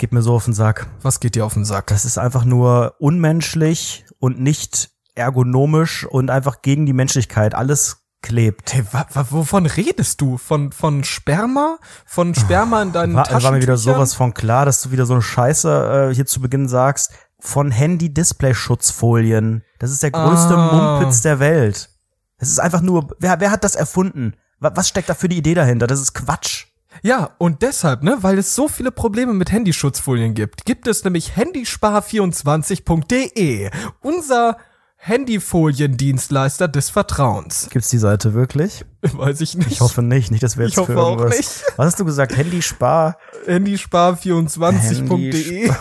[0.00, 0.86] geht mir so auf den Sack.
[1.02, 1.86] Was geht dir auf den Sack?
[1.88, 7.54] Das ist einfach nur unmenschlich und nicht ergonomisch und einfach gegen die Menschlichkeit.
[7.54, 8.72] Alles klebt.
[8.74, 10.36] Hey, wa, wa, wovon redest du?
[10.38, 11.78] Von, von Sperma?
[12.06, 13.42] Von Sperma in deinen war, Taschen?
[13.44, 16.40] war mir wieder sowas von klar, dass du wieder so eine Scheiße äh, hier zu
[16.40, 17.12] Beginn sagst.
[17.38, 19.62] Von Handy-Display-Schutzfolien.
[19.78, 20.72] Das ist der größte Ah.
[20.98, 21.90] Mumpitz der Welt.
[22.38, 24.34] Es ist einfach nur, wer, wer hat das erfunden?
[24.58, 25.86] Wa- Was steckt da für die Idee dahinter?
[25.86, 26.66] Das ist Quatsch.
[27.02, 31.32] Ja, und deshalb, ne, weil es so viele Probleme mit Handyschutzfolien gibt, gibt es nämlich
[31.36, 34.56] handyspar24.de, unser
[34.96, 37.68] Handyfoliendienstleister des Vertrauens.
[37.70, 38.84] Gibt's die Seite wirklich?
[39.02, 39.70] Weiß ich nicht.
[39.70, 41.38] Ich hoffe nicht, nicht, dass wir Ich jetzt für hoffe auch irgendwas.
[41.38, 41.64] nicht.
[41.76, 42.36] Was hast du gesagt?
[42.36, 43.16] Handyspar?
[43.46, 45.72] Handyspar24.de.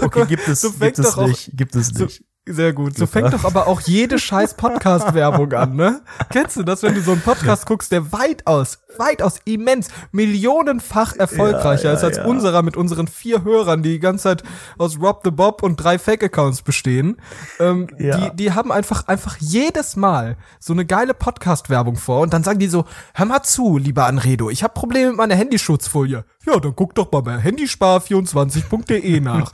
[0.00, 2.22] Okay, gibt es, so gibt es auch- nicht, gibt es So, nicht.
[2.48, 2.96] Sehr gut.
[2.96, 6.00] So fängt doch aber auch jede scheiß Podcast-Werbung an, ne?
[6.30, 11.88] Kennst du das, wenn du so einen Podcast guckst, der weitaus, weitaus immens, millionenfach erfolgreicher
[11.88, 12.28] Ja, ist als ja, ja.
[12.28, 14.44] unserer mit unseren vier Hörern, die die ganze Zeit
[14.78, 17.16] aus Rob the Bob und drei Fake-Accounts bestehen.
[17.58, 18.16] Ähm, Ja.
[18.30, 22.58] die, die haben einfach, einfach jedes Mal so eine geile Podcast-Werbung vor und dann sagen
[22.60, 22.84] die so,
[23.14, 26.24] hör mal zu, lieber Anredo, ich habe Probleme mit meiner Handyschutzfolie.
[26.46, 29.52] Ja, dann guck doch mal bei handyspar24.de nach.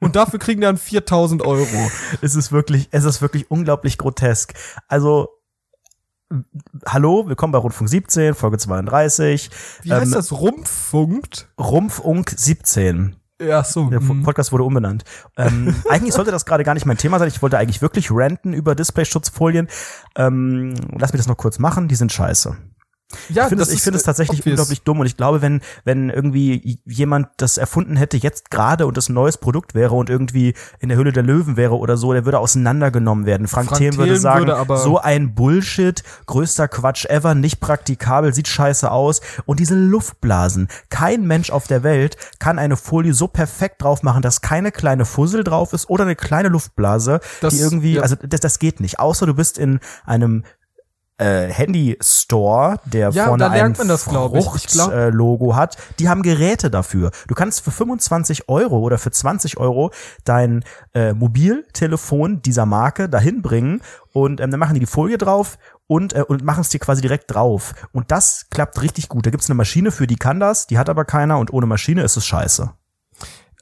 [0.00, 1.90] und dafür kriegen die dann 4000 Euro.
[2.32, 4.54] Es ist wirklich, es ist wirklich unglaublich grotesk.
[4.88, 5.28] Also,
[6.86, 9.50] hallo, willkommen bei Rundfunk 17, Folge 32.
[9.82, 10.32] Wie heißt Ähm, das?
[10.32, 11.50] Rumpffunkt?
[11.60, 13.16] Rumpfunk 17.
[13.38, 13.90] Ja, so.
[13.90, 14.22] Der mhm.
[14.22, 15.04] Podcast wurde umbenannt.
[15.36, 17.28] Ähm, eigentlich sollte das gerade gar nicht mein Thema sein.
[17.28, 19.68] Ich wollte eigentlich wirklich ranten über Displayschutzfolien.
[20.16, 21.86] Ähm, lass mich das noch kurz machen.
[21.86, 22.56] Die sind scheiße.
[23.28, 24.52] Ja, ich finde das es, ich ist, finde es äh, tatsächlich obvious.
[24.52, 28.96] unglaublich dumm und ich glaube, wenn wenn irgendwie jemand das erfunden hätte jetzt gerade und
[28.96, 32.12] das ein neues Produkt wäre und irgendwie in der Hülle der Löwen wäre oder so,
[32.12, 33.48] der würde auseinandergenommen werden.
[33.48, 38.48] Frank, Frank Thelen würde sagen, würde so ein Bullshit, größter Quatsch ever, nicht praktikabel, sieht
[38.48, 40.68] scheiße aus und diese Luftblasen.
[40.90, 45.04] Kein Mensch auf der Welt kann eine Folie so perfekt drauf machen, dass keine kleine
[45.04, 48.02] Fussel drauf ist oder eine kleine Luftblase, Das- die irgendwie, ja.
[48.02, 48.98] also das, das geht nicht.
[48.98, 50.44] Außer du bist in einem
[51.18, 54.44] äh, Handy-Store, der Ja, vorne ein man das, glaub ich.
[54.56, 55.76] Ich glaub- Frucht, äh, Logo hat.
[55.98, 57.10] Die haben Geräte dafür.
[57.28, 59.90] Du kannst für 25 Euro oder für 20 Euro
[60.24, 60.64] dein
[60.94, 63.80] äh, Mobiltelefon dieser Marke dahin bringen
[64.12, 67.02] und ähm, dann machen die die Folie drauf und, äh, und machen es dir quasi
[67.02, 67.74] direkt drauf.
[67.92, 69.26] Und das klappt richtig gut.
[69.26, 72.02] Da gibt's eine Maschine für, die kann das, die hat aber keiner und ohne Maschine
[72.02, 72.72] ist es scheiße.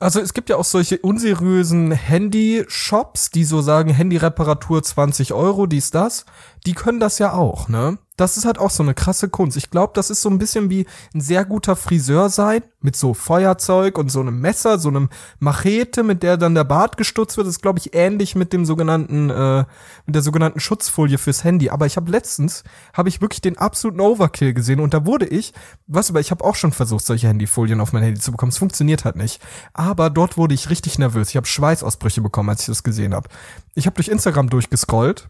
[0.00, 5.90] Also es gibt ja auch solche unseriösen Handy-Shops, die so sagen, Handy-Reparatur 20 Euro, dies,
[5.90, 6.24] das.
[6.64, 7.98] Die können das ja auch, ne?
[8.20, 9.56] Das ist halt auch so eine krasse Kunst.
[9.56, 13.14] Ich glaube, das ist so ein bisschen wie ein sehr guter Friseur sein, mit so
[13.14, 15.08] Feuerzeug und so einem Messer, so einem
[15.38, 17.46] Machete, mit der dann der Bart gestutzt wird.
[17.46, 19.64] Das ist, glaube ich, ähnlich mit dem sogenannten, äh,
[20.04, 21.70] mit der sogenannten Schutzfolie fürs Handy.
[21.70, 25.54] Aber ich habe letztens, habe ich wirklich den absoluten Overkill gesehen und da wurde ich,
[25.86, 28.50] was aber ich habe auch schon versucht, solche Handyfolien auf mein Handy zu bekommen.
[28.50, 29.40] Es funktioniert halt nicht.
[29.72, 31.30] Aber dort wurde ich richtig nervös.
[31.30, 33.30] Ich habe Schweißausbrüche bekommen, als ich das gesehen habe.
[33.74, 35.26] Ich habe durch Instagram durchgescrollt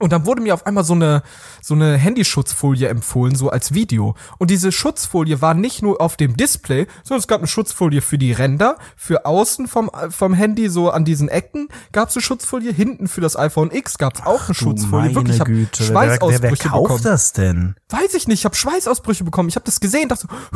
[0.00, 1.22] und dann wurde mir auf einmal so eine,
[1.60, 4.14] so eine Handyschutzfolie empfohlen, so als Video.
[4.38, 8.16] Und diese Schutzfolie war nicht nur auf dem Display, sondern es gab eine Schutzfolie für
[8.16, 12.72] die Ränder, für außen vom, vom Handy, so an diesen Ecken gab es eine Schutzfolie,
[12.72, 15.14] hinten für das iPhone X gab es auch eine Schutzfolie.
[15.16, 15.80] Wirklich, ich habe Güte.
[15.80, 17.02] Wer, wer, Schweißausbrüche wer, wer kauft bekommen.
[17.02, 17.74] das denn?
[17.88, 19.48] Weiß ich nicht, ich habe Schweißausbrüche bekommen.
[19.48, 20.54] Ich habe das gesehen, dachte so,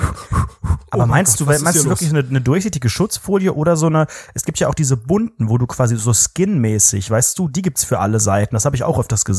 [0.91, 3.87] Aber oh mein meinst Gott, du, meinst du wirklich eine, eine durchsichtige Schutzfolie oder so
[3.87, 7.63] eine, es gibt ja auch diese bunten, wo du quasi so skinmäßig, weißt du, die
[7.63, 8.55] gibt's für alle Seiten.
[8.55, 9.32] Das habe ich auch öfters gesehen.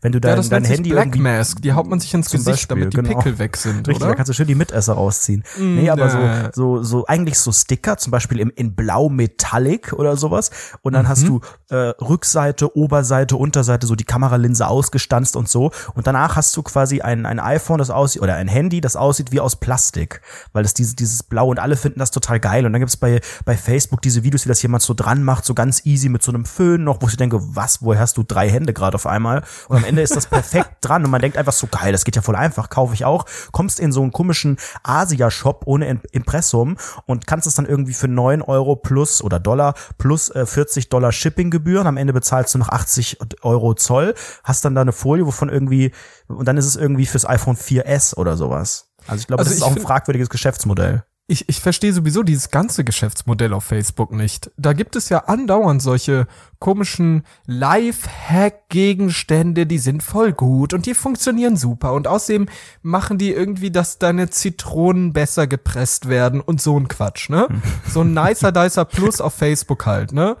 [0.00, 1.60] Wenn du ja, dein, das dein Handy Black irgendwie Mask.
[1.62, 3.18] Die haut man sich ins Gesicht, Beispiel, damit die genau.
[3.18, 4.14] Pickel weg sind, Richtig, da oder?
[4.16, 5.44] kannst du schön die Mitesser rausziehen.
[5.58, 6.50] nee, aber ja, ja.
[6.52, 10.50] so, so, so eigentlich so Sticker, zum Beispiel im, in Blau Metallic oder sowas.
[10.82, 11.40] Und dann hast Mhm.
[11.68, 15.70] du äh, Rückseite, Oberseite, Unterseite, so die Kameralinse ausgestanzt und so.
[15.94, 19.32] Und danach hast du quasi ein, ein iPhone, das aussieht, oder ein Handy, das aussieht
[19.32, 20.20] wie aus Plastik.
[20.52, 22.66] Weil das diese, dieses Blau und alle finden das total geil.
[22.66, 25.54] Und dann gibt's bei, bei Facebook diese Videos, wie das jemand so dran macht, so
[25.54, 28.48] ganz easy mit so einem Föhn noch, wo ich denke, was, woher hast du drei
[28.50, 29.23] Hände gerade auf einmal?
[29.68, 32.16] Und am Ende ist das perfekt dran und man denkt einfach so, geil, das geht
[32.16, 33.24] ja voll einfach, kaufe ich auch.
[33.52, 36.76] Kommst in so einen komischen Asia-Shop ohne Im- Impressum
[37.06, 41.12] und kannst es dann irgendwie für neun Euro plus oder Dollar plus äh, 40 Dollar
[41.12, 41.86] Shippinggebühren.
[41.86, 45.92] Am Ende bezahlst du noch 80 Euro Zoll, hast dann da eine Folie, wovon irgendwie,
[46.28, 48.90] und dann ist es irgendwie fürs iPhone 4S oder sowas.
[49.06, 51.04] Also ich glaube, Also das ist auch ein fragwürdiges Geschäftsmodell.
[51.26, 54.50] Ich, ich verstehe sowieso dieses ganze Geschäftsmodell auf Facebook nicht.
[54.58, 56.26] Da gibt es ja andauernd solche
[56.58, 61.94] komischen Live-Hack-Gegenstände, die sind voll gut und die funktionieren super.
[61.94, 62.44] Und außerdem
[62.82, 67.48] machen die irgendwie, dass deine Zitronen besser gepresst werden und so ein Quatsch, ne?
[67.88, 70.36] So ein nicer Dicer Plus auf Facebook halt, ne?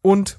[0.00, 0.38] Und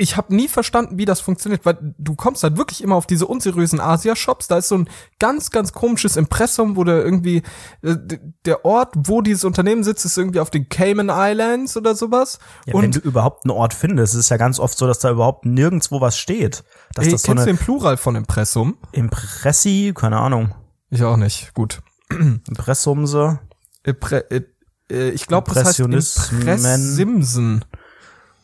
[0.00, 3.26] ich habe nie verstanden, wie das funktioniert, weil du kommst halt wirklich immer auf diese
[3.26, 4.46] unseriösen Asia-Shops.
[4.46, 7.42] Da ist so ein ganz, ganz komisches Impressum, wo der irgendwie
[7.82, 7.96] äh,
[8.44, 12.38] der Ort, wo dieses Unternehmen sitzt, ist irgendwie auf den Cayman Islands oder sowas.
[12.64, 15.10] Ja, wenn du überhaupt einen Ort findest, ist es ja ganz oft so, dass da
[15.10, 16.62] überhaupt nirgendwo was steht.
[16.94, 18.78] Dass ey, das so kennst du den Plural von Impressum?
[18.92, 20.54] Impressi, keine Ahnung,
[20.90, 21.52] Ich auch nicht.
[21.54, 21.82] Gut.
[22.08, 23.40] Impressumse.
[23.82, 24.42] Impre äh,
[24.90, 25.80] äh, ich glaube, das heißt.
[25.80, 27.64] Impressimsen.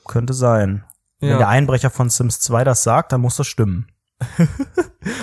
[0.05, 0.85] Könnte sein.
[1.25, 1.39] Wenn Ja.
[1.39, 3.87] der Einbrecher von Sims 2 das sagt, dann muss das stimmen.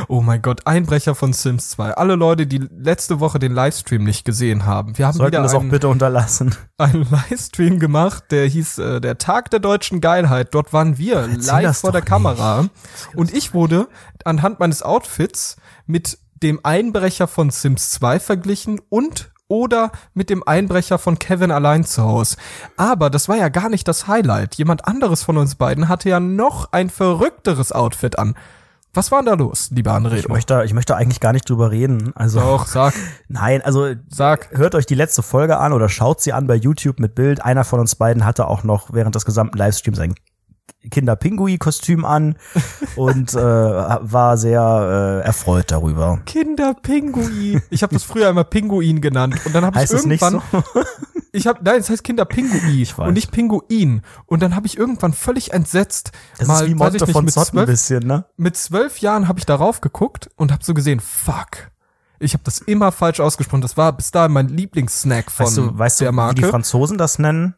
[0.08, 1.94] Oh mein Gott, Einbrecher von Sims 2.
[1.94, 4.98] Alle Leute, die letzte Woche den Livestream nicht gesehen haben.
[4.98, 6.56] Wir haben Sollten wieder das auch einen, bitte unterlassen.
[6.78, 10.54] einen Livestream gemacht, der hieß äh, der Tag der deutschen Geilheit.
[10.54, 12.68] Dort waren wir Erzähl live vor der Kamera.
[13.16, 13.88] Und ich wurde
[14.24, 15.56] anhand meines Outfits
[15.88, 21.84] mit dem Einbrecher von Sims 2 verglichen und oder mit dem Einbrecher von Kevin allein
[21.84, 22.38] zu Hause.
[22.78, 24.56] Aber das war ja gar nicht das Highlight.
[24.56, 28.36] Jemand anderes von uns beiden hatte ja noch ein verrückteres Outfit an.
[28.94, 30.16] Was war denn da los, lieber André?
[30.16, 32.12] Ich möchte, ich möchte eigentlich gar nicht drüber reden.
[32.16, 32.94] Also, Doch, sag,
[33.28, 34.50] nein, also, sag.
[34.52, 37.44] hört euch die letzte Folge an oder schaut sie an bei YouTube mit Bild.
[37.44, 40.16] Einer von uns beiden hatte auch noch während des gesamten Livestreams ein
[40.90, 42.36] Kinderpingui-Kostüm an
[42.96, 46.20] und äh, war sehr äh, erfreut darüber.
[46.26, 47.62] Kinderpinguin.
[47.70, 50.64] Ich habe das früher immer Pinguin genannt und dann habe ich irgendwann so?
[51.32, 53.08] ich habe nein, es heißt Kinderpinguin weiß.
[53.08, 56.98] und nicht Pinguin und dann habe ich irgendwann völlig entsetzt Das mal ist wie Monte
[56.98, 58.26] ich nicht, von mit zwölf, bisschen, ne?
[58.38, 61.72] mit zwölf Jahren habe ich darauf geguckt und habe so gesehen, fuck.
[62.20, 63.62] Ich habe das immer falsch ausgesprochen.
[63.62, 66.48] Das war bis dahin mein Lieblingssnack von Weißt du, weißt du der wie die Marke.
[66.48, 67.56] Franzosen das nennen?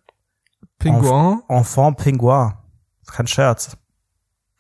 [0.80, 1.42] Pinguin.
[1.50, 2.54] Enfant Pinguin.
[3.12, 3.78] Kein Scherz.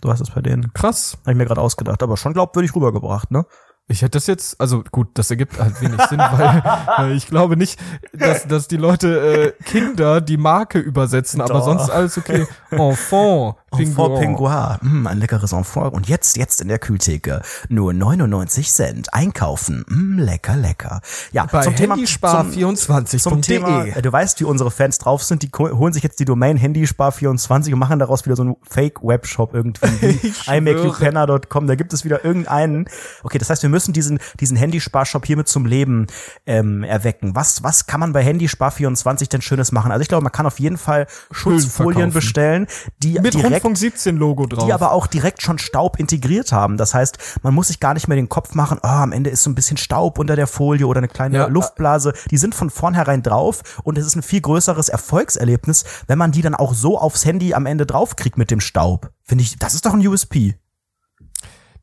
[0.01, 0.73] Du hast es bei denen.
[0.73, 1.17] Krass.
[1.21, 3.45] Habe ich mir gerade ausgedacht, aber schon glaubwürdig rübergebracht, ne?
[3.87, 6.19] Ich hätte das jetzt, also gut, das ergibt halt wenig Sinn,
[6.97, 7.77] weil äh, ich glaube nicht,
[8.13, 12.47] dass, dass die Leute äh, Kinder die Marke übersetzen, aber sonst alles okay.
[12.69, 14.19] Enfant, Enfant.
[14.19, 14.77] Pinguin.
[14.81, 15.93] Mm, ein leckeres Enfant.
[15.93, 17.41] Und jetzt, jetzt in der Kühltheke.
[17.69, 19.13] Nur 99 Cent.
[19.13, 19.85] Einkaufen.
[19.87, 21.01] Mm, lecker, lecker.
[21.31, 23.19] Ja, Bei zum Thema, zum, handyspar24.de.
[23.19, 26.25] zum Thema, äh, du weißt, wie unsere Fans drauf sind, die holen sich jetzt die
[26.25, 30.33] Domain Handyspar24 und machen daraus wieder so einen Fake-Webshop irgendwie.
[30.47, 32.85] IMakeYouPenner.com, da gibt es wieder irgendeinen.
[33.23, 36.07] Okay, das heißt, wir müssen diesen, diesen Handyspar-Shop hiermit zum Leben
[36.45, 37.35] ähm, erwecken.
[37.35, 39.91] Was, was kann man bei Handyspar24 denn Schönes machen?
[39.91, 42.67] Also ich glaube, man kann auf jeden Fall Schutzfolien bestellen,
[43.01, 44.65] die Mit direkt Rundfunk 17 Logo drauf.
[44.65, 46.77] die aber auch direkt schon Staub integriert haben.
[46.77, 49.43] Das heißt, man muss sich gar nicht mehr den Kopf machen, oh, am Ende ist
[49.43, 51.47] so ein bisschen Staub unter der Folie oder eine kleine Ja.
[51.47, 52.13] Luftblase.
[52.31, 56.41] Die sind von vornherein drauf und es ist ein viel größeres Erfolgserlebnis, wenn man die
[56.41, 59.11] dann auch so aufs Handy am Ende draufkriegt mit dem Staub.
[59.23, 60.55] Finde ich, das ist doch ein USP.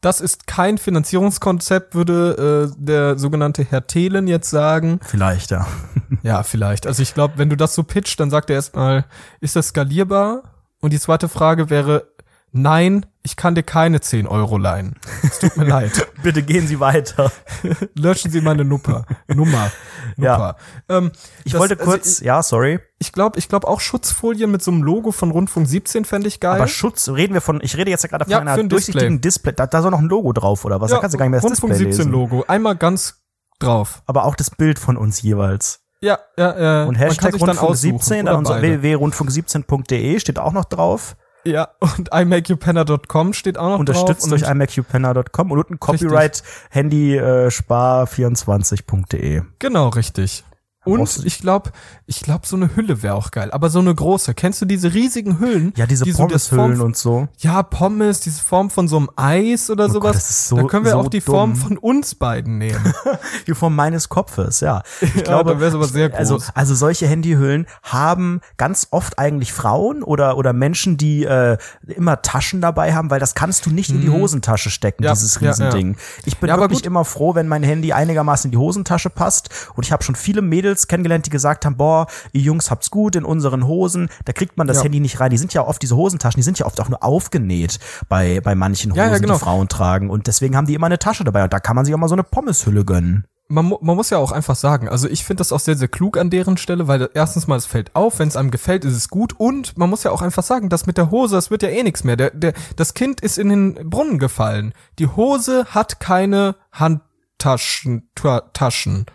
[0.02, 5.00] das ist kein Finanzierungskonzept, würde äh, der sogenannte Herr Thelen jetzt sagen.
[5.02, 5.66] Vielleicht, ja.
[6.22, 6.86] Ja, vielleicht.
[6.86, 9.06] Also ich glaube, wenn du das so pitcht, dann sagt er erstmal,
[9.40, 10.42] ist das skalierbar?
[10.80, 12.08] Und die zweite Frage wäre,
[12.52, 14.96] nein, ich kann dir keine 10 Euro leihen.
[15.22, 16.06] Es tut mir leid.
[16.22, 17.30] Bitte gehen Sie weiter.
[17.94, 19.04] Löschen Sie meine Nummer.
[19.28, 19.70] Nummer.
[20.16, 20.32] Ja.
[20.36, 20.56] Nummer.
[20.88, 21.12] Ähm,
[21.44, 24.70] Ich das- wollte also kurz, ja, sorry, ich glaube, ich glaube auch Schutzfolien mit so
[24.70, 26.56] einem Logo von Rundfunk 17 fände ich geil.
[26.56, 29.20] aber Schutz, reden wir von, ich rede jetzt ja gerade von Ja, einer ein durchsichtigen
[29.20, 29.52] Display.
[29.52, 30.90] Da, da soll noch ein Logo drauf oder was?
[30.90, 32.12] da kannst du gar nicht mehr das Rundfunk Display 17 lesen.
[32.12, 32.44] Logo.
[32.48, 33.22] Einmal ganz
[33.60, 34.02] drauf.
[34.06, 35.80] Aber auch das Bild von uns jeweils.
[36.02, 36.84] Ja, ja, ja.
[36.84, 38.82] Und Hashtag sich dann Rundfunk aussuchen, 17, oder dann unser beide.
[38.82, 41.16] www.rundfunk17.de steht auch noch drauf.
[41.44, 41.68] Ja,
[41.98, 44.30] und imakeyourpenner.com steht auch noch Unterstützt drauf.
[44.30, 49.42] durch und imacupenner.com und unten Copyright Handy äh, spar24.de.
[49.58, 50.44] Genau, richtig.
[50.84, 51.72] Und ich glaube,
[52.06, 53.50] ich glaube, so eine Hülle wäre auch geil.
[53.52, 54.32] Aber so eine große.
[54.34, 55.74] Kennst du diese riesigen Hüllen?
[55.76, 57.28] Ja, diese die so Pommeshüllen Form- und so.
[57.38, 60.12] Ja, Pommes, diese Form von so einem Eis oder Gott, sowas.
[60.16, 61.34] das ist so- da können wir so auch die dumm.
[61.34, 62.80] Form von uns beiden nehmen.
[63.46, 64.82] Die Form meines Kopfes, ja.
[65.02, 66.50] Ich Ja, glaube, wär's aber sehr Also, groß.
[66.54, 72.60] also solche Handyhüllen haben ganz oft eigentlich Frauen oder, oder Menschen, die äh, immer Taschen
[72.60, 75.06] dabei haben, weil das kannst du nicht in die Hosentasche stecken, Mhm.
[75.06, 75.48] Ja, dieses ja, ja.
[75.50, 75.96] Riesending.
[76.24, 79.50] Ich bin wirklich immer froh, wenn mein Handy einigermaßen in die Hosentasche passt.
[79.74, 83.16] Und ich habe schon viele Mädels kennengelernt, die gesagt haben, boah, ihr Jungs habt's gut
[83.16, 84.08] in unseren Hosen.
[84.24, 84.84] Da kriegt man das Ja.
[84.84, 85.30] Handy nicht rein.
[85.30, 88.54] Die sind ja oft, diese Hosentaschen, die sind ja oft auch nur aufgenäht bei, bei
[88.54, 89.34] manchen Hosen, Ja, ja, genau.
[89.34, 90.10] die Frauen tragen.
[90.10, 91.44] Und deswegen haben die immer eine Tasche dabei.
[91.44, 93.24] Und da kann man sich auch mal so eine Pommeshülle gönnen.
[93.48, 96.16] man, man muss ja auch einfach sagen, also ich finde das auch sehr, sehr klug
[96.16, 99.08] an deren Stelle, weil erstens mal, es fällt auf, wenn es einem gefällt, ist es
[99.08, 101.68] gut und man muss ja auch einfach sagen, das mit der Hose, das wird ja
[101.68, 102.14] eh nichts mehr.
[102.16, 104.72] Der, der, das Kind ist in den Brunnen gefallen.
[105.00, 109.06] Die Hose hat keine Handtaschen, Taschen,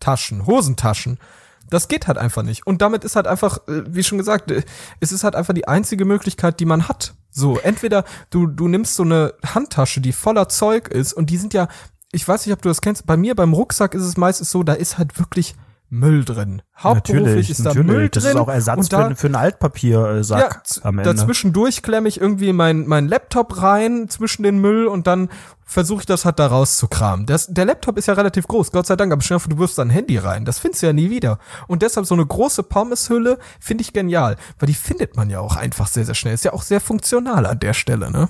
[0.00, 1.18] Taschen, Hosentaschen.
[1.68, 2.66] Das geht halt einfach nicht.
[2.66, 4.62] Und damit ist halt einfach, äh, wie schon gesagt, äh,
[4.98, 7.14] es ist halt einfach die einzige Möglichkeit, die man hat.
[7.30, 11.54] So, entweder du, du nimmst so eine Handtasche, die voller Zeug ist und die sind
[11.54, 11.68] ja,
[12.10, 14.64] ich weiß nicht, ob du das kennst, bei mir beim Rucksack ist es meistens so,
[14.64, 15.54] da ist halt wirklich
[15.90, 16.62] Müll drin.
[16.78, 18.10] Hauptberuflich ist da Müll drin.
[18.12, 21.14] Das ist auch Ersatz da, für, für einen Altpapiersack ja, am Ende.
[21.14, 25.30] dazwischendurch klemme ich irgendwie mein, mein Laptop rein zwischen den Müll und dann
[25.70, 27.26] versuche ich das halt da rauszukramen.
[27.26, 29.82] Das, der Laptop ist ja relativ groß, Gott sei Dank, aber vor, du wirfst da
[29.82, 30.44] ein Handy rein.
[30.44, 31.38] Das findest du ja nie wieder.
[31.68, 35.54] Und deshalb so eine große Pommeshülle finde ich genial, weil die findet man ja auch
[35.54, 36.34] einfach sehr, sehr schnell.
[36.34, 38.28] Ist ja auch sehr funktional an der Stelle, ne?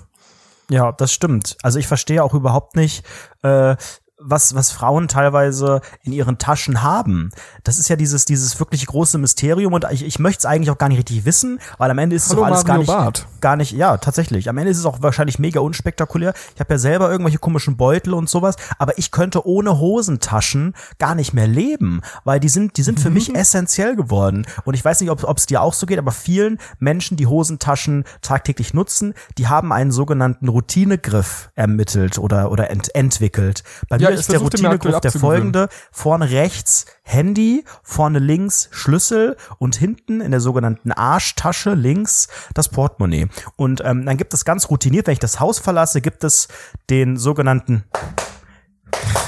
[0.68, 1.56] Ja, das stimmt.
[1.62, 3.04] Also ich verstehe auch überhaupt nicht,
[3.42, 3.74] äh,
[4.20, 7.30] was, was Frauen teilweise in ihren Taschen haben.
[7.64, 10.78] Das ist ja dieses, dieses wirklich große Mysterium und ich, ich möchte es eigentlich auch
[10.78, 12.86] gar nicht richtig wissen, weil am Ende ist Hallo, es doch alles Mario gar nicht,
[12.86, 13.26] Barth.
[13.40, 14.48] gar nicht, ja, tatsächlich.
[14.48, 16.34] Am Ende ist es auch wahrscheinlich mega unspektakulär.
[16.54, 21.14] Ich habe ja selber irgendwelche komischen Beutel und sowas, aber ich könnte ohne Hosentaschen gar
[21.14, 24.46] nicht mehr leben, weil die sind, die sind für mich essentiell geworden.
[24.64, 28.04] Und ich weiß nicht, ob es dir auch so geht, aber vielen Menschen, die Hosentaschen
[28.22, 33.64] tagtäglich nutzen, die haben einen sogenannten Routinegriff ermittelt oder, oder ent, entwickelt.
[33.88, 35.68] Bei Ja, ich ist der Routinegriff der folgende.
[35.90, 43.28] Vorne rechts Handy, vorne links Schlüssel und hinten in der sogenannten Arschtasche links das Portemonnaie.
[43.56, 46.48] Und ähm, dann gibt es ganz routiniert, wenn ich das Haus verlasse, gibt es
[46.88, 47.84] den sogenannten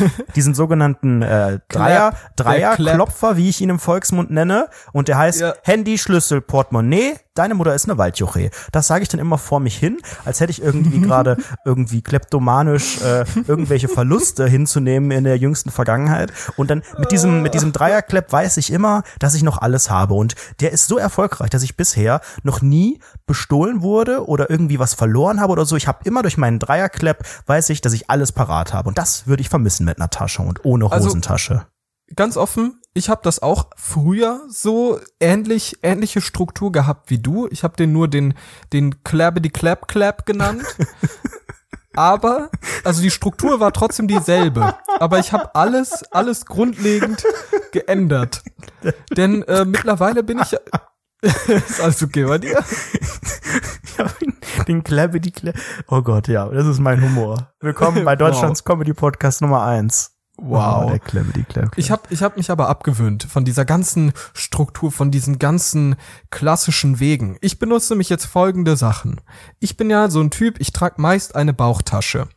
[0.37, 2.37] diesen sogenannten äh, Dreier, Clap.
[2.37, 4.69] Dreierklopfer, wie ich ihn im Volksmund nenne.
[4.93, 5.55] Und der heißt Ja.
[5.63, 7.15] Handy, Schlüssel, Portemonnaie.
[7.35, 8.51] Deine Mutter ist eine Waldjuche.
[8.73, 9.97] Das sage ich dann immer vor mich hin,
[10.27, 16.31] als hätte ich irgendwie gerade irgendwie kleptomanisch äh, irgendwelche Verluste hinzunehmen in der jüngsten Vergangenheit.
[16.59, 20.13] Und dann mit diesem mit diesem Dreierklepp weiß ich immer, dass ich noch alles habe.
[20.13, 24.93] Und der ist so erfolgreich, dass ich bisher noch nie bestohlen wurde oder irgendwie was
[24.93, 25.75] verloren habe oder so.
[25.77, 28.91] Ich habe immer durch meinen Dreierklepp weiß ich, dass ich alles parat habe.
[28.91, 31.65] Und das würde ich vermissen mit einer Tasche und ohne Also- Hosentasche.
[32.15, 37.49] Ganz offen, ich habe das auch früher so ähnlich ähnliche Struktur gehabt wie du.
[37.51, 38.35] Ich habe den nur den
[38.73, 40.65] den Clappity Clap Clap genannt.
[41.95, 42.51] aber
[42.85, 47.25] also die Struktur war trotzdem dieselbe, aber ich habe alles alles grundlegend
[47.73, 48.43] geändert.
[49.17, 50.57] Denn äh, mittlerweile bin ich
[51.23, 52.63] ist alles okay bei dir?
[53.97, 54.07] Ja,
[54.65, 55.55] den Clappy, die Clap.
[55.87, 57.53] Oh Gott, ja, das ist mein Humor.
[57.61, 60.13] Willkommen bei Deutschlands Comedy Podcast Nummer eins.
[60.45, 60.91] Wow.
[60.91, 61.73] der Clappy, die Clap.
[61.77, 65.97] Ich habe ich hab mich aber abgewöhnt von dieser ganzen Struktur, von diesen ganzen
[66.31, 67.37] klassischen Wegen.
[67.41, 69.21] Ich benutze nämlich jetzt folgende Sachen.
[69.61, 72.29] Ich bin ja so ein Typ, ich trage meist eine Bauchtasche.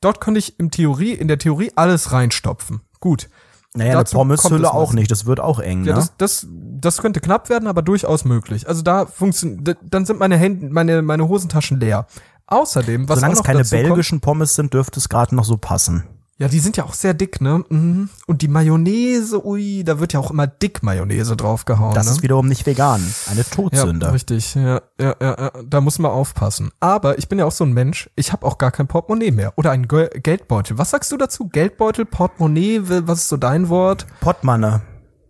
[0.00, 2.80] Dort könnte ich im Theorie, in der Theorie alles reinstopfen.
[3.00, 3.28] Gut.
[3.74, 6.00] naja, eine dazu kommt Pommeshülle es auch nicht, das wird auch eng, Ja, ne?
[6.00, 8.68] das, das, das könnte knapp werden, aber durchaus möglich.
[8.68, 12.06] Also da funktioniert, dann sind meine Hände, meine, meine Hosentaschen leer.
[12.46, 15.34] Außerdem, was Solange auch es noch keine dazu kommt, belgischen Pommes sind, dürfte es gerade
[15.34, 16.04] noch so passen.
[16.38, 17.64] Ja, die sind ja auch sehr dick, ne?
[17.70, 18.10] Mhm.
[18.26, 21.94] Und die Mayonnaise, ui, da wird ja auch immer dick Mayonnaise draufgehauen.
[21.94, 22.12] Das ne?
[22.12, 23.02] ist wiederum nicht vegan.
[23.30, 24.12] Eine ja, Todsünde.
[24.12, 24.54] richtig.
[24.54, 26.72] Ja, ja, ja, ja, da muss man aufpassen.
[26.78, 29.54] Aber ich bin ja auch so ein Mensch, ich habe auch gar kein Portemonnaie mehr.
[29.56, 30.76] Oder ein Ge Geldbeutel.
[30.76, 31.48] Was sagst du dazu?
[31.48, 34.06] Geldbeutel, Portemonnaie, was ist so dein Wort?
[34.20, 34.82] Pottmanne.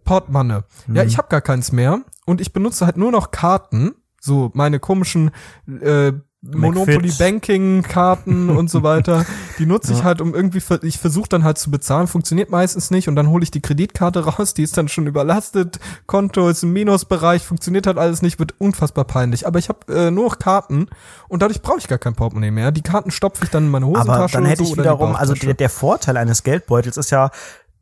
[0.05, 0.63] Portemonnaie.
[0.93, 2.01] Ja, ich habe gar keins mehr.
[2.25, 3.95] Und ich benutze halt nur noch Karten.
[4.21, 5.31] So meine komischen
[5.81, 6.13] äh,
[6.43, 7.13] Monopoly.
[7.19, 9.25] Banking Karten und so weiter.
[9.59, 13.09] Die nutze ich halt um irgendwie ich versuche dann halt zu bezahlen, funktioniert meistens nicht
[13.09, 16.73] und dann hole ich die Kreditkarte raus, die ist dann schon überlastet, Konto ist im
[16.73, 20.89] Minusbereich, funktioniert halt alles nicht, wird unfassbar peinlich, aber ich habe äh, nur noch Karten
[21.29, 22.71] und dadurch brauche ich gar kein Portemonnaie mehr.
[22.71, 25.17] Die Karten stopfe ich dann in meine Hosentasche Aber dann hätte so ich die wiederum,
[25.17, 27.31] also der, der Vorteil eines Geldbeutels ist ja,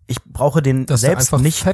[0.06, 1.66] ich brauche den dass selbst nicht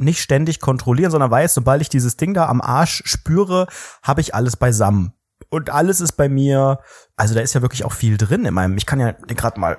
[0.00, 3.66] nicht ständig kontrollieren, sondern weiß, sobald ich dieses Ding da am Arsch spüre,
[4.02, 5.12] habe ich alles beisammen.
[5.50, 6.78] Und alles ist bei mir,
[7.16, 9.78] also da ist ja wirklich auch viel drin in meinem, ich kann ja gerade mal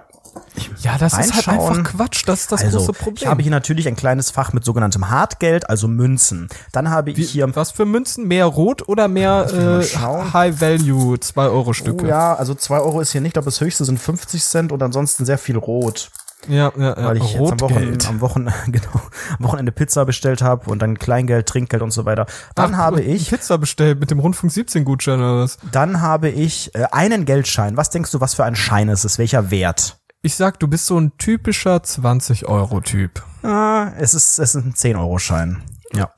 [0.81, 3.15] Ja, das ist halt einfach Quatsch, das ist das also, große Problem.
[3.15, 6.49] ich habe hier natürlich ein kleines Fach mit sogenanntem Hartgeld, also Münzen.
[6.73, 8.27] Dann habe Wie, ich hier, was für Münzen?
[8.27, 9.97] Mehr Rot oder mehr äh.
[10.33, 12.05] High Value 2 Euro Stücke?
[12.05, 14.83] oh ja, also zwei Euro ist hier nicht, aber das höchste sind 50 Cent und
[14.83, 16.11] ansonsten sehr viel Rot.
[16.48, 17.05] Ja, ja, ja.
[17.05, 18.07] weil ich jetzt am, Wochen, Rotgeld.
[18.07, 19.01] am, Wochen, genau,
[19.38, 22.25] am Wochenende Pizza bestellt habe und dann Kleingeld, Trinkgeld und so weiter.
[22.55, 25.57] Dann Ach, habe ich, Pizza bestellt mit dem Rundfunk 17 Gutschein oder was?
[25.71, 27.77] dann habe ich äh, einen Geldschein.
[27.77, 29.17] Was denkst du, was für ein Schein ist es?
[29.17, 29.98] Welcher Wert?
[30.24, 33.24] Ich sag, du bist so ein typischer 20 Euro Typ.
[33.43, 35.63] Ah, es ist, es ist ein 10-Euro-Schein.
[35.95, 36.10] Ja.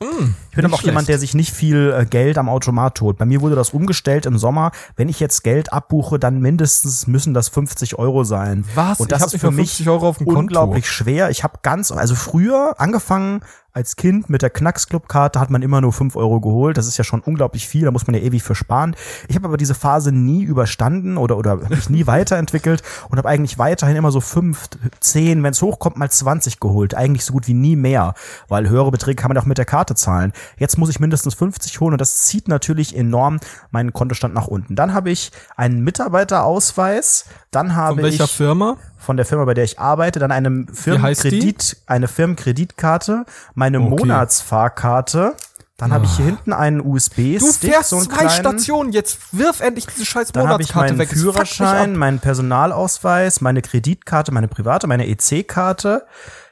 [0.49, 3.17] ich bin aber auch jemand, der sich nicht viel äh, Geld am Automat holt.
[3.17, 4.71] Bei mir wurde das umgestellt im Sommer.
[4.95, 8.65] Wenn ich jetzt Geld abbuche, dann mindestens müssen das 50 Euro sein.
[8.75, 8.99] Was?
[8.99, 10.39] Und das ist für mich 50 Euro auf dem Konto.
[10.39, 11.29] unglaublich schwer.
[11.29, 13.41] Ich habe ganz, also früher angefangen
[13.73, 16.77] als Kind mit der Knacksclub-Karte hat man immer nur 5 Euro geholt.
[16.77, 17.85] Das ist ja schon unglaublich viel.
[17.85, 18.95] Da muss man ja ewig für sparen.
[19.27, 23.57] Ich habe aber diese Phase nie überstanden oder oder mich nie weiterentwickelt und habe eigentlich
[23.57, 26.93] weiterhin immer so 5, 10, wenn es hochkommt, mal 20 geholt.
[26.93, 28.13] Eigentlich so gut wie nie mehr,
[28.47, 30.33] weil höhere Beträge kann man auch mit der Karte zahlen.
[30.59, 33.39] Jetzt muss ich mindestens 50 holen und das zieht natürlich enorm
[33.71, 34.75] meinen Kontostand nach unten.
[34.75, 37.25] Dann habe ich einen Mitarbeiterausweis.
[37.49, 38.77] Dann habe Von welcher ich Firma?
[39.03, 43.89] Von der Firma, bei der ich arbeite, dann eine Firmenkredit, eine Firmenkreditkarte, meine Okay.
[43.89, 45.35] Monatsfahrkarte.
[45.77, 47.39] Dann habe ich hier hinten einen USB-Stick.
[47.39, 48.29] Du fährst so zwei kleinen.
[48.29, 51.17] Stationen, jetzt wirf endlich diese scheiß Dann habe ich Monatskarte meinen weg.
[51.17, 56.05] Führerschein, meinen Personalausweis, meine Kreditkarte, meine private, meine EC-Karte.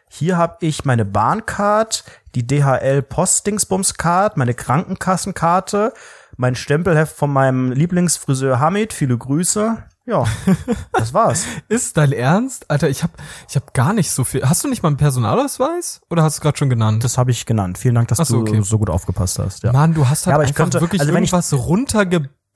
[0.09, 2.03] Hier habe ich meine Bahncard,
[2.35, 5.93] die DHL Postdingsbums-Card, meine Krankenkassenkarte,
[6.35, 8.91] mein Stempelheft von meinem Lieblingsfriseur Hamid.
[8.91, 9.77] Viele Grüße.
[10.05, 10.25] Ja,
[10.93, 11.45] das war's.
[11.69, 12.69] Ist dein Ernst?
[12.71, 13.11] Alter, ich hab,
[13.47, 14.41] ich hab gar nicht so viel.
[14.47, 16.01] Hast du nicht mal einen Personalausweis?
[16.09, 17.03] Oder hast du gerade schon genannt?
[17.03, 17.77] Das habe ich genannt.
[17.77, 18.61] Vielen Dank, dass so, du okay.
[18.63, 19.63] so gut aufgepasst hast.
[19.63, 19.71] Ja.
[19.71, 21.31] Mann, du hast halt Ja, aber ich einfach könnte- wirklich also wenn ich-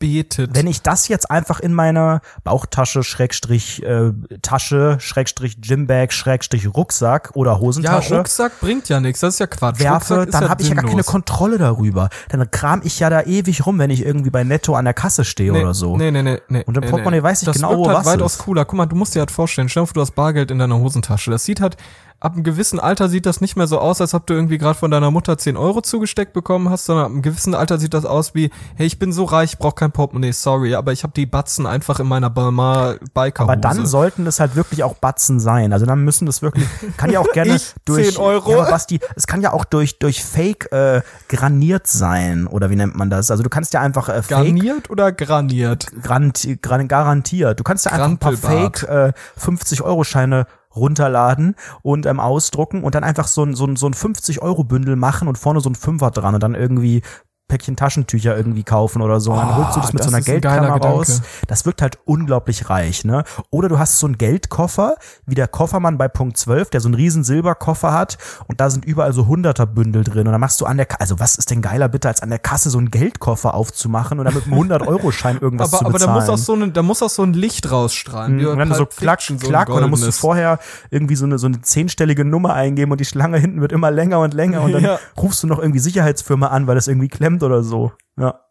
[0.05, 0.51] runtergebetet.
[0.53, 4.11] Wenn ich das jetzt einfach in meine Bauchtasche, Schrägstrich, äh,
[4.41, 9.21] Tasche, Schrägstrich, Gymbag, Schrägstrich, Rucksack oder ja, Hosentasche Rucksack bringt ja nichts.
[9.21, 9.79] Das ist ja Quatsch.
[9.79, 11.03] werfe, Rucksack dann ja habe ich ja gar keine.
[11.05, 12.09] Kontrolle darüber.
[12.29, 15.23] Dann kram ich ja da ewig rum, wenn ich irgendwie bei Netto an der Kasse
[15.23, 15.95] stehe Nee, oder so.
[15.97, 16.63] Nee, nee, nee, nee.
[16.65, 17.23] Und im nee, Portemonnaie nee.
[17.23, 18.39] weiß ich das genau, wirkt halt was weitaus ist.
[18.39, 18.65] cooler.
[18.65, 20.79] Guck mal, du musst dir halt vorstellen, stell dir vor, du hast Bargeld in deiner
[20.79, 21.31] Hosentasche.
[21.31, 21.77] Das sieht halt,
[22.19, 24.77] ab einem gewissen Alter sieht das nicht mehr so aus, als ob du irgendwie gerade
[24.77, 28.05] von deiner Mutter 10 Euro zugesteckt bekommen hast, sondern ab einem gewissen Alter sieht das
[28.05, 31.13] aus wie, hey, ich bin so reich, ich brauch kein Portemonnaie, sorry, aber ich habe
[31.13, 33.51] die Batzen einfach in meiner Balmain Bikerhose.
[33.51, 35.73] Aber dann sollten es halt wirklich auch Batzen sein.
[35.73, 36.67] Also dann müssen das wirklich,
[36.97, 38.51] kann ja auch gerne Ich, durch 10 Euro.
[38.51, 42.75] Ja, aber Basti, es kann ja auch durch durch Fake äh, graniert sein oder wie
[42.75, 43.29] nennt man das?
[43.29, 45.87] Also du kannst ja einfach äh, Fake Garniert oder graniert?
[46.01, 47.59] garanti gran garantiert.
[47.59, 48.33] Du kannst ja einfach ein paar.
[48.35, 53.65] Fake äh, 50 Euro Scheine runterladen und ähm, ausdrucken und dann einfach so ein, so
[53.65, 56.55] ein, so ein 50 Euro Bündel machen und vorne so ein Fünfer dran und dann
[56.55, 57.01] irgendwie
[57.47, 59.31] Päckchen Taschentücher irgendwie kaufen oder so.
[59.31, 60.87] Und dann holst du das mit das so einer ein Geldkammer Gedanke.
[60.87, 61.21] raus.
[61.47, 63.23] Das wirkt halt unglaublich reich, ne?
[63.51, 64.95] Oder du hast so einen Geldkoffer,
[65.27, 68.83] wie der Koffermann bei Punkt 12, der so einen riesen Silberkoffer hat und da sind
[68.83, 71.61] überall so Hunderterbündel drin und dann machst du an der, Ka also was ist denn
[71.61, 75.37] geiler bitte, als an der Kasse so einen Geldkoffer aufzumachen und dann mit einem 100-Euro-Schein
[75.39, 76.19] irgendwas Aber, zu aber da bezahlen.
[76.21, 78.37] muss auch so ein, da muss auch so ein Licht rausstrahlen.
[78.37, 80.57] Mhm, und dann so klack, Fiction, so ein klack, und dann musst du vorher
[80.89, 84.19] irgendwie so eine, so eine zehnstellige Nummer eingeben und die Schlange hinten wird immer länger
[84.19, 84.99] und länger und dann Ja.
[85.17, 87.91] rufst du noch irgendwie Sicherheitsfirma an, weil das irgendwie klemmt oder so.
[88.17, 88.41] Ja.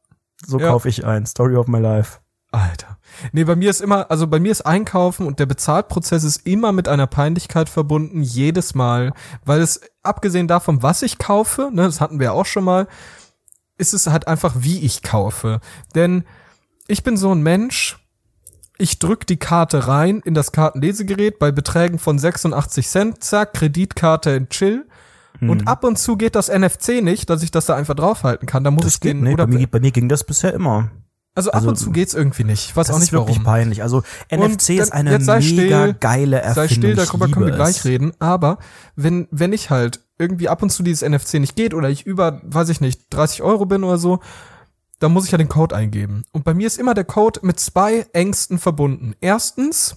[0.47, 0.69] So Ja.
[0.69, 1.27] kaufe ich ein.
[1.27, 2.19] Story of my life.
[2.53, 2.99] Alter.
[3.33, 6.71] Nee, bei mir ist immer, also bei mir ist Einkaufen und der Bezahlprozess ist immer
[6.73, 9.13] mit einer Peinlichkeit verbunden, jedes Mal,
[9.45, 12.87] weil es, abgesehen davon, was ich kaufe, ne, das hatten wir ja auch schon mal,
[13.77, 15.61] ist es halt einfach, wie ich kaufe.
[15.97, 16.25] Denn
[16.87, 17.99] ich bin so ein Mensch,
[18.79, 24.31] ich drück die Karte rein in das Kartenlesegerät bei Beträgen von 86 Cent, zack, Kreditkarte
[24.31, 24.87] in Chill.
[25.41, 25.51] Hm.
[25.51, 28.65] Und ab und zu geht das NFC nicht, dass ich das da einfach draufhalten kann.
[28.65, 30.91] Da muss Das ich den, oder, Bei mir, bei mir ging das bisher immer.
[31.35, 32.67] also ab also- und zu geht's irgendwie nicht.
[32.71, 33.45] Ich weiß Das auch ist nicht wirklich warum.
[33.45, 33.83] peinlich.
[33.83, 36.69] Also NFC ist eine mega still, geile Erfindung.
[36.69, 38.13] Sei still, darüber können wir gleich reden.
[38.21, 38.59] Aber
[38.95, 42.41] wenn, wenn ich halt irgendwie ab und zu dieses NFC nicht geht oder ich über,
[42.45, 44.21] weiß ich nicht, 30 Euro bin oder so,
[45.01, 46.23] dann muss ich ja den Code eingeben.
[46.31, 49.15] Und bei mir ist immer der Code mit zwei Ängsten verbunden.
[49.21, 49.97] Erstens,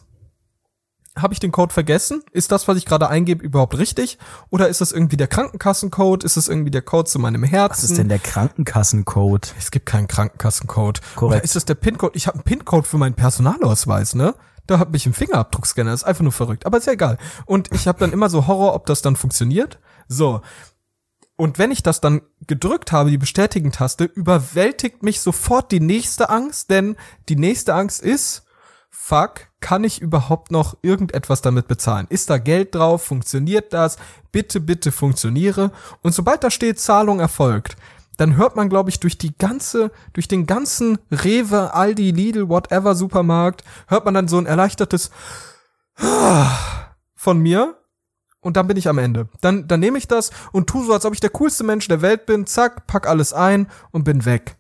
[1.22, 2.24] habe ich den Code vergessen?
[2.32, 4.18] Ist das, was ich gerade eingebe, überhaupt richtig?
[4.50, 6.24] Oder ist es irgendwie der Krankenkassencode?
[6.24, 7.84] Ist es irgendwie der Code zu meinem Herzen?
[7.84, 9.54] Was ist denn der Krankenkassencode?
[9.58, 11.02] Es gibt keinen Krankenkassencode.
[11.16, 11.36] Korrekt.
[11.36, 12.16] Oder ist das der PIN-Code?
[12.16, 14.36] Ich habe einen PIN-Code für meinen Personalausweis, ne?
[14.66, 15.92] Da hab ich einen Fingerabdruckscanner.
[15.92, 16.66] Das ist einfach nur verrückt.
[16.66, 17.18] Aber ist ja egal.
[17.46, 19.80] Und ich habe dann immer so Horror, ob das dann funktioniert.
[20.08, 20.42] So.
[21.38, 26.70] Und wenn ich das dann gedrückt habe, die Bestätigen-Taste, überwältigt mich sofort die nächste Angst,
[26.70, 26.98] denn
[27.30, 28.44] die nächste Angst ist,
[28.90, 32.08] fuck, kann ich überhaupt noch irgendetwas damit bezahlen?
[32.10, 33.04] Ist da Geld drauf?
[33.04, 33.98] Funktioniert das?
[34.32, 35.72] Bitte, bitte funktioniere.
[36.02, 37.78] Und sobald da steht, Zahlung erfolgt,
[38.18, 42.96] dann hört man, glaube ich, durch die ganze, durch den ganzen Rewe, Aldi, Lidl, whatever
[42.96, 45.12] Supermarkt, hört man dann so ein erleichtertes
[45.96, 47.76] von mir.
[48.40, 49.28] Und dann bin ich am Ende.
[49.42, 52.02] Dann, dann nehme ich das und tu so, als ob ich der coolste Mensch der
[52.02, 52.46] Welt bin.
[52.46, 54.58] Zack, pack alles ein und bin weg.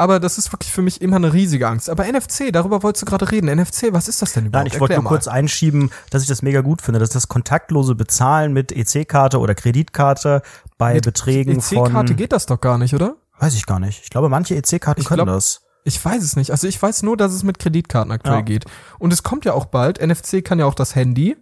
[0.00, 1.90] Aber das ist wirklich für mich immer eine riesige Angst.
[1.90, 3.48] Aber NFC, darüber wolltest du gerade reden.
[3.54, 4.66] NFC, was ist das denn überhaupt?
[4.68, 7.94] Nein, ich wollte nur kurz einschieben, dass ich das mega gut finde, dass das kontaktlose
[7.94, 10.40] Bezahlen mit EC-Karte oder Kreditkarte
[10.78, 13.16] bei Mit Beträgen EC-Karte von geht das doch gar nicht, oder?
[13.38, 14.02] weiß ich gar nicht.
[14.02, 15.62] Ich glaube, manche EC-Karten können glaub- das.
[15.84, 16.50] Ich weiß es nicht.
[16.50, 18.42] Also ich weiß nur, dass es mit Kreditkarten aktuell Ja.
[18.42, 18.64] geht.
[18.98, 19.98] Und es kommt ja auch bald.
[19.98, 21.36] NFC kann ja auch das Handy.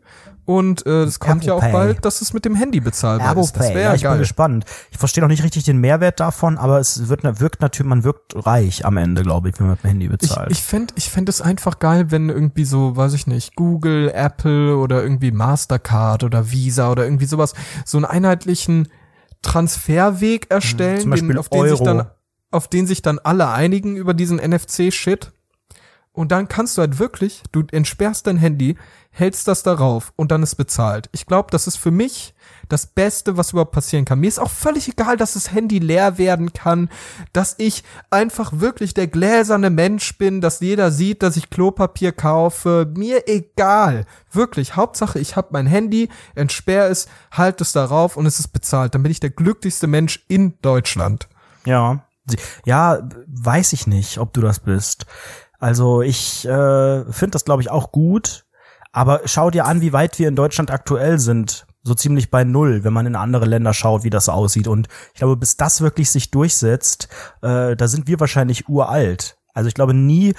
[0.49, 3.55] Und äh, es kommt ja auch bald, dass es mit dem Handy bezahlbar Erbo ist.
[3.55, 4.19] Das wäre ja, ich bin geil.
[4.21, 4.65] gespannt.
[4.91, 8.33] Ich verstehe noch nicht richtig den Mehrwert davon, aber es wird, wirkt natürlich, man wirkt
[8.47, 10.51] reich am Ende, glaube ich, wenn man mit dem Handy bezahlt.
[10.51, 14.79] ich fände ich fänd es einfach geil, wenn irgendwie so, weiß ich nicht, Google, Apple
[14.79, 17.53] oder irgendwie Mastercard oder Visa oder irgendwie sowas
[17.85, 18.89] so einen einheitlichen
[19.43, 22.07] Transferweg erstellen, Hm, zum Beispiel den, auf, den sich dann,
[22.53, 25.31] auf den sich dann alle einigen über diesen NFC-Shit.
[26.19, 28.77] Und dann kannst du halt wirklich, du entsperrst dein Handy,
[29.11, 31.09] hältst das darauf und dann ist bezahlt.
[31.13, 32.35] Ich glaube, das ist für mich
[32.69, 34.19] das Beste, was überhaupt passieren kann.
[34.19, 36.89] Mir ist auch völlig egal, dass das Handy leer werden kann,
[37.33, 42.93] dass ich einfach wirklich der gläserne Mensch bin, dass jeder sieht, dass ich Klopapier kaufe.
[42.97, 44.05] Mir egal.
[44.33, 44.75] Wirklich.
[44.75, 48.93] Hauptsache, ich habe mein Handy, entsperre es, halte es darauf und es ist bezahlt.
[48.93, 51.29] Dann bin ich der glücklichste Mensch in Deutschland.
[51.65, 52.05] Ja.
[52.65, 55.07] Ja, weiß ich nicht, ob du das bist.
[55.59, 58.47] Also ich äh, finde das, glaube ich, auch gut.
[58.93, 61.67] Aber schau dir an, wie weit wir in Deutschland aktuell sind.
[61.83, 64.69] So ziemlich bei null, wenn man in andere Länder schaut, wie das aussieht.
[64.69, 67.09] Und ich glaube, bis das wirklich sich durchsetzt,
[67.43, 69.39] äh, da sind wir wahrscheinlich uralt.
[69.55, 70.35] Also ich glaube nie,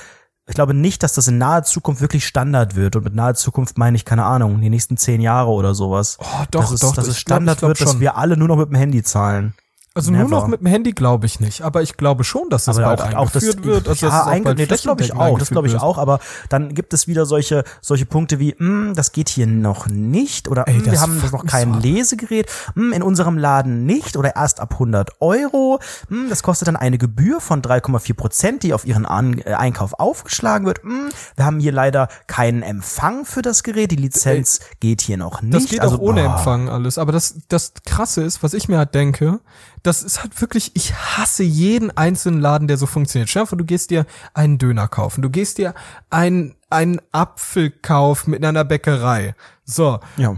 [0.47, 2.95] ich glaube nicht, dass das in naher Zukunft wirklich Standard wird.
[2.95, 6.17] Und mit naher Zukunft meine ich, keine Ahnung, die nächsten zehn Jahre oder sowas.
[6.19, 6.95] Oh, doch, dass es, doch.
[6.95, 7.99] Dass es glaub, Standard ich glaub wird, dass schon.
[7.99, 9.53] wir alle nur noch mit dem Handy zahlen.
[9.99, 10.29] Also Never.
[10.29, 12.95] nur noch mit dem Handy glaube ich nicht, aber ich glaube schon, dass das aber
[12.95, 13.87] bald auch, auch das, eingeführt wird.
[13.89, 16.73] Also ja, bald nee, das glaube ich auch, das glaube ich eingeführt auch, aber dann
[16.73, 20.75] gibt es wieder solche solche Punkte wie, mh, das geht hier noch nicht oder Ey,
[20.75, 21.79] mh, wir das haben noch kein so.
[21.79, 26.75] Lesegerät, mh, in unserem Laden nicht oder erst ab 100 Euro, mh, das kostet dann
[26.75, 30.83] eine Gebühr von 3,4 Prozent, die auf Ihren An äh, Einkauf aufgeschlagen wird.
[30.83, 35.41] Mh, wir haben hier leider keinen Empfang für das Gerät, die Lizenz geht hier noch
[35.41, 35.53] nicht.
[35.53, 36.37] Das geht also, auch ohne boah.
[36.37, 36.97] Empfang alles.
[36.97, 39.39] Aber das, das Krasse ist, was ich mir halt denke,
[39.83, 43.29] das ist halt wirklich, ich hasse jeden einzelnen Laden, der so funktioniert.
[43.29, 45.73] Stell dir vor, du gehst dir einen Döner kaufen, du gehst dir
[46.09, 49.35] einen, einen Apfel kaufen mit einer Bäckerei.
[49.65, 50.35] So, Ja.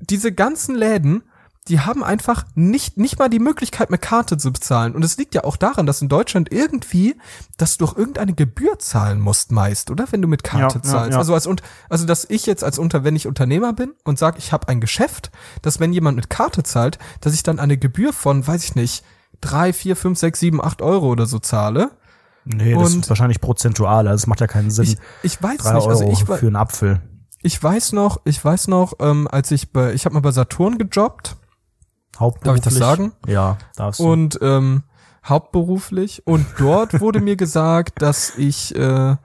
[0.00, 1.22] diese ganzen Läden,
[1.68, 4.96] die haben einfach nicht, nicht mal die Möglichkeit, mit Karte zu bezahlen.
[4.96, 7.14] Und es liegt ja auch daran, dass in Deutschland irgendwie,
[7.56, 10.06] dass du doch irgendeine Gebühr zahlen musst meist, oder?
[10.10, 11.12] Wenn du mit Karte Ja, ja, zahlst.
[11.12, 11.18] ja.
[11.18, 14.38] Also als und, also dass ich jetzt als unter, wenn ich Unternehmer bin und sage,
[14.38, 15.30] ich habe ein Geschäft,
[15.62, 19.04] dass wenn jemand mit Karte zahlt, dass ich dann eine Gebühr von, weiß ich nicht,
[19.40, 21.92] drei, vier, fünf, sechs, sieben, acht Euro oder so zahle.
[22.44, 24.84] Nee, das Und- ist wahrscheinlich prozentual, also das macht ja keinen Sinn.
[24.84, 27.00] Ich, ich weiß Drei nicht, also Euro ich, wa- für einen Apfel.
[27.40, 30.76] ich weiß noch, ich weiß noch, ähm, als ich bei, ich habe mal bei Saturn
[30.76, 31.36] gejobbt
[32.18, 32.62] Hauptberuflich.
[32.62, 33.12] Darf ich das sagen?
[33.26, 34.10] Ja, darfst du.
[34.10, 34.82] und ähm,
[35.24, 39.16] hauptberuflich und dort wurde mir gesagt, dass ich, äh,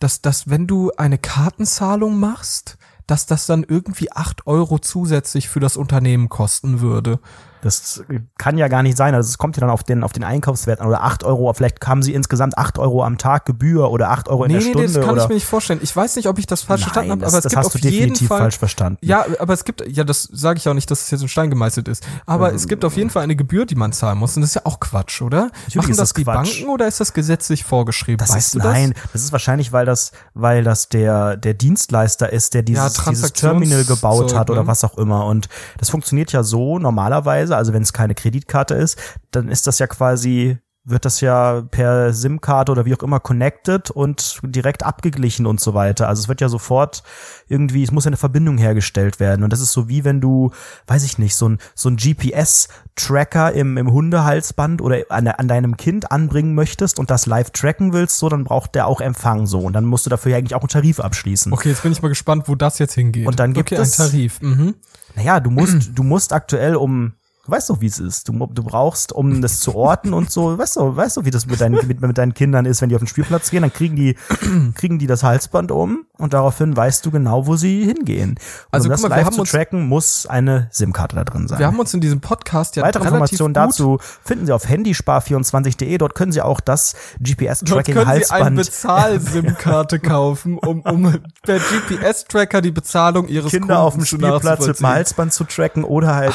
[0.00, 5.60] dass, dass wenn du eine Kartenzahlung machst, dass das dann irgendwie acht Euro zusätzlich für
[5.60, 7.20] das Unternehmen kosten würde.
[7.64, 8.04] Das
[8.38, 9.14] kann ja gar nicht sein.
[9.14, 10.88] Also es kommt ja dann auf den, auf den Einkaufswert an.
[10.88, 14.44] Oder acht Euro, vielleicht haben sie insgesamt acht Euro am Tag Gebühr oder acht Euro
[14.44, 14.86] in nee, der nee, Stunde.
[14.92, 15.80] das kann oder ich mir nicht vorstellen.
[15.82, 17.66] Ich weiß nicht, ob ich das falsch verstanden habe, das, aber es das gibt hast
[17.66, 18.98] auf du jeden definitiv Fall falsch verstanden.
[19.00, 21.50] Ja, aber es gibt, ja, das sage ich auch nicht, dass es jetzt in Stein
[21.50, 22.06] gemeißelt ist.
[22.26, 22.56] Aber Ähm.
[22.56, 24.36] es gibt auf jeden Fall eine Gebühr, die man zahlen muss.
[24.36, 25.50] Und das ist ja auch Quatsch, oder?
[25.74, 26.60] Machen ist das, das die Quatsch.
[26.60, 28.18] Banken oder ist das gesetzlich vorgeschrieben?
[28.18, 28.72] Das weißt ist, du das?
[28.72, 33.30] nein, das ist wahrscheinlich, weil das, weil das der, der Dienstleister ist, der dieses, dieses
[33.32, 34.66] Transaktions- Terminal gebaut Zeug, hat oder ne?
[34.66, 35.26] was auch immer.
[35.26, 35.48] Und
[35.78, 38.98] das funktioniert ja so normalerweise, also wenn es keine Kreditkarte ist,
[39.30, 43.90] dann ist das ja quasi, wird das ja per SIM-Karte oder wie auch immer connected
[43.90, 46.08] und direkt abgeglichen und so weiter.
[46.08, 47.02] Also es wird ja sofort
[47.48, 49.44] irgendwie, es muss ja eine Verbindung hergestellt werden.
[49.44, 50.50] Und das ist so wie wenn du,
[50.86, 55.76] weiß ich nicht, so ein, so ein GPS-Tracker im, im Hundehalsband oder an, an deinem
[55.76, 59.60] Kind anbringen möchtest und das live tracken willst, so, dann braucht der auch Empfang so.
[59.60, 61.52] Und dann musst du dafür ja eigentlich auch einen Tarif abschließen.
[61.52, 63.26] Okay, jetzt bin ich mal gespannt, wo das jetzt hingeht.
[63.26, 64.40] Und dann gibt okay, es- ein Tarif.
[64.40, 64.74] Mhm.
[65.16, 67.12] Naja, du musst, du musst aktuell um,
[67.44, 68.28] du weißt doch, wie es ist.
[68.28, 71.46] Du, du brauchst, um das zu orten und so, weißt du, weißt du, wie das
[71.46, 73.96] mit deinen, mit, mit deinen Kindern ist, wenn die auf den Spielplatz gehen, dann kriegen
[73.96, 74.16] die,
[74.74, 78.30] kriegen die das Halsband um und daraufhin weißt du genau, wo sie hingehen.
[78.30, 78.38] Und
[78.70, 81.58] Also um das mal, live zu tracken, muss eine SIM-Karte da drin sein.
[81.58, 85.98] Wir haben uns in diesem Podcast ja Weitere Informationen dazu finden Sie auf handyspar24.de.
[85.98, 91.58] Dort können Sie auch das Dort können Sie eine GPS-Tracking-Halsband Bezahl-SIM-Karte kaufen, um, um per
[91.58, 94.86] GPS-Tracker die Bezahlung ihres Kinder auf dem Kunden Spielplatz mit dem.
[94.86, 96.34] Halsband zu tracken oder halt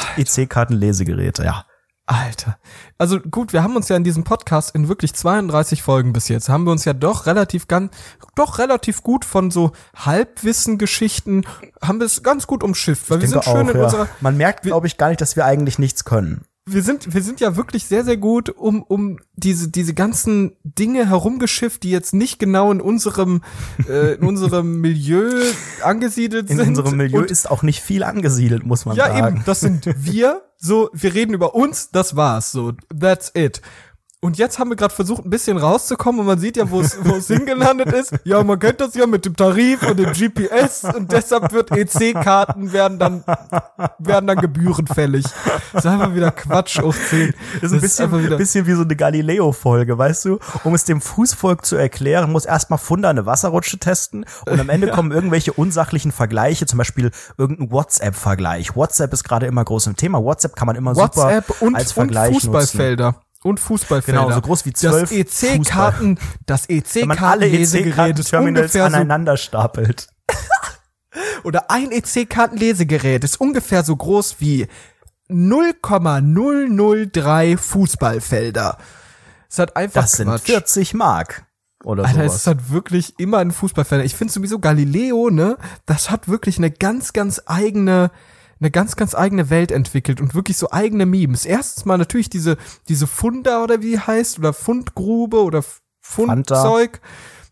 [1.00, 1.44] EC-Karten-Lesegeräte.
[1.44, 1.64] Ja.
[2.06, 2.58] Alter.
[2.98, 6.48] Also gut, wir haben uns ja in diesem Podcast in wirklich 32 Folgen bis jetzt,
[6.48, 7.94] haben wir uns ja doch relativ ganz,
[8.34, 11.44] doch relativ gut von so Halbwissen-Geschichten,
[11.80, 13.84] haben wir es ganz gut umschifft, weil wir sind schön in ja.
[13.84, 16.46] unserer, Man merkt, glaube ich, gar nicht, dass wir eigentlich nichts können.
[16.72, 21.08] Wir sind, wir sind ja wirklich sehr, sehr gut um, um diese, diese ganzen Dinge
[21.08, 23.42] herumgeschifft, die jetzt nicht genau in unserem,
[23.88, 25.30] äh, in unserem Milieu
[25.82, 26.68] angesiedelt In sind.
[26.68, 29.36] unserem Milieu Und ist auch nicht viel angesiedelt, muss man ja, sagen.
[29.36, 30.42] eben, das sind wir.
[30.56, 32.52] So, wir reden über uns, das war's.
[32.52, 33.62] So, that's it.
[34.22, 36.98] Und jetzt haben wir gerade versucht, ein bisschen rauszukommen und man sieht ja, wo es
[37.02, 38.12] wo es hingelandet ist.
[38.24, 42.70] Ja, man kennt das ja mit dem Tarif und dem GPS und deshalb wird EC-Karten
[42.70, 43.24] werden dann
[43.98, 45.24] werden dann gebührenfällig.
[45.72, 47.32] Das ist einfach wieder Quatsch hoch 10.
[47.62, 47.80] Das ist ein
[48.10, 50.38] bisschen, bisschen wie so eine Galileo-Folge, weißt du?
[50.64, 54.88] Um es dem Fußvolk zu erklären, muss erstmal Funda eine Wasserrutsche testen und am Ende
[54.90, 58.76] kommen irgendwelche unsachlichen Vergleiche, zum Beispiel irgendein WhatsApp-Vergleich.
[58.76, 60.22] WhatsApp ist gerade immer groß im Thema.
[60.22, 63.14] WhatsApp kann man immer WhatsApp super und, als und Vergleich nutzen.
[63.42, 64.24] Und Fußballfelder.
[64.24, 70.08] Genau, so groß wie zwölf Das EC-Karten, das EC-Kartenlesegerät ist EC-Karten-Terminals ungefähr so aneinander stapelt.
[71.44, 74.66] oder ein EC-Kartenlesegerät ist ungefähr so groß wie
[75.28, 78.76] 0,003 Fußballfelder.
[79.48, 80.46] Es hat einfach Das sind Quatsch.
[80.46, 81.46] 40 Mark.
[81.82, 82.36] Oder Alter, es sowas.
[82.36, 84.04] ist halt wirklich immer ein Fußballfelder.
[84.04, 88.10] Ich finde sowieso Galileo, ne, das hat wirklich eine ganz, ganz eigene,
[88.60, 91.46] eine ganz, ganz eigene Welt entwickelt und wirklich so eigene Memes.
[91.46, 92.56] Erstens mal natürlich diese,
[92.88, 95.64] diese Funda oder wie die heißt, oder Fundgrube oder
[96.00, 97.00] Fundzeug.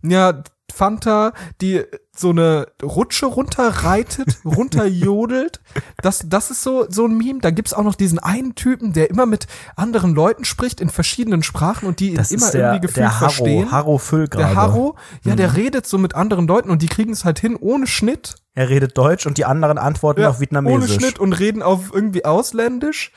[0.03, 0.42] Ja,
[0.79, 1.83] Fanta, die
[2.14, 5.61] so eine Rutsche runterreitet, runterjodelt.
[6.03, 7.41] Das, das ist so, so ein Meme.
[7.41, 11.43] Da gibt's auch noch diesen einen Typen, der immer mit anderen Leuten spricht in verschiedenen
[11.43, 13.71] Sprachen und die das immer der, irgendwie gefühlt der Harro, verstehen.
[13.73, 14.01] Harro.
[14.37, 15.37] Der Harro, ja, Mhm.
[15.37, 18.37] der redet so mit anderen Leuten und die kriegen es halt hin ohne Schnitt.
[18.55, 20.91] Er redet Deutsch und die anderen antworten Ja, auf Vietnamesisch.
[20.91, 23.12] Ohne Schnitt und reden auf irgendwie ausländisch.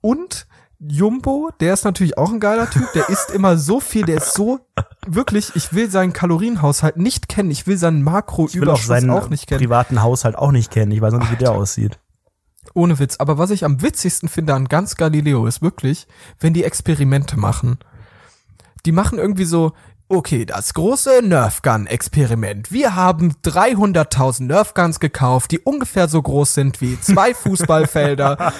[0.00, 0.46] Und
[0.84, 4.34] Jumbo, der ist natürlich auch ein geiler Typ, der isst immer so viel, der ist
[4.34, 4.58] so,
[5.06, 9.28] wirklich, ich will seinen Kalorienhaushalt nicht kennen, ich will seinen will auch Makroüberschuss seinen auch
[9.28, 9.60] nicht kennen.
[9.60, 10.90] privaten Haushalt auch nicht kennen.
[10.90, 12.00] Ich weiß noch nicht, wie der aussieht.
[12.74, 13.16] Ohne Witz.
[13.18, 16.08] Aber was ich am witzigsten finde an ganz Galileo ist wirklich,
[16.40, 17.78] wenn die Experimente machen.
[18.84, 19.72] Die machen irgendwie so,
[20.12, 22.70] okay, das große Nerfgun-Experiment.
[22.70, 28.52] Wir haben 300.000 Nerfguns gekauft, die ungefähr so groß sind wie zwei Fußballfelder.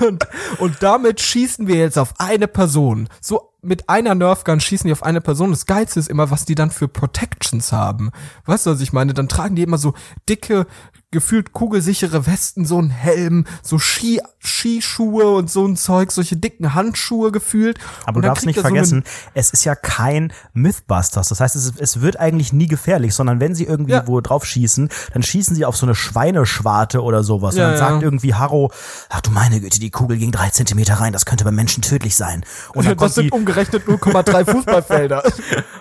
[0.00, 0.26] und,
[0.58, 3.08] und damit schießen wir jetzt auf eine Person.
[3.20, 5.50] So mit einer Nerfgun schießen die auf eine Person.
[5.50, 8.10] Das Geilste ist immer, was die dann für Protections haben.
[8.44, 9.14] Weißt du, was ich meine?
[9.14, 9.94] Dann tragen die immer so
[10.28, 10.66] dicke,
[11.14, 16.74] gefühlt kugelsichere Westen, so ein Helm, so Ski, Skischuhe und so ein Zeug, solche dicken
[16.74, 17.78] Handschuhe gefühlt.
[18.04, 21.28] Aber du darfst nicht er so vergessen, es ist ja kein Mythbusters.
[21.28, 24.06] Das heißt, es, es wird eigentlich nie gefährlich, sondern wenn sie irgendwie Ja.
[24.06, 27.54] wo drauf schießen, dann schießen sie auf so eine Schweineschwarte oder sowas.
[27.54, 27.90] Ja, und dann ja.
[27.90, 28.70] sagt irgendwie Harro,
[29.08, 32.16] ach du meine Güte, die Kugel ging drei Zentimeter rein, das könnte beim Menschen tödlich
[32.16, 32.44] sein.
[32.74, 35.22] Und dann, das sind umgerechnet 0,3 Fußballfelder.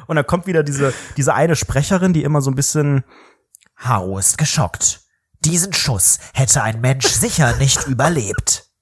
[0.08, 3.04] und dann kommt wieder diese, diese eine Sprecherin, die immer so ein bisschen,
[3.76, 5.03] Harro ist geschockt.
[5.46, 8.73] Diesen Schuss hätte ein Mensch sicher nicht überlebt.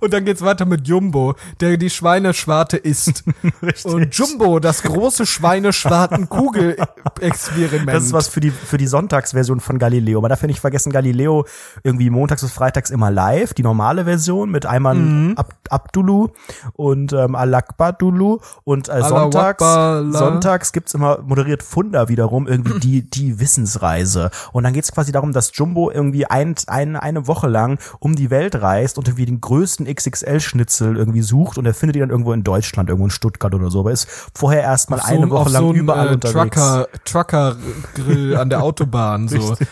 [0.00, 3.24] Und dann geht's weiter mit Jumbo, der die Schweineschwarte isst.
[3.84, 7.88] Und Jumbo, das große Schweineschwarten-Kugel-Experiment.
[7.88, 10.20] Das ist was für die, für die Sonntagsversion von Galileo.
[10.20, 11.46] Man darf ja nicht vergessen, Galileo
[11.82, 15.34] irgendwie montags bis freitags immer live, die normale Version mit einmal Mhm.
[15.36, 16.28] Ab Abdulu
[16.74, 19.62] und ähm, Alakbadulu und äh, sonntags,
[20.16, 24.30] sonntags gibt's immer moderiert Funda wiederum irgendwie die, die Wissensreise.
[24.52, 28.30] Und dann geht's quasi darum, dass Jumbo irgendwie ein, ein, eine Woche lang um die
[28.30, 32.32] Welt reist und irgendwie den größten XXL-Schnitzel irgendwie sucht und er findet ihn dann irgendwo
[32.32, 33.80] in Deutschland, irgendwo in Stuttgart oder so.
[33.80, 36.56] Aber ist vorher erstmal Auf eine Woche auf lang so einem, überall äh, unterwegs.
[36.56, 39.36] Trucker, Trucker-Grill an der Autobahn, so.
[39.36, 39.68] Richtig.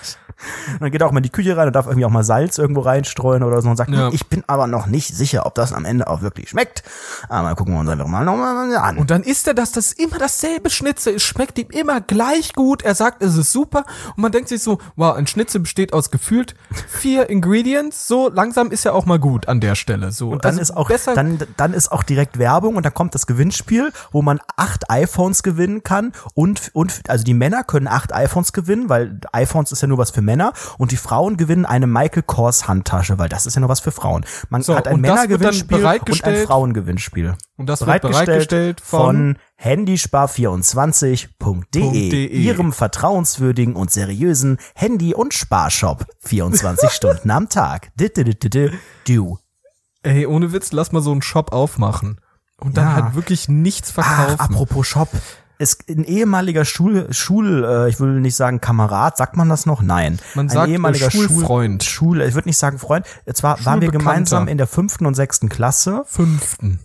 [0.72, 2.24] Und dann geht er auch mal in die Küche rein und darf irgendwie auch mal
[2.24, 4.08] Salz irgendwo reinstreuen oder so und sagt, Ja.
[4.08, 6.82] "Hm, ich bin aber noch nicht sicher, ob das am Ende auch wirklich schmeckt.
[7.28, 8.98] Aber gucken wir uns einfach mal nochmal an.
[8.98, 11.14] Und dann isst er das, das ist immer dasselbe Schnitzel.
[11.14, 12.82] Es schmeckt ihm immer gleich gut.
[12.82, 13.84] Er sagt, es ist super.
[14.16, 16.54] Und man denkt sich so, wow, ein Schnitzel besteht aus gefühlt
[16.88, 18.06] vier Ingredients.
[18.08, 20.10] So langsam ist er auch mal gut an der Stelle.
[20.12, 20.30] So.
[20.30, 21.14] und dann Also ist auch, besser.
[21.14, 25.42] dann, dann ist auch direkt Werbung und dann kommt das Gewinnspiel, wo man acht iPhones
[25.42, 29.88] gewinnen kann und, und, also die Männer können acht iPhones gewinnen, weil iPhones ist ja
[29.88, 30.33] nur was für Männer
[30.78, 33.92] und die Frauen gewinnen eine Michael Kors Handtasche, weil das ist ja nur was für
[33.92, 34.24] Frauen.
[34.50, 37.36] Man So, hat ein Männergewinnspiel und ein bereitgestellt- Frauengewinnspiel.
[37.56, 42.26] Und das wird bereitgestellt von- handyspar24.de, .de.
[42.26, 46.06] ihrem vertrauenswürdigen und seriösen Handy- und Sparshop.
[46.20, 47.92] 24 Stunden am Tag.
[49.06, 49.38] Du.
[50.02, 52.20] Ey, ohne Witz, lass mal so einen Shop aufmachen.
[52.58, 52.94] Und dann Ja.
[53.04, 54.36] halt wirklich nichts verkaufen.
[54.38, 55.08] Ach, apropos Shop.
[55.58, 59.82] Ist ein ehemaliger Schul, Schul äh, ich will nicht sagen Kamerad, sagt man das noch?
[59.82, 60.18] Nein.
[60.34, 61.84] Man ein sagt, ehemaliger Schulfreund.
[61.84, 63.06] Schul, Schul, ich würde nicht sagen Freund.
[63.32, 66.02] Zwar waren wir gemeinsam in der fünften und sechsten Klasse.
[66.06, 66.80] Fünften.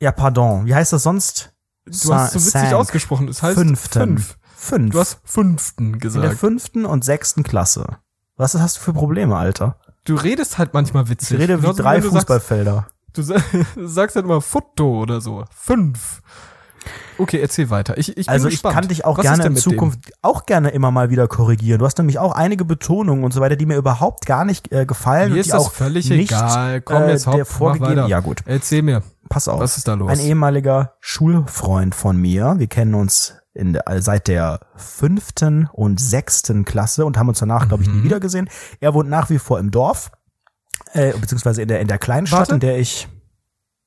[0.00, 0.66] Ja, pardon.
[0.66, 1.52] Wie heißt das sonst?
[1.86, 2.72] Du hast so witzig Sank.
[2.74, 3.28] ausgesprochen.
[3.28, 4.00] Es heißt Fünften.
[4.00, 4.38] fünf.
[4.56, 4.92] Fünf.
[4.92, 6.38] Du hast fünften in der gesagt.
[6.38, 7.98] fünften und sechsten Klasse.
[8.36, 9.76] Was hast du für Probleme, Alter?
[10.04, 11.32] Du redest halt manchmal witzig.
[11.32, 12.86] Ich rede wie drei sagst- Fußballfelder.
[13.12, 13.36] Du sa-
[13.74, 15.44] du sagst halt immer Foto oder so.
[15.54, 16.22] Fünf.
[17.18, 17.96] Okay, erzähl weiter.
[17.98, 18.74] Ich, ich Also ich gespannt.
[18.74, 21.78] kann dich auch Was gerne in Zukunft auch gerne immer mal wieder korrigieren.
[21.78, 24.84] Du hast nämlich auch einige Betonungen und so weiter, die mir überhaupt gar nicht äh,
[24.86, 26.80] gefallen Mir und ist die das auch völlig nicht egal.
[26.80, 28.08] Komm, äh, jetzt hopp, der vorgegeben.
[28.08, 29.02] Ja gut, Erzähl mir.
[29.28, 29.60] pass auf.
[29.60, 30.10] Was ist da los?
[30.10, 32.54] Ein ehemaliger Schulfreund von mir.
[32.58, 37.68] Wir kennen uns in der, seit der fünften und sechsten Klasse und haben uns danach,
[37.68, 37.98] glaube ich, Mhm.
[37.98, 38.48] nie wieder gesehen.
[38.80, 40.10] Er wohnt nach wie vor im Dorf,
[40.92, 42.54] äh, beziehungsweise in der in der kleinen Stadt, Warte.
[42.54, 43.06] in der ich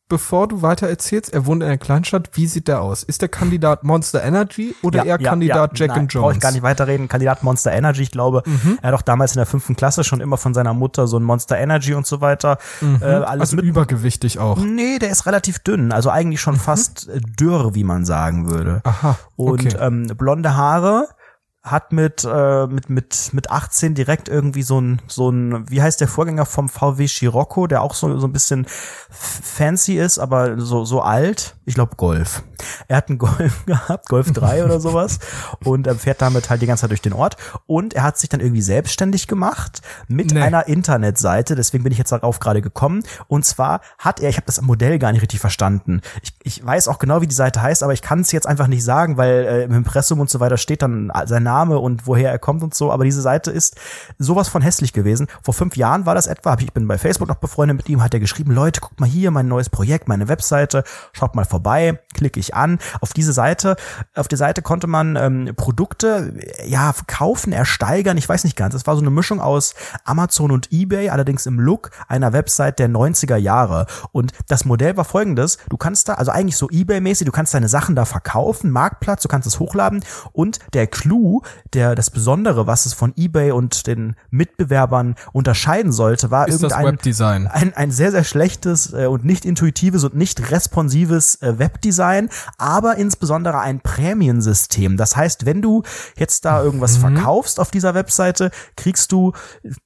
[0.10, 3.04] bevor du weiter erzählst, er wohnt in einer Kleinstadt, wie sieht der aus?
[3.04, 6.36] Ist der Kandidat Monster Energy oder eher Kandidat Jack Nein, and Brauche Jones?
[6.38, 7.08] ich gar nicht weiterreden.
[7.08, 8.80] Kandidat Monster Energy, ich glaube, Mhm.
[8.82, 11.24] er hat auch damals in der fünften Klasse schon immer von seiner Mutter so ein
[11.24, 12.58] Monster Energy und so weiter.
[13.02, 13.66] Äh, alles also mit.
[13.66, 14.58] übergewichtig auch.
[14.58, 18.76] Nee, der ist relativ dünn, also eigentlich schon fast äh, dürr, wie man sagen würde.
[18.76, 18.82] Mhm.
[18.86, 19.78] Aha, Und okay.
[19.80, 21.08] ähm, blonde Haare
[21.72, 26.02] hat mit äh, mit mit mit 18 direkt irgendwie so ein so ein wie heißt
[26.02, 28.66] der Vorgänger vom VW Scirocco, der auch so so ein bisschen
[29.10, 31.56] fancy ist, aber so so alt.
[31.66, 32.44] Ich glaube Golf.
[32.88, 35.20] Er hat einen Golf gehabt, Golf 3 oder sowas
[35.64, 38.30] und ähm, fährt damit halt die ganze Zeit durch den Ort und er hat sich
[38.30, 40.42] dann irgendwie selbstständig gemacht mit Nee.
[40.42, 44.46] einer Internetseite, deswegen bin ich jetzt darauf gerade gekommen und zwar hat er, ich habe
[44.46, 46.02] das Modell gar nicht richtig verstanden.
[46.22, 48.68] Ich, ich weiß auch genau, wie die Seite heißt, aber ich kann es jetzt einfach
[48.68, 52.32] nicht sagen, weil äh, im Impressum und so weiter steht dann sein Name und woher
[52.32, 53.76] er kommt und so, aber diese Seite ist
[54.18, 55.28] sowas von hässlich gewesen.
[55.44, 58.14] Vor fünf Jahren war das etwa, ich bin bei Facebook noch befreundet mit ihm, hat
[58.14, 62.40] er geschrieben, Leute, guckt mal hier, mein neues Projekt, meine Webseite, schaut mal vorbei, klicke
[62.40, 62.80] ich an.
[63.02, 63.76] Auf diese Seite,
[64.16, 68.74] auf der Seite konnte man ähm, Produkte, äh, ja, kaufen, ersteigern, ich weiß nicht ganz.
[68.74, 69.74] Es war so eine Mischung aus
[70.06, 73.88] Amazon und Ebay, allerdings im Look einer Website der 90er Jahre.
[74.12, 77.70] Und das Modell war folgendes, du kannst da, also eigentlich so Ebay-mäßig, du kannst deine
[77.70, 81.42] Sachen da verkaufen, Marktplatz, du kannst es hochladen und der Clou,
[81.74, 86.98] der, das Besondere, was es von Ebay und den Mitbewerbern unterscheiden sollte, war Ist irgendein
[87.48, 92.96] ein, ein sehr, sehr schlechtes äh, und nicht intuitives und nicht responsives äh, Webdesign, aber
[92.96, 94.98] insbesondere ein Prämiensystem.
[94.98, 95.84] Das heißt, wenn du
[96.18, 99.34] jetzt da irgendwas verkaufst auf dieser Webseite, kriegst du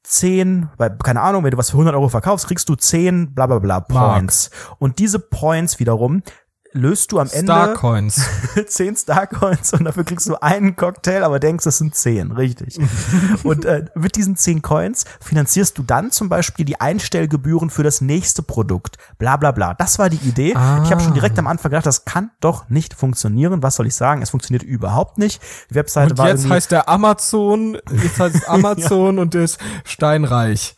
[0.03, 3.47] 10, weil, keine Ahnung, wenn du was für 100 Euro verkaufst, kriegst du 10 bla
[3.47, 4.49] bla bla Points.
[4.79, 6.23] Und diese Points wiederum
[6.73, 8.25] löst du am Ende Starcoins.
[8.67, 12.79] 10 Starcoins und dafür kriegst du einen Cocktail, aber denkst, es sind 10, richtig.
[13.43, 18.01] und äh, mit diesen 10 Coins finanzierst du dann zum Beispiel die Einstellgebühren für das
[18.01, 18.97] nächste Produkt.
[19.17, 19.73] Bla bla bla.
[19.73, 20.55] Das war die Idee.
[20.55, 20.81] Ah.
[20.83, 23.63] Ich habe schon direkt am Anfang gedacht, das kann doch nicht funktionieren.
[23.63, 24.21] Was soll ich sagen?
[24.21, 25.41] Es funktioniert überhaupt nicht.
[25.69, 30.75] Die Webseite Und war jetzt heißt der Amazon, jetzt heißt es Amazon und ist steinreich.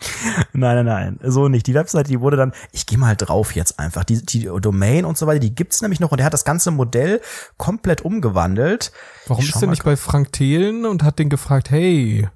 [0.53, 1.67] Nein, nein, nein, so nicht.
[1.67, 4.03] Die Webseite, die wurde dann, ich gehe mal drauf jetzt einfach.
[4.03, 6.71] Die, die Domain und so weiter, die gibt's nämlich noch und er hat das ganze
[6.71, 7.21] Modell
[7.57, 8.91] komplett umgewandelt.
[9.27, 12.27] Warum ist mal nicht bei Frank Thelen und hat den gefragt, hey,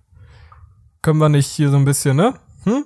[1.01, 2.35] können wir nicht hier so ein bisschen, ne?
[2.63, 2.85] Hm?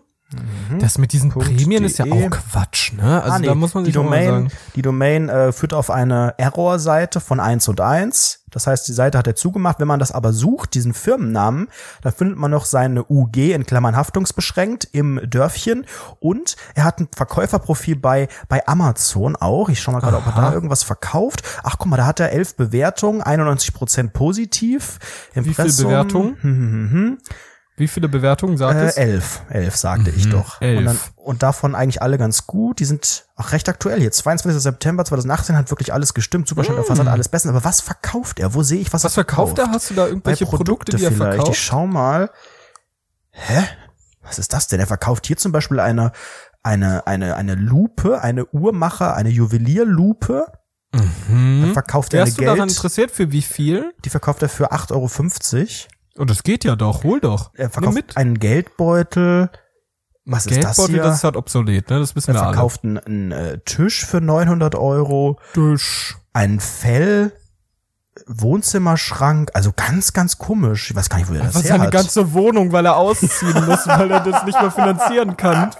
[0.79, 2.13] Das mit diesen Punkt Prämien ist ja de.
[2.13, 3.21] auch Quatsch, ne?
[3.21, 4.51] Also ah, nee, da muss man sich die Domain, sagen.
[4.75, 8.39] die Domain äh, führt auf eine Error-Seite von 1 und 1.
[8.49, 9.79] Das heißt, die Seite hat er zugemacht.
[9.79, 11.69] Wenn man das aber sucht, diesen Firmennamen,
[12.01, 15.85] da findet man noch seine UG in Klammern haftungsbeschränkt im Dörfchen
[16.19, 19.69] und er hat ein Verkäuferprofil bei bei Amazon auch.
[19.69, 21.43] Ich schau mal gerade, ob er da irgendwas verkauft.
[21.63, 24.99] Ach, guck mal, da hat er elf Bewertungen, 91 Prozent positiv.
[25.33, 26.37] Wie viele Impressum, Bewertungen?
[26.41, 27.17] Hm, hm, hm, hm.
[27.77, 28.97] Wie viele Bewertungen sagt Äh, es?
[28.97, 30.61] elf, elf sagte ich doch.
[30.61, 30.77] elf.
[30.79, 32.79] Und, dann, und davon eigentlich alle ganz gut.
[32.79, 34.11] Die sind auch recht aktuell hier.
[34.11, 34.61] 22.
[34.61, 36.47] September 2018 hat wirklich alles gestimmt.
[36.47, 36.79] Superschön, mm.
[36.99, 37.55] hat alles bestens.
[37.55, 38.53] Aber was verkauft er?
[38.53, 39.71] Wo sehe ich, was, Was er verkauft er?
[39.71, 41.35] Hast du da irgendwelche Produkte, die er vielleicht.
[41.35, 41.51] verkauft?
[41.57, 42.29] Ich schau mal.
[43.31, 43.63] Hä?
[44.23, 44.79] Was ist das denn?
[44.79, 46.11] Er verkauft hier zum Beispiel eine,
[46.63, 50.45] eine, eine, eine Lupe, eine Uhrmacher, eine Juwelierlupe.
[50.91, 52.71] Dann verkauft er eine Wärst du daran Geld.
[52.71, 53.93] interessiert für wie viel?
[54.03, 55.07] Die verkauft er für 8,50 Euro.
[56.17, 57.51] Und das geht ja doch, hol doch.
[57.53, 58.17] Er Nimm verkauft mit.
[58.17, 59.49] einen Geldbeutel.
[60.25, 61.03] Was ist das Geldbeutel, hier?
[61.03, 61.99] das ist halt obsolet, ne?
[61.99, 62.53] Das wissen Er wir alle.
[62.53, 66.17] verkauft einen, einen äh, Tisch für 900 Euro, Tisch.
[66.33, 67.33] ein Fell,
[68.27, 70.89] Wohnzimmerschrank, also ganz, ganz komisch.
[70.91, 71.91] Ich weiß gar nicht, wo er das Was her seine hat.
[71.91, 75.71] ganze Wohnung, weil er ausziehen muss, weil er das nicht mehr finanzieren kann.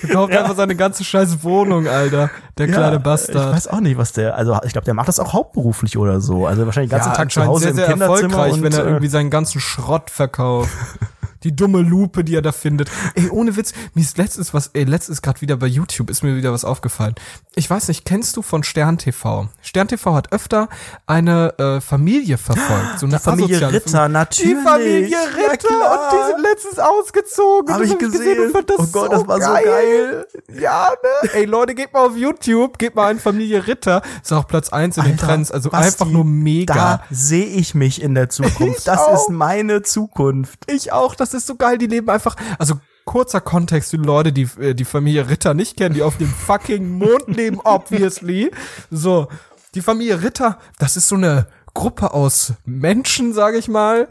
[0.00, 2.30] Verkauft einfach seine ganze scheiß Wohnung, Alter.
[2.56, 3.54] Der kleine Ich Bastard.
[3.54, 6.46] weiß auch nicht, was der, also ich glaube, der macht das auch hauptberuflich oder so.
[6.46, 8.84] Also wahrscheinlich den ganzen Tag zu Hause sehr, im sehr Kinderzimmer erfolgreich, und wenn er
[8.84, 10.70] äh, irgendwie seinen ganzen Schrott verkauft.
[11.42, 12.90] Die dumme Lupe, die er da findet.
[13.14, 16.36] Ey, ohne Witz, mir ist letztens was, ey, letztens gerade wieder bei YouTube ist mir
[16.36, 17.14] wieder was aufgefallen.
[17.54, 19.48] Ich weiß nicht, kennst du von Stern TV?
[19.60, 20.68] Stern TV hat öfter
[21.06, 24.08] eine äh, Familie verfolgt, so eine die Familie asoziale Ritter, Familie.
[24.12, 24.56] natürlich.
[24.56, 27.74] Die Familie Ritter und die sind letztens ausgezogen.
[27.74, 28.40] Hab ich das gesehen.
[28.46, 30.26] und fand das Oh Gott, so das war so geil.
[30.60, 30.88] Ja,
[31.22, 31.30] ne?
[31.34, 34.02] Ey, Leute, geht mal auf YouTube, geht mal ein Familie Ritter.
[34.22, 35.50] Ist auch Platz eins in den Alter, Trends.
[35.50, 36.74] Also Basti, einfach nur mega.
[36.74, 38.78] Da sehe ich mich in der Zukunft.
[38.78, 39.14] Ich das auch.
[39.14, 40.60] ist meine Zukunft.
[40.70, 44.32] Ich auch, das ist so geil, die leben einfach, also kurzer Kontext für die Leute,
[44.32, 48.50] die äh, die Familie Ritter nicht kennen, die auf dem fucking Mond leben, obviously.
[48.90, 49.28] So,
[49.74, 54.08] die Familie Ritter, das ist so eine Gruppe aus Menschen, sage ich mal.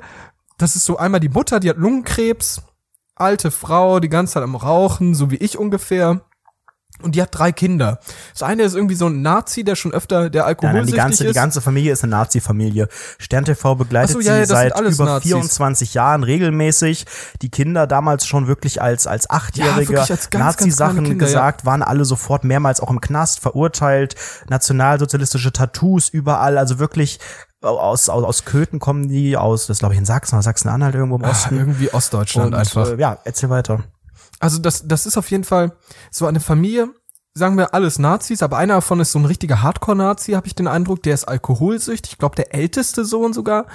[0.58, 2.62] Das ist so einmal die Mutter, die hat Lungenkrebs,
[3.16, 6.22] alte Frau, die ganze Zeit am Rauchen, so wie ich ungefähr.
[7.02, 8.00] Und die hat drei Kinder.
[8.34, 10.96] Das eine ist irgendwie so ein Nazi, der schon öfter der Nein, nein, die alkoholsüchtig
[10.98, 11.36] ganze, die ist.
[11.36, 12.88] ganze Familie ist eine Nazi-Familie.
[13.20, 15.32] Stern TV begleitet Ach so, ja, ja, sie seit über Nazis.
[15.32, 17.06] 24 Jahren regelmäßig.
[17.42, 22.80] Die Kinder damals schon wirklich als, als Achtjährige ganz Nazi-Sachen gesagt, waren alle sofort mehrmals
[22.80, 24.16] auch im Knast verurteilt.
[24.50, 27.20] Nationalsozialistische Tattoos überall, also wirklich
[27.62, 31.18] aus, aus, aus Köthen kommen die, aus, das glaube ich in Sachsen oder Sachsen-Anhalt irgendwo
[31.18, 31.58] im Ah, Osten.
[31.58, 32.92] irgendwie Ostdeutschland Und, einfach.
[32.92, 33.84] Äh, ja, erzähl weiter.
[34.40, 35.76] Also das, das ist auf jeden Fall
[36.12, 36.90] so eine Familie,
[37.36, 40.68] sagen wir alles Nazis, aber einer davon ist so ein richtiger Hardcore-Nazi, habe ich den
[40.68, 41.04] Eindruck.
[41.04, 42.14] Der ist alkoholsüchtig.
[42.14, 43.68] Ich glaube, der älteste Sohn sogar.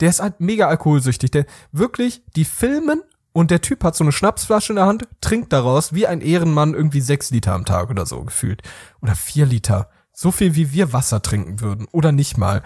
[0.00, 1.30] Der ist halt mega alkoholsüchtig.
[1.30, 3.02] Der wirklich, die filmen
[3.32, 6.74] und der Typ hat so eine Schnapsflasche in der Hand, trinkt daraus wie ein Ehrenmann
[6.74, 8.62] irgendwie sechs Liter am Tag oder so gefühlt.
[9.00, 9.88] Oder vier Liter.
[10.12, 11.86] So viel wie wir Wasser trinken würden.
[11.92, 12.62] Oder nicht mal.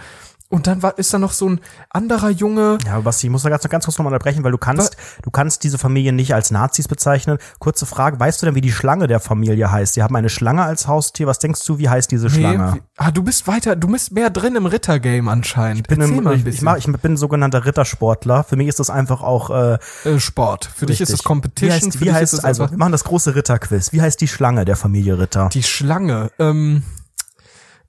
[0.51, 3.51] Und dann war, ist da noch so ein anderer Junge, Ja, Basti, ich muss da
[3.51, 6.88] ganz, ganz kurz nochmal unterbrechen, weil du kannst, du kannst diese Familie nicht als Nazis
[6.88, 7.38] bezeichnen.
[7.61, 9.94] Kurze Frage, weißt du denn, wie die Schlange der Familie heißt?
[9.94, 11.28] Die haben eine Schlange als Haustier.
[11.28, 12.74] Was denkst du, wie heißt diese Schlange?
[12.74, 15.86] wie, ah, du bist weiter, du bist mehr drin im Rittergame anscheinend.
[15.86, 16.64] bin Erzähl im, mal ein ich, ich, bisschen.
[16.64, 18.42] mach, ich bin sogenannter Rittersportler.
[18.42, 20.68] Für mich ist das einfach auch äh, äh, Sport.
[20.74, 21.26] Für dich ist es richtig.
[21.26, 21.70] Competition.
[21.70, 23.92] Wie heißt, wie heißt also, wir machen das große Ritterquiz.
[23.92, 25.48] Wie heißt die Schlange der Familie Ritter?
[25.53, 26.32] die Schlange.
[26.40, 26.82] Ähm,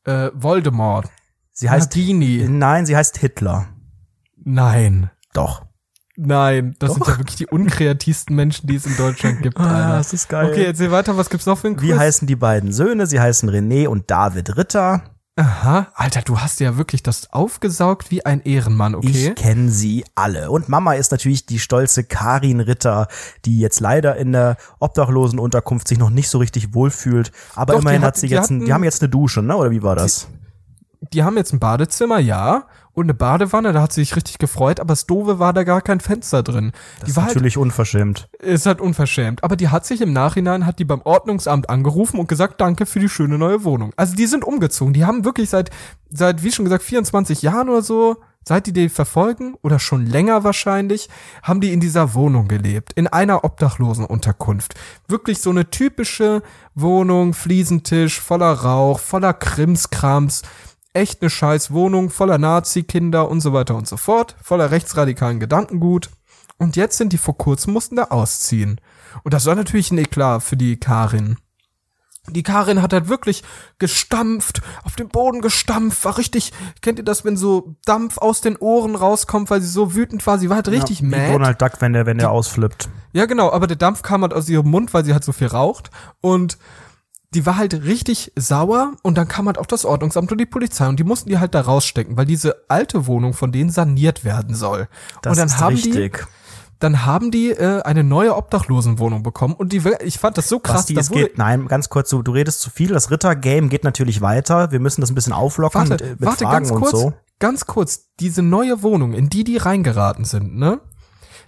[0.04, 1.08] äh, Voldemort.
[1.62, 2.46] Sie heißt Nagini.
[2.50, 3.68] Nein, sie heißt Hitler.
[4.44, 5.10] Nein.
[5.34, 5.66] Doch.
[6.18, 9.58] Nein, das sind ja wirklich die unkreativsten Menschen, die es in Deutschland gibt.
[9.60, 9.72] Alter.
[9.76, 10.50] Ah, das ist geil.
[10.52, 11.98] Okay, erzähl weiter, was gibt's noch für ein Wie Quiz?
[12.00, 13.08] heißen die beiden Söhne?
[13.08, 15.04] Sie heißen René und David Ritter.
[15.38, 19.08] Aha, Alter, du hast ja wirklich das aufgesaugt wie ein Ehrenmann, okay?
[19.30, 20.52] Ich kenne sie alle.
[20.52, 23.08] Und Mama ist natürlich die stolze Karin Ritter,
[23.46, 27.32] die jetzt leider in der Obdachlosenunterkunft sich noch nicht so richtig wohlfühlt.
[27.56, 29.56] Aber Doch, immerhin hat- hat sie jetzt, ein, hatten- die haben jetzt eine Dusche, ne?
[29.56, 30.28] Oder wie war das?
[30.28, 30.41] Die
[31.20, 34.90] haben jetzt ein Badezimmer, ja, und eine Badewanne, da hat sie sich richtig gefreut, aber
[34.90, 36.72] das Doofe war da gar kein Fenster drin.
[36.72, 38.30] Das die ist war halt natürlich unverschämt.
[38.40, 39.44] ist halt unverschämt.
[39.44, 43.00] Aber die hat sich im Nachhinein, hat die beim Ordnungsamt angerufen und gesagt, danke für
[43.00, 43.94] die schöne neue Wohnung.
[43.96, 44.94] Also die sind umgezogen.
[44.94, 45.70] Die haben wirklich seit,
[46.10, 50.44] seit, wie schon gesagt, 24 Jahren oder so, seit die die verfolgen, oder schon länger
[50.44, 51.10] wahrscheinlich,
[51.44, 52.92] haben die in dieser Wohnung gelebt.
[52.94, 54.74] In einer Obdachlosenunterkunft.
[55.08, 56.42] Wirklich so eine typische
[56.76, 60.42] Wohnung, Fliesentisch, voller Rauch, voller Krimskrams.
[60.94, 64.36] Echt eine scheiß Wohnung, voller Nazi-Kinder und so weiter und so fort.
[64.44, 66.10] Voller rechtsradikalen Gedankengut.
[66.58, 68.80] Und jetzt sind die vor kurzem mussten da ausziehen.
[69.24, 71.38] Und das war natürlich ein Eklat für die Karin.
[72.30, 73.44] Die Karin hat halt wirklich
[73.80, 78.58] gestampft, auf den Boden gestampft, war richtig, kennt ihr das, wenn so Dampf aus den
[78.58, 81.34] Ohren rauskommt, weil sie so wütend war, sie war halt richtig ja, mad.
[81.34, 82.90] Donald Duck, wenn der, wenn der ausflippt.
[83.14, 85.48] Ja, genau, aber der Dampf kam halt aus ihrem Mund, weil sie halt so viel
[85.48, 85.90] raucht.
[86.22, 86.60] Und
[87.34, 90.88] die war halt richtig sauer und dann kam halt auch das Ordnungsamt und die Polizei
[90.88, 94.54] und die mussten die halt da rausstecken, weil diese alte Wohnung von denen saniert werden
[94.54, 94.90] soll.
[95.22, 96.18] Das und dann ist haben richtig.
[96.18, 96.24] die
[96.82, 100.78] dann haben die äh, eine neue Obdachlosenwohnung bekommen und die ich fand das so krass,
[100.78, 102.90] Basti, da es geht, nein, ganz kurz, du, du redest zu viel.
[102.90, 104.72] Das Ritter-Game geht natürlich weiter.
[104.72, 107.14] Wir müssen das ein bisschen auflockern warte, mit, mit warte Fragen ganz und kurz, so.
[107.38, 110.80] ganz kurz, diese neue Wohnung, in die die reingeraten sind, ne?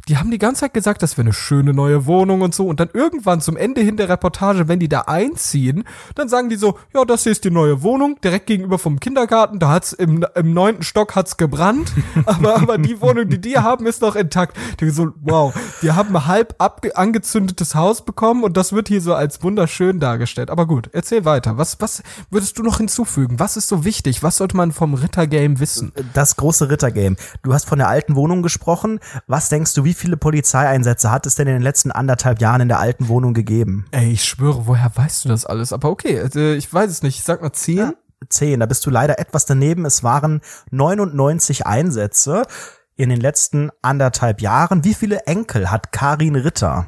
[0.09, 2.67] Die haben die ganze Zeit gesagt, das wäre eine schöne neue Wohnung und so.
[2.67, 5.85] Und dann irgendwann zum Ende hin der Reportage, wenn die da einziehen,
[6.15, 9.59] dann sagen die so, ja, das hier ist die neue Wohnung, direkt gegenüber vom Kindergarten.
[9.59, 11.93] Da hat's im, im neunten Stock hat's gebrannt.
[12.25, 14.57] aber, aber die Wohnung, die die haben, ist noch intakt.
[14.81, 19.13] Denke so, wow, wir haben ein halb angezündetes Haus bekommen und das wird hier so
[19.13, 20.49] als wunderschön dargestellt.
[20.49, 21.57] Aber gut, erzähl weiter.
[21.57, 23.39] Was, was würdest du noch hinzufügen?
[23.39, 24.21] Was ist so wichtig?
[24.21, 25.93] Was sollte man vom Rittergame wissen?
[26.13, 27.15] Das große Ritter-Game.
[27.41, 28.99] Du hast von der alten Wohnung gesprochen.
[29.27, 32.67] Was denkst du, wie viele Polizeieinsätze hat es denn in den letzten anderthalb Jahren in
[32.67, 33.85] der alten Wohnung gegeben?
[33.91, 35.73] Ey, ich schwöre, woher weißt du das alles?
[35.73, 37.17] Aber okay, äh, ich weiß es nicht.
[37.17, 37.77] Ich sag mal zehn.
[37.77, 37.93] Ja.
[38.29, 38.59] Zehn.
[38.59, 39.85] Da bist du leider etwas daneben.
[39.85, 40.41] Es waren
[40.71, 42.43] 99 Einsätze
[42.95, 44.83] in den letzten anderthalb Jahren.
[44.83, 46.87] Wie viele Enkel hat Karin Ritter?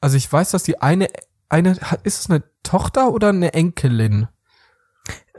[0.00, 1.08] Also ich weiß, dass die eine,
[1.48, 4.28] eine, ist es eine Tochter oder eine Enkelin?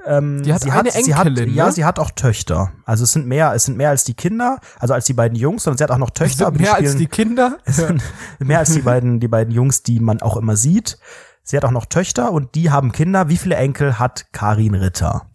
[0.05, 0.95] Ähm, Die hat sie eine hat,
[1.27, 1.71] Enkelin, Ja, ne?
[1.71, 2.71] sie hat auch Töchter.
[2.85, 5.63] Also es sind mehr, es sind mehr als die Kinder, also als die beiden Jungs,
[5.63, 6.47] sondern sie hat auch noch Töchter.
[6.47, 7.57] aber Sind mehr als spielen- die Kinder?
[7.65, 8.01] Es sind
[8.39, 10.97] mehr als die beiden, die beiden Jungs, die man auch immer sieht.
[11.43, 13.29] Sie hat auch noch Töchter und die haben Kinder.
[13.29, 15.27] Wie viele Enkel hat Karin Ritter?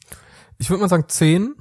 [0.59, 1.55] Ich würde mal sagen zehn.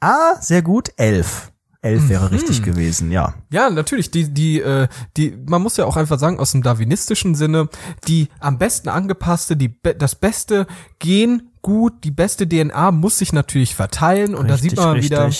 [0.00, 0.90] Ah, sehr gut.
[0.96, 1.52] Elf.
[1.82, 2.08] Elf Mhm.
[2.10, 3.34] wäre richtig gewesen, ja.
[3.50, 4.10] Ja, natürlich.
[4.10, 7.68] Die, die, äh, die, man muss ja auch einfach sagen, aus dem darwinistischen Sinne,
[8.06, 10.66] die am besten angepasste, die, das beste
[10.98, 15.30] Gen, gut, die beste DNA muss sich natürlich verteilen und da sieht man mal wieder.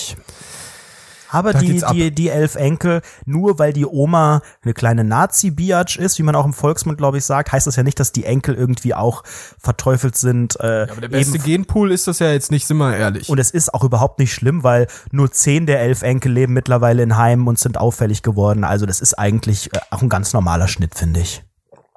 [1.31, 6.23] Aber die, die, die elf Enkel, nur weil die Oma eine kleine Nazi-Biatch ist, wie
[6.23, 8.93] man auch im Volksmund, glaube ich, sagt, heißt das ja nicht, dass die Enkel irgendwie
[8.93, 10.59] auch verteufelt sind.
[10.59, 13.29] Äh, Aber der beste Genpool ist das ja jetzt nicht, sind wir ehrlich.
[13.29, 17.01] Und es ist auch überhaupt nicht schlimm, weil nur zehn der elf Enkel leben mittlerweile
[17.01, 18.65] in Heimen und sind auffällig geworden.
[18.65, 21.43] Also das ist eigentlich äh, auch ein ganz normaler Schnitt, finde ich.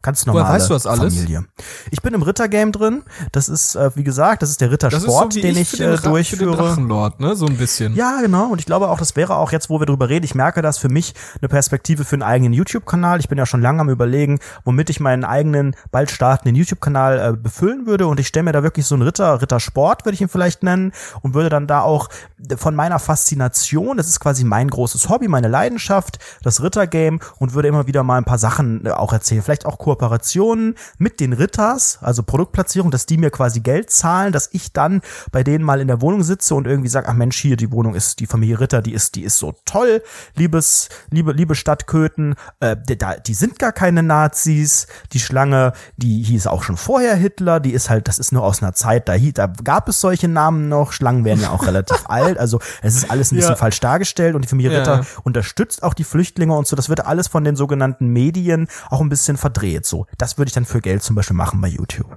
[0.05, 1.14] Ganz normale weißt du das alles?
[1.14, 1.46] Familie.
[1.90, 3.02] Ich bin im Rittergame drin.
[3.32, 5.96] Das ist, äh, wie gesagt, das ist der Rittersport, so den ich ich, äh, Ra-
[5.96, 6.57] für den durchführe.
[6.57, 7.34] Drachenlord, ne?
[7.34, 7.94] So ein bisschen.
[7.94, 8.48] Ja, genau.
[8.50, 10.24] Und ich glaube auch, das wäre auch jetzt, wo wir drüber reden.
[10.26, 13.18] Ich merke das für mich eine Perspektive für einen eigenen YouTube-Kanal.
[13.20, 17.36] Ich bin ja schon lange am überlegen, womit ich meinen eigenen bald startenden YouTube-Kanal äh,
[17.36, 18.07] befüllen würde.
[18.07, 20.92] Und ich stelle mir da wirklich so einen Ritter, Rittersport, würde ich ihn vielleicht nennen,
[21.22, 22.11] und würde dann da auch
[22.59, 27.68] von meiner Faszination, das ist quasi mein großes Hobby, meine Leidenschaft, das Rittergame, und würde
[27.68, 29.42] immer wieder mal ein paar Sachen äh, auch erzählen.
[29.42, 34.49] Vielleicht auch Kooperationen mit den Ritters, also Produktplatzierung, dass die mir quasi Geld zahlen, dass
[34.53, 35.01] ich dann
[35.32, 37.95] bei denen mal in der Wohnung sitze und irgendwie sage, ach Mensch, hier die Wohnung
[37.95, 40.03] ist die Familie Ritter, die ist, die ist so toll,
[40.34, 46.22] liebes, liebe, liebe Stadtköten, äh, die, da, die sind gar keine Nazis, die Schlange, die
[46.22, 49.16] hieß auch schon vorher Hitler, die ist halt, das ist nur aus einer Zeit, da,
[49.16, 53.11] da gab es solche Namen noch, Schlangen werden ja auch relativ alt, also es ist
[53.11, 53.57] alles ein bisschen Ja.
[53.57, 57.07] falsch dargestellt und die Familie Ja, Ritter unterstützt auch die Flüchtlinge und so, das wird
[57.07, 60.07] alles von den sogenannten Medien auch ein bisschen verdreht, so.
[60.18, 62.16] Das würde ich dann für Geld zum Beispiel machen bei YouTube.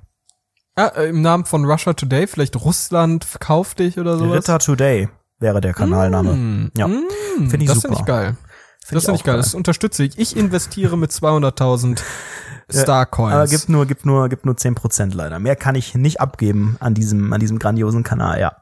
[0.75, 4.37] Ah, äh, Im Namen von Russia Today, vielleicht Russland verkauft dich oder sowas.
[4.37, 5.09] Ritter Today
[5.39, 6.71] wäre der Kanalname.
[6.75, 7.87] ja, finde ich das super.
[7.87, 8.37] finde ich geil.
[8.81, 9.33] das ich finde ich geil.
[9.33, 9.41] geil.
[9.41, 10.17] Das unterstütze ich.
[10.17, 11.99] Ich investiere mit 200.000
[12.69, 13.33] Starcoins.
[13.33, 15.39] Aber gibt nur, gibt nur, gibt nur 10% leider.
[15.39, 18.57] Mehr kann ich nicht abgeben an diesem, an diesem grandiosen Kanal, ja.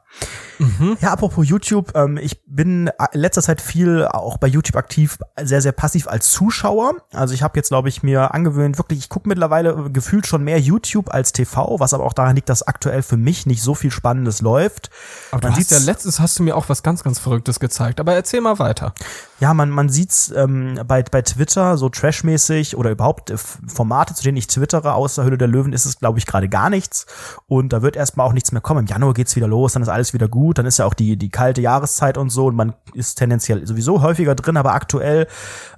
[1.02, 5.60] Ja, apropos YouTube, ähm, ich bin in letzter Zeit viel auch bei YouTube aktiv, sehr,
[5.60, 6.94] sehr passiv als Zuschauer.
[7.12, 10.58] Also ich habe jetzt, glaube ich, mir angewöhnt, wirklich, ich gucke mittlerweile gefühlt schon mehr
[10.58, 13.90] YouTube als TV, was aber auch daran liegt, dass aktuell für mich nicht so viel
[13.90, 14.88] Spannendes läuft.
[15.32, 17.60] aber du man hast ja sieht's- letztens hast du mir auch was ganz, ganz Verrücktes
[17.60, 18.00] gezeigt.
[18.00, 18.94] Aber erzähl mal weiter.
[19.40, 23.58] Ja, man, man sieht's ähm, bei, bei Twitter so trashmäßig oder überhaupt äh, F-
[23.96, 26.68] Formate, zu denen ich twittere, außer Hülle der Löwen ist es, glaube ich, gerade gar
[26.68, 27.06] nichts.
[27.46, 28.80] Und da wird erstmal auch nichts mehr kommen.
[28.80, 31.16] Im Januar geht's wieder los, dann ist alles wieder gut, dann ist ja auch die,
[31.16, 35.26] die kalte Jahreszeit und so und man ist tendenziell sowieso häufiger drin, aber aktuell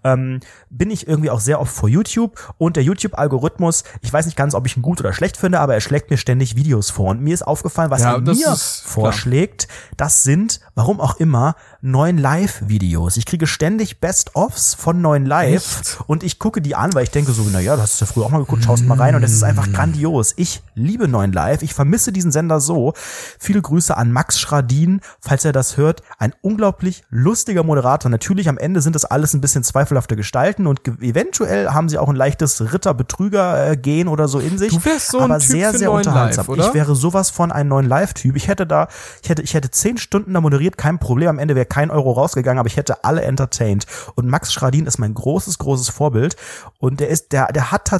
[0.02, 4.36] ähm, bin ich irgendwie auch sehr oft vor YouTube und der YouTube-Algorithmus, ich weiß nicht
[4.36, 7.10] ganz, ob ich ihn gut oder schlecht finde, aber er schlägt mir ständig Videos vor.
[7.10, 8.92] Und mir ist aufgefallen, was Ja, er das mir ist klar.
[8.94, 13.16] vorschlägt, das sind, warum auch immer, neuen Live-Videos.
[13.16, 15.98] Ich kriege ständig Best-ofs von neuen Live Echt?
[16.08, 17.76] und ich gucke die an, weil ich denke so, na ja,
[18.08, 20.34] früher auch mal geguckt, schaust mal rein und es ist einfach grandios.
[20.36, 22.92] Ich liebe neuen Live, ich vermisse diesen Sender so.
[23.38, 26.02] Viele Grüße an Max Schradin, falls er das hört.
[26.18, 28.10] Ein unglaublich lustiger Moderator.
[28.10, 32.08] Natürlich am Ende sind das alles ein bisschen zweifelhafte Gestalten und eventuell haben sie auch
[32.08, 34.72] ein leichtes Ritter-Betrüger-Gen oder so in sich.
[34.72, 36.46] Du wärst so ein aber Typ sehr, für sehr neuen unterhaltsam.
[36.46, 36.68] Live, oder?
[36.68, 38.36] Ich wäre sowas von ein neuen Live-Typ.
[38.36, 38.88] Ich hätte da,
[39.22, 41.28] ich hätte, ich hätte zehn Stunden da moderiert, kein Problem.
[41.28, 43.86] Am Ende wäre kein Euro rausgegangen, aber ich hätte alle entertained.
[44.14, 46.36] Und Max Schradin ist mein großes, großes Vorbild.
[46.78, 47.97] Und der ist, der, der hat tatsächlich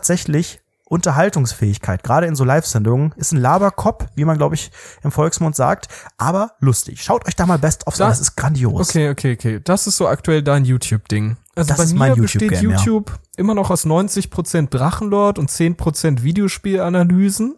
[0.91, 4.71] Unterhaltungsfähigkeit, gerade in so Live-Sendungen, ist ein Laberkopf, wie man, glaube ich,
[5.03, 7.03] im Volksmund sagt, aber lustig.
[7.03, 8.89] Schaut euch da mal Best-ofs Da- an, das ist grandios.
[8.89, 9.61] Okay, okay, okay.
[9.63, 11.37] Das ist so aktuell dein YouTube-Ding.
[11.55, 12.77] Also Das bei ist mir mein besteht YouTube-Game, ja.
[12.79, 17.57] YouTube immer noch aus 90% Drachenlord und 10% Videospielanalysen.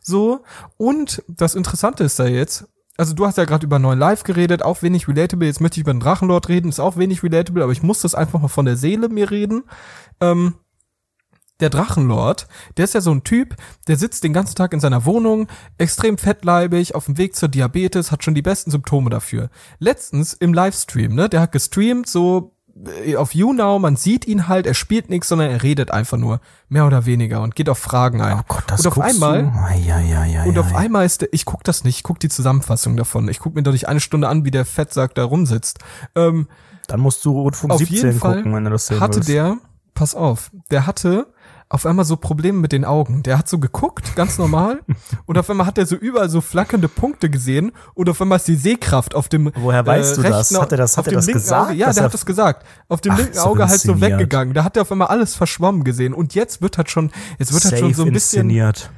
[0.00, 0.42] So.
[0.76, 2.66] Und das Interessante ist da jetzt,
[2.96, 5.46] also du hast ja gerade über neuen Live geredet, auch wenig relatable.
[5.46, 8.14] Jetzt möchte ich über den Drachenlord reden, ist auch wenig relatable, aber ich muss das
[8.14, 9.64] einfach mal von der Seele mir reden.
[10.20, 10.54] Ähm,
[11.60, 13.56] der Drachenlord, der ist ja so ein Typ,
[13.88, 15.48] der sitzt den ganzen Tag in seiner Wohnung,
[15.78, 19.50] extrem fettleibig, auf dem Weg zur Diabetes, hat schon die besten Symptome dafür.
[19.78, 22.54] Letztens im Livestream, ne, der hat gestreamt, so
[23.04, 26.40] äh, auf YouNow, man sieht ihn halt, er spielt nichts, sondern er redet einfach nur,
[26.68, 28.38] mehr oder weniger und geht auf Fragen ein.
[28.38, 29.52] Oh Gott, das und auf einmal?
[29.54, 32.20] Ai, ai, ai, ai, und auf einmal ist der, ich guck das nicht, ich guck
[32.20, 33.28] die Zusammenfassung davon.
[33.28, 35.78] Ich guck mir dadurch eine Stunde an, wie der Fettsack da rumsitzt.
[36.14, 36.48] Ähm,
[36.86, 39.28] Dann musst du auf 17 jeden Fall gucken, wenn du das sehen hatte willst.
[39.28, 39.58] der,
[39.94, 41.26] pass auf, der hatte
[41.72, 43.22] auf einmal so Probleme mit den Augen.
[43.22, 44.80] Der hat so geguckt, ganz normal,
[45.26, 48.48] und auf einmal hat er so überall so flackernde Punkte gesehen und auf einmal ist
[48.48, 50.52] die Sehkraft auf dem Woher weißt du das?
[50.54, 52.14] Hat er das- hat auf er dem das linken gesagt, Auge, ja, der er- hat
[52.14, 52.66] das gesagt.
[52.88, 54.52] Auf dem Ach, linken Auge halt so weggegangen.
[54.52, 57.64] Da hat er auf einmal alles verschwommen gesehen und jetzt wird halt schon, jetzt wird
[57.64, 58.90] halt schon so ein bisschen inszeniert.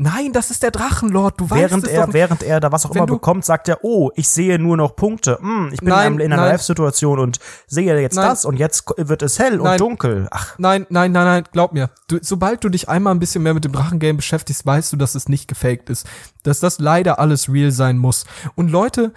[0.00, 2.14] Nein, das ist der Drachenlord, du weißt Während es er, doch.
[2.14, 4.94] während er da was auch Wenn immer bekommt, sagt er, oh, ich sehe nur noch
[4.94, 5.38] Punkte.
[5.40, 6.46] Hm, ich bin Nein, in einer.
[6.46, 8.28] Live-Situation und sehe jetzt Nein.
[8.28, 9.72] das und jetzt wird es hell Nein.
[9.72, 10.28] und dunkel.
[10.30, 11.90] Ach, Nein, nein, nein, nein, glaub mir.
[12.06, 15.16] Du, sobald du dich einmal ein bisschen mehr mit dem Drachengame beschäftigst, weißt du, dass
[15.16, 16.06] es nicht gefaked ist.
[16.44, 18.24] Dass das leider alles real sein muss.
[18.54, 19.12] Und Leute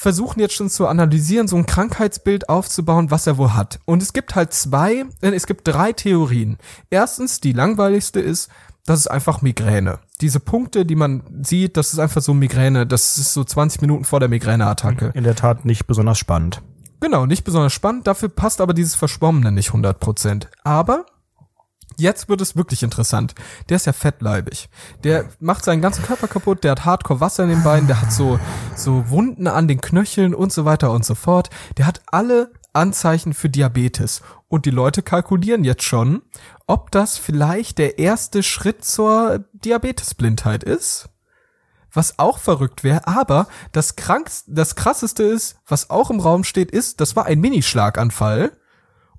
[0.00, 3.80] versuchen jetzt schon zu analysieren, so ein Krankheitsbild aufzubauen, was er wohl hat.
[3.84, 6.56] Und es gibt halt zwei, äh, es gibt drei Theorien.
[6.88, 8.48] Erstens, die langweiligste ist,
[8.86, 9.98] das ist einfach Migräne.
[10.22, 12.86] Diese Punkte, die man sieht, das ist einfach so Migräne.
[12.86, 15.12] Das ist so 20 Minuten vor der Migräneattacke.
[15.14, 16.62] in der Tat nicht besonders spannend.
[17.00, 20.46] Genau, nicht besonders spannend, dafür passt aber dieses Verschwommene nicht 100%.
[20.64, 21.04] Aber
[21.96, 23.34] jetzt wird es wirklich interessant.
[23.68, 24.68] Der ist ja fettleibig.
[25.04, 28.12] Der macht seinen ganzen Körper kaputt, der hat Hardcore Wasser in den Beinen, der hat
[28.12, 28.38] so,
[28.76, 31.50] so Wunden an den Knöcheln und so weiter und so fort.
[31.76, 34.22] Der hat alle Anzeichen für Diabetes.
[34.48, 36.22] Und die Leute kalkulieren jetzt schon,
[36.66, 41.08] ob das vielleicht der erste Schritt zur Diabetesblindheit ist.
[41.92, 46.70] Was auch verrückt wäre, aber das krankste, das krasseste ist, was auch im Raum steht,
[46.70, 48.52] ist, das war ein Minischlaganfall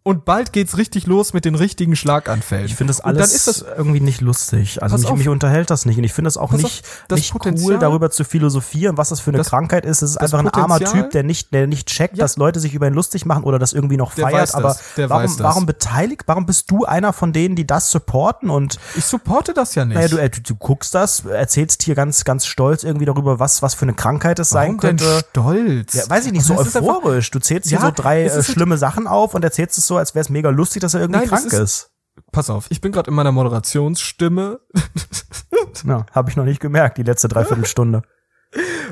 [0.04, 2.66] und bald geht's richtig los mit den richtigen Schlaganfällen.
[2.66, 4.82] Ich finde das alles dann ist das irgendwie nicht lustig.
[4.82, 5.18] Also mich, auf.
[5.18, 5.98] mich unterhält das nicht.
[6.00, 9.20] Und ich finde es auch nicht, auf, das nicht cool, darüber zu philosophieren, was das
[9.20, 10.02] für eine Das- Krankheit ist.
[10.02, 12.24] Es ist das einfach ein armer Typ, der nicht, der nicht checkt, Ja.
[12.24, 14.56] dass Leute sich über ihn lustig machen oder das irgendwie noch feiert.
[14.56, 15.40] Aber das, warum, das.
[15.40, 19.76] warum beteiligt, warum bist du einer von denen, die das supporten und ich supporte das
[19.76, 19.96] ja nicht.
[19.96, 23.62] naja, du, äh, du, du guckst das, erzählst hier ganz, ganz stolz irgendwie darüber, was,
[23.62, 25.26] was für eine Krankheit es sein Warum denn könnte.
[25.30, 25.94] stolz?
[25.94, 27.30] Ja, weiß ich nicht, so Aber das ist einfach- euphorisch.
[27.30, 30.16] Du zählst hier Ja, so drei äh, schlimme Sachen auf und erzählst es so, als
[30.16, 31.88] wäre es mega lustig, dass er irgendwie Nein, krank ist- ist.
[32.32, 34.60] Pass auf, ich bin gerade in meiner Moderationsstimme
[35.86, 38.04] Ja, habe ich noch nicht gemerkt, die letzte Dreiviertelstunde.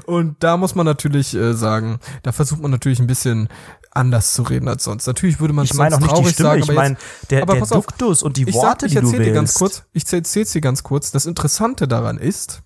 [0.06, 3.48] und da muss man natürlich äh, sagen, da versucht man natürlich ein bisschen
[3.92, 5.06] anders zu reden als sonst.
[5.08, 6.98] Natürlich würde man Ich meine auch nicht die Stimme, sagen, ich meine
[7.30, 9.34] der, aber der pass auf, Duktus und die ich Worte, sag, ich die du dir
[9.34, 11.12] ganz kurz, ich erzähl's dir ganz kurz.
[11.12, 12.62] Das Interessante daran ist,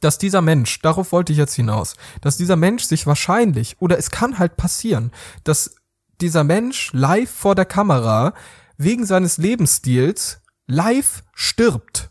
[0.00, 4.10] dass dieser Mensch, darauf wollte ich jetzt hinaus, dass dieser Mensch sich wahrscheinlich, oder es
[4.10, 5.12] kann halt passieren,
[5.44, 5.75] dass
[6.20, 8.34] dieser Mensch live vor der Kamera
[8.76, 12.10] wegen seines Lebensstils live stirbt.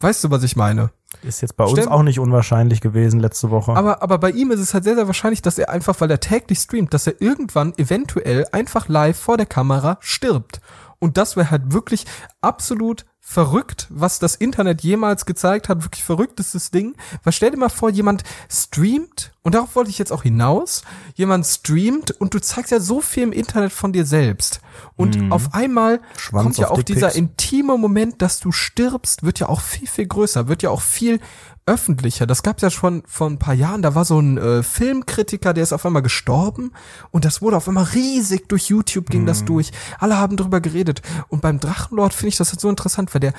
[0.00, 0.90] Weißt du, was ich meine?
[1.22, 1.90] Ist jetzt bei uns Stimmt.
[1.90, 3.72] auch nicht unwahrscheinlich gewesen letzte Woche.
[3.74, 6.20] Aber, aber bei ihm ist es halt sehr, sehr wahrscheinlich, dass er einfach, weil er
[6.20, 10.60] täglich streamt, dass er irgendwann eventuell einfach live vor der Kamera stirbt.
[10.98, 12.04] Und das wäre halt wirklich
[12.40, 15.84] absolut verrückt, was das Internet jemals gezeigt hat.
[15.84, 16.96] Wirklich verrücktestes Ding.
[17.24, 20.80] Weil stell dir mal vor, jemand streamt, und darauf wollte ich jetzt auch hinaus,
[21.14, 24.62] jemand streamt und du zeigst ja so viel im Internet von dir selbst.
[24.96, 26.02] Und auf einmal Mhm.
[26.16, 30.06] Schwanz kommt ja auch dieser intime Moment, dass du stirbst, wird ja auch viel, viel
[30.06, 31.20] größer, wird ja auch viel
[31.68, 32.26] öffentlicher.
[32.26, 35.62] Das gab's ja schon vor ein paar Jahren, da war so ein äh, Filmkritiker, der
[35.62, 36.72] ist auf einmal gestorben
[37.10, 39.26] und das wurde auf einmal riesig durch YouTube ging Mhm.
[39.26, 39.70] das durch.
[39.98, 41.02] Alle haben drüber geredet.
[41.28, 43.34] Und beim Drachenlord finde ich das halt so interessant, weil der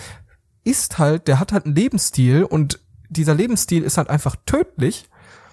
[0.63, 5.09] ist halt, der hat halt einen Lebensstil und dieser Lebensstil ist halt einfach tödlich.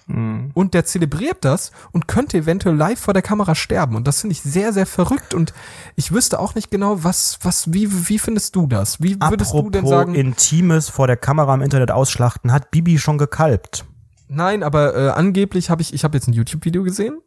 [0.07, 0.51] Mhm.
[0.53, 3.95] Und der zelebriert das und könnte eventuell live vor der Kamera sterben.
[3.95, 5.33] Und das finde ich sehr, sehr verrückt.
[5.33, 5.53] Und
[5.95, 9.01] ich wüsste auch nicht genau, was, was, wie, wie findest du das?
[9.01, 10.15] Wie würdest Apropos du denn sagen?
[10.15, 13.85] Intimes vor der Kamera im Internet ausschlachten, hat Bibi schon gekalbt.
[14.29, 17.19] Nein, aber äh, angeblich habe ich, ich habe jetzt ein YouTube-Video gesehen.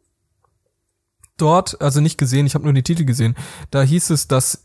[1.37, 3.35] Dort, also nicht gesehen, ich habe nur die Titel gesehen.
[3.71, 4.63] Da hieß es, dass,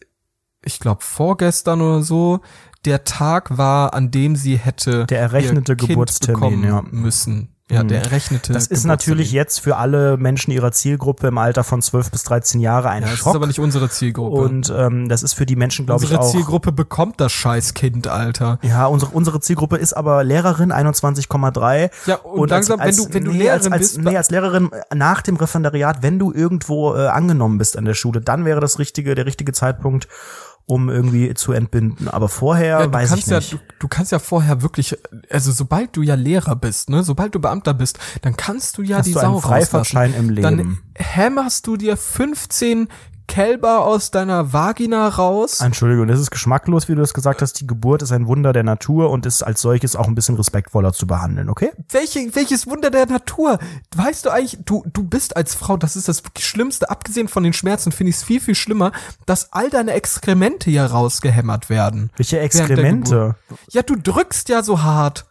[0.62, 2.41] ich glaube, vorgestern oder so,
[2.85, 6.83] der Tag war, an dem sie hätte Der errechnete ihr Kind Geburtstermin, bekommen ja.
[6.91, 7.56] müssen.
[7.69, 8.53] Ja, der errechnete.
[8.53, 12.61] Das ist natürlich jetzt für alle Menschen ihrer Zielgruppe im Alter von 12 bis 13
[12.61, 13.33] Jahre ein Ja, das Schock.
[13.33, 14.37] ist aber nicht unsere Zielgruppe.
[14.41, 16.31] und ähm, das ist für die Menschen, glaube ich, unsere auch.
[16.31, 18.61] Zielgruppe bekommt das Scheißkind, Alter.
[18.62, 21.91] Ja, unsere, unsere Zielgruppe ist aber Lehrerin 21,3.
[22.07, 25.23] Ja, und langsam, wenn du- wenn du Lehrerin als, als, bist, Nee, als Lehrerin nach
[25.23, 29.17] dem Referendariat, wenn du irgendwo äh, angenommen bist an der Schule, dann wäre das richtige,
[29.17, 30.07] der richtige Zeitpunkt,
[30.67, 32.09] um irgendwie zu entbinden.
[32.09, 33.53] Aber vorher Ja, du weiß kannst ich ja, nicht.
[33.53, 34.99] du, du kannst ja vorher wirklich,
[35.31, 38.99] also sobald du ja Lehrer bist, ne, sobald du Beamter bist, dann kannst du ja
[38.99, 40.14] Hast die du Sau einen rauslassen.
[40.14, 40.83] im Dann Leben.
[40.97, 42.89] hämmerst du dir 15
[43.27, 45.61] Kälber aus deiner Vagina raus.
[45.61, 47.55] Entschuldigung, das ist geschmacklos, wie du es gesagt hast.
[47.61, 50.93] Die Geburt ist ein Wunder der Natur und ist als solches auch ein bisschen respektvoller
[50.93, 51.70] zu behandeln, okay?
[51.91, 53.59] Welche, welches Wunder der Natur?
[53.95, 57.53] Weißt du eigentlich, du, du bist als Frau, das ist das Schlimmste, abgesehen von den
[57.53, 58.93] Schmerzen, finde ich es viel, viel schlimmer,
[59.27, 62.11] dass all deine Exkremente hier rausgehämmert werden.
[62.16, 63.35] Welche Exkremente?
[63.70, 65.27] Ja, du drückst ja so hart.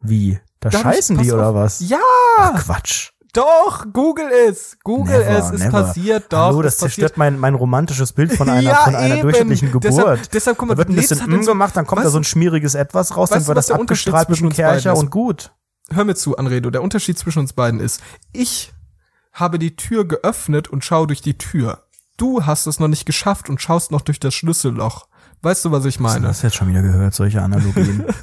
[0.00, 0.38] Wie?
[0.60, 1.38] Da Dadurch- scheißen die auf.
[1.38, 1.80] oder was?
[1.80, 1.98] Ja!
[2.38, 3.10] Ach, Quatsch.
[3.34, 4.78] Doch, Google es.
[4.82, 5.82] Google Never, es, es never.
[5.84, 6.38] passiert doch.
[6.38, 9.22] Hallo, das zerstört mein, mein romantisches Bild von einer, Ja, von einer eben.
[9.22, 9.84] durchschnittlichen Geburt.
[9.92, 12.06] Deshalb- deshalb, guck mal, da wird du ein bisschen mm so- gemacht, dann kommt Weißt
[12.06, 14.52] da so ein du- schmieriges Etwas raus, dann Weißt du, wird das abgestrahlt mit beiden
[14.54, 14.98] Kercher ist?
[14.98, 15.52] und gut.
[15.90, 16.70] Hör mir zu, Anredo.
[16.70, 18.00] Der Unterschied zwischen uns beiden ist,
[18.32, 18.72] ich
[19.32, 21.84] habe die Tür geöffnet und schaue durch die Tür.
[22.16, 25.06] Du hast es noch nicht geschafft und schaust noch durch das Schlüsselloch.
[25.42, 26.26] Weißt du, was ich meine?
[26.26, 28.04] Das jetzt schon wieder gehört, solche Analogien.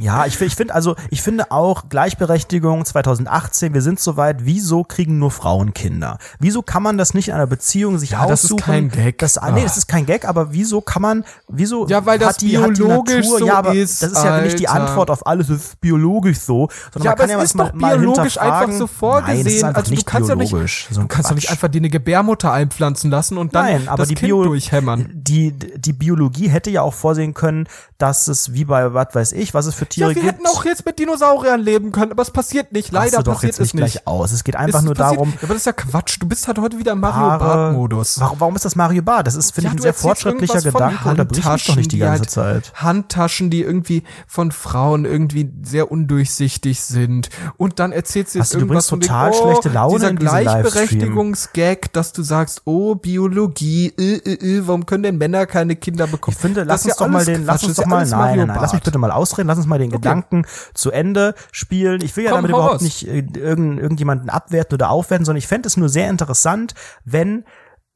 [0.00, 5.18] Ja, ich, ich finde also, ich finde auch Gleichberechtigung 2018, wir sind soweit, wieso kriegen
[5.18, 6.18] nur Frauen Kinder?
[6.38, 8.64] Wieso kann man das nicht in einer Beziehung sich Ja, das ist aussuchen?
[8.64, 9.18] kein Gag.
[9.18, 12.34] Das, ah, nee, das ist kein Gag, aber wieso kann man, wieso Ja, weil das
[12.34, 14.88] hat die, biologisch Natur, so ja, aber ist, das ist ja nicht die Alter.
[14.88, 17.74] Antwort auf alles, es ist biologisch so, sondern Ja, man kann ja ist mal, doch
[17.74, 19.36] mal biologisch einfach so vorgesehen.
[19.36, 20.50] Nein, das ist einfach also du kannst ja nicht,
[20.90, 23.98] so du kannst ja nicht einfach dir eine Gebärmutter einpflanzen lassen und dann Nein, aber
[23.98, 25.10] das die, Kind Bio durchhämmern.
[25.12, 29.54] die, die Biologie hätte ja auch vorsehen können, dass es wie bei, was weiß ich,
[29.56, 30.34] was es für Tiere ja, wir gibt.
[30.36, 32.92] hätten auch jetzt mit Dinosauriern leben können, aber es passiert nicht.
[32.92, 33.92] Leider doch passiert jetzt es nicht nicht.
[33.94, 34.30] gleich aus.
[34.30, 36.18] Es geht einfach Es nur passiert- darum, aber das ist ja Quatsch.
[36.20, 38.20] Du bist halt heute wieder im Mario Haare- Bart-Modus.
[38.20, 39.26] Warum, warum ist das Mario Bart?
[39.26, 41.08] Das ist, finde Ja, ich, ein du sehr fortschrittlicher Gedanke.
[41.08, 42.46] Unterbrich mich doch nicht die ganze die Zeit.
[42.54, 47.30] halt Handtaschen, die irgendwie von Frauen irgendwie sehr undurchsichtig sind.
[47.56, 50.42] Und dann erzählst du jetzt Hast du irgendwas übrigens von total wegen, schlechte Laune dieser.
[50.42, 56.06] Gleichberechtigungsgag, dass du sagst, oh, Biologie, äh, äh, äh, warum können denn Männer keine Kinder
[56.06, 56.34] bekommen?
[56.36, 58.58] Ich finde, lass ja uns doch mal den, lass uns doch mal, nein, nein, nein,
[58.60, 58.84] lass mich Bart.
[58.84, 62.00] bitte mal ausreden, lass uns mal den Gedanken zu Ende spielen.
[62.02, 62.82] Ich will ja Komm, damit hau überhaupt raus.
[62.82, 66.74] nicht äh, irgend, irgendjemanden abwerten oder aufwerten, sondern ich fände es nur sehr interessant,
[67.04, 67.44] wenn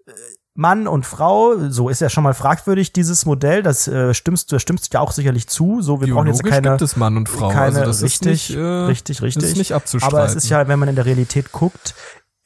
[0.06, 0.12] äh,
[0.54, 4.56] Mann und Frau, so ist ja schon mal fragwürdig dieses Modell, das äh, stimmst du,
[4.56, 7.28] das stimmst ja auch sicherlich zu, so wir brauchen jetzt keine gibt es Mann und
[7.28, 7.48] Frau.
[7.48, 9.44] keine also das richtig, ist nicht, äh, richtig, richtig.
[9.44, 10.16] Ist nicht abzustreiten.
[10.16, 11.94] Aber es ist ja, wenn man in der Realität guckt,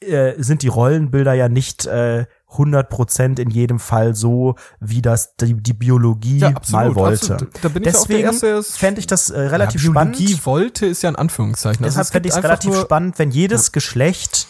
[0.01, 2.25] äh, sind die Rollenbilder ja nicht äh,
[2.55, 7.33] 100% in jedem Fall so, wie das die, die Biologie Ja, absolut, mal wollte.
[7.33, 7.53] absolut.
[7.61, 10.17] Da bin ich auch der Deswegen Erste, fände ich das äh, relativ ja, spannend.
[10.17, 11.83] Biologie wollte ist ja ein Anführungszeichen.
[11.83, 14.47] Also Deshalb es fände ich es relativ spannend, wenn jedes Geschlecht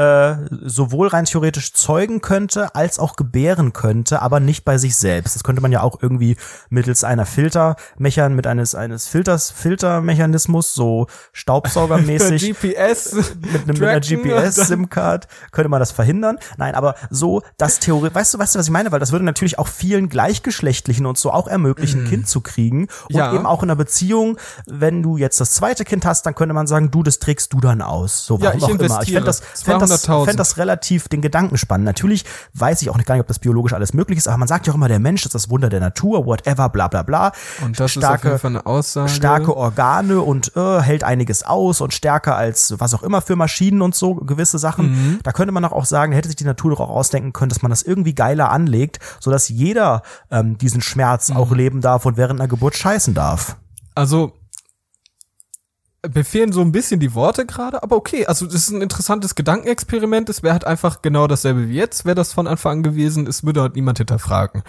[0.00, 5.34] äh, sowohl rein theoretisch zeugen könnte, als auch gebären könnte, aber nicht bei sich selbst.
[5.34, 6.38] Das könnte man ja auch irgendwie
[6.70, 14.00] mittels einer Filtermechan, mit eines, eines Filters, Filtermechanismus, so Staubsaugermäßig, GPS mit, einem, mit einer
[14.00, 16.38] GPS-SIM-Card könnte man das verhindern.
[16.56, 18.92] Nein, aber so, das Theorie, weißt du, weißt du, was ich meine?
[18.92, 22.88] Weil das würde natürlich auch vielen Gleichgeschlechtlichen und so auch ermöglichen, ein Kind zu kriegen.
[23.10, 23.16] Und.
[23.16, 23.34] Ja.
[23.34, 26.66] eben auch in einer Beziehung, wenn du jetzt das zweite Kind hast, dann könnte man
[26.66, 28.24] sagen, du, das trägst du dann aus.
[28.24, 29.02] So, Ja, warum ich auch immer.
[29.02, 30.24] Ich fände das, fänd das, 200.000.
[30.24, 31.84] fänd das relativ den Gedanken spannend.
[31.84, 32.24] Natürlich
[32.54, 34.66] weiß ich auch nicht gar nicht, ob das biologisch alles möglich ist, aber man sagt
[34.66, 37.32] ja auch immer, der Mensch ist das Wunder der Natur, whatever, bla bla bla.
[37.64, 39.08] Und das ist auf starke, jeden Fall eine Aussage.
[39.10, 43.82] starke Organe und äh, hält einiges aus und stärker als was auch immer für Maschinen
[43.82, 44.90] und so gewisse Sachen.
[44.90, 45.18] Mhm.
[45.22, 47.62] Da könnte man doch auch sagen, hätte sich die Natur doch auch ausdenken können, dass
[47.62, 51.36] man das irgendwie geiler anlegt, sodass jeder ähm, diesen Schmerz Mhm.
[51.36, 53.56] auch leben darf und während einer Geburt scheißen darf.
[53.94, 54.32] Also
[56.14, 59.34] mir fehlen so ein bisschen die Worte gerade, aber okay, also das ist ein interessantes
[59.34, 60.30] Gedankenexperiment.
[60.30, 63.44] Es wäre halt einfach genau dasselbe wie jetzt, wäre das von Anfang an gewesen, es
[63.44, 64.62] würde halt niemand hinterfragen.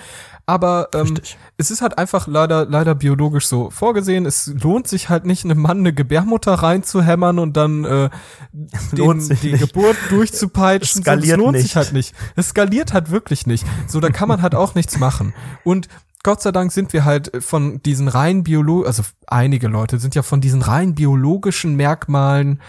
[0.46, 1.38] Aber ähm, Richtig.
[1.58, 4.26] es ist halt einfach leider, leider biologisch so vorgesehen.
[4.26, 8.10] Es lohnt sich halt nicht, einem Mann eine Gebärmutter reinzuhämmern und dann äh,
[8.92, 9.62] den, die nicht.
[9.62, 10.82] Geburt durchzupeitschen.
[11.02, 11.64] Es skaliert so, lohnt nicht.
[11.64, 12.14] sich halt nicht.
[12.36, 13.66] Es skaliert halt wirklich nicht.
[13.88, 15.34] So, da kann man halt auch nichts machen.
[15.64, 15.88] Und
[16.24, 20.22] Gott sei Dank sind wir halt von diesen rein biolo, also einige Leute sind ja
[20.22, 22.61] von diesen rein biologischen Merkmalen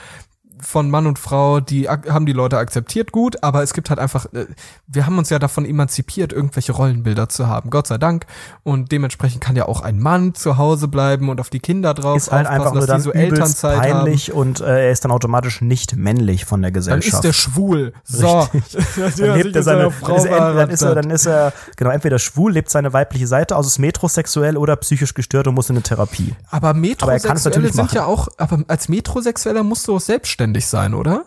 [0.62, 4.26] von Mann und Frau, die haben die Leute akzeptiert, gut, aber es gibt halt einfach,
[4.32, 4.46] äh,
[4.86, 8.26] wir haben uns ja davon emanzipiert, irgendwelche Rollenbilder zu haben, Gott sei Dank.
[8.62, 12.16] Und dementsprechend kann ja auch ein Mann zu Hause bleiben und auf die Kinder drauf
[12.16, 13.90] Ist halt einfach nur dass dann die so Elternzeit haben.
[14.04, 17.14] peinlich und äh, er ist dann automatisch nicht männlich von der Dann Gesellschaft.
[17.14, 17.92] ist der schwul.
[18.04, 18.48] So.
[19.18, 22.18] dann lebt er seine, dann ist, er, dann ist er, dann ist er, genau, entweder
[22.18, 25.82] schwul, lebt seine weibliche Seite aus, ist metrosexuell oder psychisch gestört und muss in eine
[25.82, 26.34] Therapie.
[26.50, 27.94] aber Aber er Metrosexuelle natürlich sind machen.
[27.96, 31.24] ja auch, aber als Metrosexueller musst du auch selbstständig selbstständig sein, oder?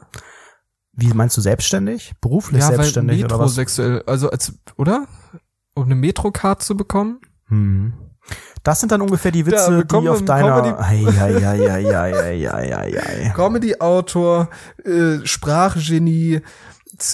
[0.94, 2.14] Wie meinst du selbstständig?
[2.22, 4.08] Beruflich ja, selbstständig weil metrosexuell, oder was?
[4.08, 5.08] also als oder
[5.74, 7.20] um eine Metrocard zu bekommen?
[7.48, 7.94] Hm.
[8.64, 10.80] Das sind dann ungefähr die Witze, die auf deiner
[13.36, 14.50] Comedy-Autor,
[14.84, 16.42] äh, Sprachgenie,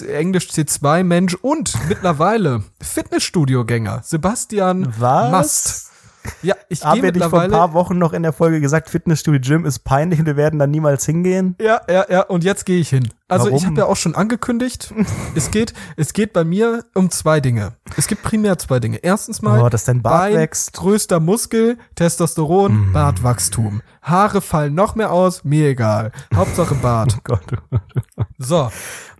[0.08, 5.30] Englisch C2-Mensch und mittlerweile Fitnessstudio-Gänger Sebastian Was?
[5.30, 5.91] Mast.
[6.42, 9.40] Ja, ich gehe wir nicht vor ein paar Wochen noch in der Folge gesagt, Fitnessstudio
[9.40, 11.56] Gym ist peinlich und wir werden da niemals hingehen?
[11.60, 13.08] Ja, ja, ja, und jetzt gehe ich hin.
[13.28, 13.66] Also ich Warum?
[13.66, 14.92] habe ja auch schon angekündigt,
[15.34, 17.72] es geht, es geht bei mir um zwei Dinge.
[17.96, 18.98] Es gibt primär zwei Dinge.
[18.98, 20.72] Erstens mal Oh, dass dein Bart Bein, wächst.
[20.74, 23.80] Größter Muskel, Testosteron, Bartwachstum.
[24.02, 26.10] Haare fallen noch mehr aus, mir egal.
[26.34, 27.18] Hauptsache Bart.
[27.24, 27.40] Gott.
[28.38, 28.70] So,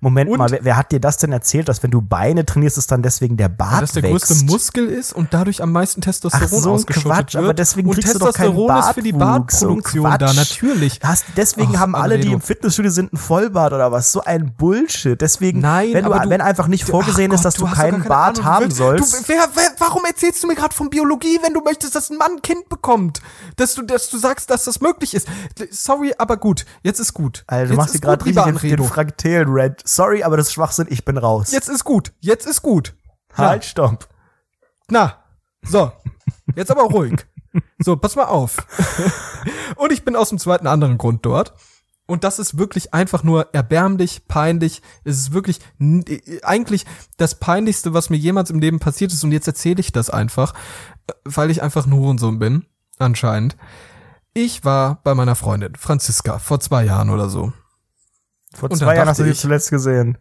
[0.01, 2.77] Moment Und- mal, wer, wer hat dir das denn erzählt, dass wenn du Beine trainierst,
[2.79, 4.27] es dann deswegen der Bart dass der wächst?
[4.29, 7.45] größte Muskel ist und dadurch am meisten Testosteron Ach, so ausgeschüttet Quatsch, wird.
[7.45, 10.33] aber deswegen und kriegst du doch keinen Testosteron ist für die Bartwuchs, so Bartproduktion da,
[10.33, 10.99] natürlich.
[11.05, 14.02] Hast, deswegen Ach, haben alle, die im Fitnessstudio sind, ein Vollbart oder was?
[14.11, 15.21] So ein Bullshit.
[15.21, 18.03] Deswegen, Nein, wenn, du, du- wenn einfach nicht vorgesehen Ach ist, dass Gott, du, keinen
[18.05, 19.15] Bart Ahnung, haben willst- sollst.
[19.15, 22.17] Du, wer, wer, warum erzählst du mir gerade von Biologie, wenn du möchtest, dass ein
[22.17, 23.21] Mann ein Kind bekommt?
[23.57, 25.29] Dass du, dass du sagst, dass das möglich ist.
[25.71, 26.65] Sorry, aber gut.
[26.83, 27.45] Jetzt ist gut.
[27.47, 28.85] also, du Jetzt machst ist dir gerade richtig den, den Anredo.
[28.85, 29.83] Fraktelen-Rant.
[29.85, 31.53] Sorry, aber das ist Schwachsinn, ich bin raus.
[31.53, 32.13] Jetzt ist gut.
[32.21, 32.95] Jetzt ist gut.
[33.37, 34.09] halt, stopp.
[34.91, 35.19] Na,
[35.63, 35.93] so.
[36.57, 37.27] Jetzt aber ruhig.
[37.79, 38.57] So, pass mal auf.
[39.77, 41.53] Und ich bin aus dem zweiten anderen Grund dort.
[42.13, 44.83] Und das ist wirklich einfach nur erbärmlich, peinlich.
[45.03, 46.85] Es ist wirklich äh, eigentlich
[47.17, 49.25] das peinlichste, was mir jemals im Leben passiert ist.
[49.25, 50.53] Und jetzt erzähle ich das einfach,
[51.07, 52.67] äh, weil ich einfach ein Hurensohn bin,
[52.99, 53.57] anscheinend.
[54.35, 57.55] Ich war bei meiner Freundin, Franziska, vor zwei Jahren oder so.
[58.53, 60.19] Vor zwei Jahren hast du sie zuletzt gesehen.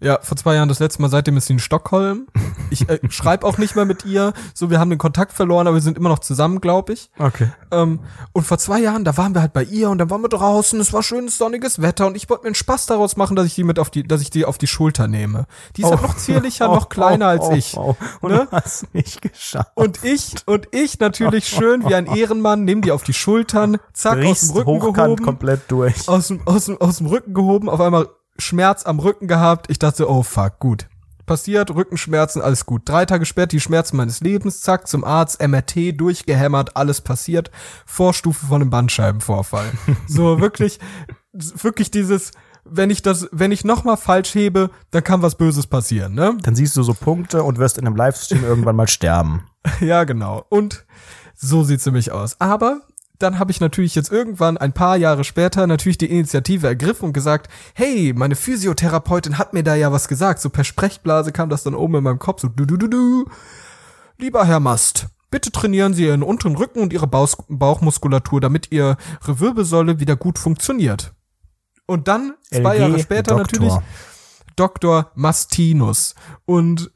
[0.00, 2.28] Ja, vor zwei Jahren das letzte Mal, seitdem ist sie in Stockholm.
[2.70, 4.32] Ich äh, schreibe auch nicht mehr mit ihr.
[4.54, 7.10] So, wir haben den Kontakt verloren, aber wir sind immer noch zusammen, glaube ich.
[7.18, 7.50] Okay.
[7.72, 7.98] Ähm,
[8.32, 10.78] und vor zwei Jahren, da waren wir halt bei ihr und dann waren wir draußen,
[10.80, 13.56] es war schönes sonniges Wetter und ich wollte mir einen Spaß daraus machen, dass ich
[13.56, 15.46] die mit auf die, dass ich die auf die Schulter nehme.
[15.76, 17.76] Die ist halt noch zierlicher, noch kleiner als ich.
[17.76, 18.46] Oh, Und ne?
[18.48, 19.72] du hast nicht geschafft.
[19.74, 24.24] Und ich, und ich natürlich schön wie ein Ehrenmann, nehme die auf die Schultern, zack,
[24.24, 26.08] aus dem Rücken hochkant gehoben, komplett durch.
[26.08, 28.08] aus dem, aus, dem, aus dem Rücken gehoben, auf einmal
[28.38, 29.70] Schmerz am Rücken gehabt.
[29.70, 30.86] Ich dachte, oh fuck, gut.
[31.26, 32.82] Passiert, Rückenschmerzen, alles gut.
[32.86, 37.50] Drei Tage später die Schmerzen meines Lebens, zack, zum Arzt, MRT, durchgehämmert, alles passiert.
[37.84, 39.70] Vorstufe von einem Bandscheibenvorfall.
[40.06, 40.78] so, wirklich,
[41.32, 42.32] wirklich dieses,
[42.64, 46.36] wenn ich das, wenn ich nochmal falsch hebe, dann kann was Böses passieren, ne?
[46.42, 49.44] Dann siehst du so Punkte und wirst in einem Livestream irgendwann mal sterben.
[49.80, 50.46] Ja, genau.
[50.48, 50.86] Und
[51.34, 52.40] so sieht's nämlich aus.
[52.40, 52.80] Aber
[53.18, 57.12] dann habe ich natürlich jetzt irgendwann ein paar Jahre später natürlich die Initiative ergriffen und
[57.12, 60.40] gesagt, hey, meine Physiotherapeutin hat mir da ja was gesagt.
[60.40, 63.24] So per Sprechblase kam das dann oben in meinem Kopf so du du du du.
[64.18, 68.96] Lieber Herr Mast, bitte trainieren Sie Ihren unteren Rücken und Ihre Bauch Bauchmuskulatur, damit Ihre
[69.24, 71.12] Wirbelsäule wieder gut funktioniert.
[71.86, 73.38] Und dann zwei LG Jahre später Doktor.
[73.38, 73.74] natürlich
[74.56, 75.10] Dr.
[75.14, 76.14] Mastinus.
[76.44, 76.90] Und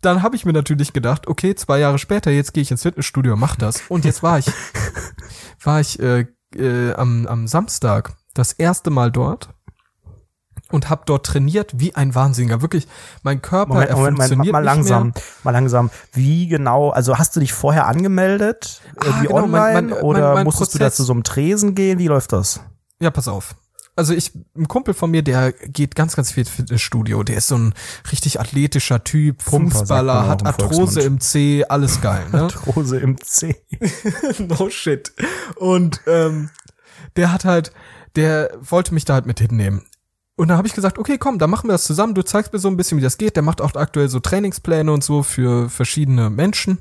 [0.00, 3.36] dann habe ich mir natürlich gedacht, okay, zwei Jahre später, jetzt gehe ich ins Fitnessstudio,
[3.36, 3.82] mach das.
[3.88, 4.46] Und jetzt war ich,
[5.62, 6.26] war ich äh,
[6.56, 9.48] äh, am, am Samstag das erste Mal dort
[10.70, 12.60] und habe dort trainiert wie ein Wahnsinniger.
[12.62, 12.86] Wirklich,
[13.22, 15.14] mein Körper, Moment, Moment, funktioniert mal nicht langsam, mehr.
[15.42, 15.90] mal langsam.
[16.12, 18.80] Wie genau, also hast du dich vorher angemeldet?
[19.00, 19.94] Ah, Irgendwie genau, mein- online?
[19.94, 21.98] mein- oder mein- mein musstest du Prozess- da zu so einem Tresen gehen?
[21.98, 22.60] Wie läuft das?
[23.00, 23.54] Ja, pass auf.
[23.98, 27.24] Also ich, ein Kumpel von mir, der geht ganz, ganz viel ins Fitnessstudio.
[27.24, 27.74] Der ist so ein
[28.12, 32.24] richtig athletischer Typ, Fußballer, hat Arthrose im C, alles geil.
[32.30, 32.42] Ne?
[32.42, 33.56] Arthrose im C.
[34.38, 35.12] no shit.
[35.56, 36.50] Und ähm,
[37.16, 37.72] der hat halt,
[38.14, 39.82] der wollte mich da halt mit hinnehmen.
[40.36, 42.14] Und dann habe ich gesagt, okay, komm, dann machen wir das zusammen.
[42.14, 43.34] Du zeigst mir so ein bisschen, wie das geht.
[43.34, 46.78] Der macht auch aktuell so Trainingspläne und so für verschiedene Menschen.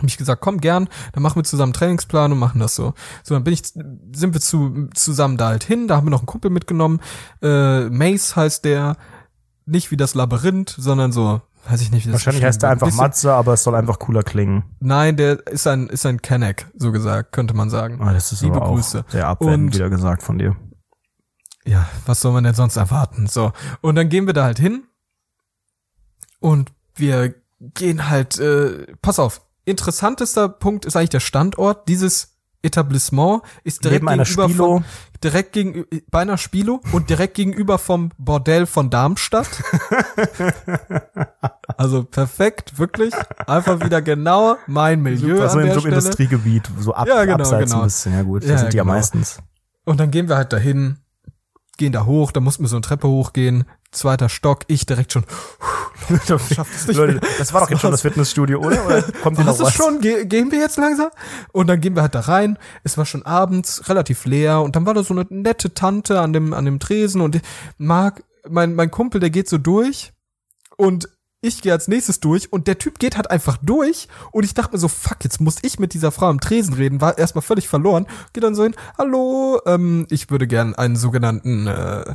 [0.00, 2.94] Hab ich gesagt, komm gern, dann machen wir zusammen einen Trainingsplan und machen das so.
[3.22, 5.88] So, dann bin ich, sind wir zu, zusammen da halt hin.
[5.88, 7.00] Da haben wir noch einen Kumpel mitgenommen.
[7.42, 8.96] Äh, Mace heißt der,
[9.66, 12.86] nicht wie das Labyrinth, sondern so, weiß ich nicht, wie das Wahrscheinlich heißt er einfach
[12.88, 14.64] Bisschen- Matze, aber es soll einfach cooler klingen.
[14.80, 18.00] Nein, der ist ein, ist ein Kenneck, so gesagt, könnte man sagen.
[18.02, 19.04] Ah, das ist Liebe aber Grüße.
[19.08, 20.56] sehr abwertend Und- wieder gesagt von dir.
[21.66, 23.26] Ja, was soll man denn sonst erwarten?
[23.26, 23.52] So.
[23.82, 24.84] Und dann gehen wir da halt hin
[26.40, 31.88] und wir gehen halt, äh, pass auf, interessantester Punkt ist eigentlich der Standort.
[31.88, 34.66] Dieses Etablissement ist direkt Neben einer gegenüber Spilo.
[34.66, 34.84] von,
[35.24, 39.48] direkt gegenüber, bei einer Spilo und direkt gegenüber vom Bordell von Darmstadt.
[41.76, 43.14] also perfekt, wirklich.
[43.46, 45.94] Einfach wieder genau mein Milieu Super, so an in so einem.
[45.94, 47.82] Industriegebiet, so ab, Ja, genau, abseits genau.
[47.82, 48.12] ein bisschen.
[48.12, 48.94] Ja gut, Ja, da sind die ja genau.
[48.94, 49.38] meistens.
[49.84, 50.98] Und dann gehen wir halt dahin,
[51.80, 55.24] gehen da hoch, da mussten wir so eine Treppe hochgehen, zweiter Stock, ich direkt schon,
[56.26, 58.86] schaff das Leute, das war doch jetzt schon das Fitnessstudio, oder?
[58.86, 59.74] Oder kommt hier noch was?
[59.74, 61.08] schon, Ge gehen wir jetzt langsam?
[61.52, 64.60] Und dann gehen wir halt da rein, es war schon abends, relativ leer.
[64.60, 67.22] Und dann war da so eine nette Tante an dem, an dem Tresen.
[67.22, 67.40] Und
[67.78, 70.12] Marc, mein, mein Kumpel, der geht so durch.
[70.76, 71.08] Und
[71.42, 74.72] ich gehe als nächstes durch und der Typ geht halt einfach durch und ich dachte
[74.72, 77.66] mir so, fuck, jetzt muss ich mit dieser Frau am Tresen reden, war erstmal völlig
[77.66, 82.14] verloren, geht dann so hin, hallo, ähm, ich würde gern einen sogenannten äh,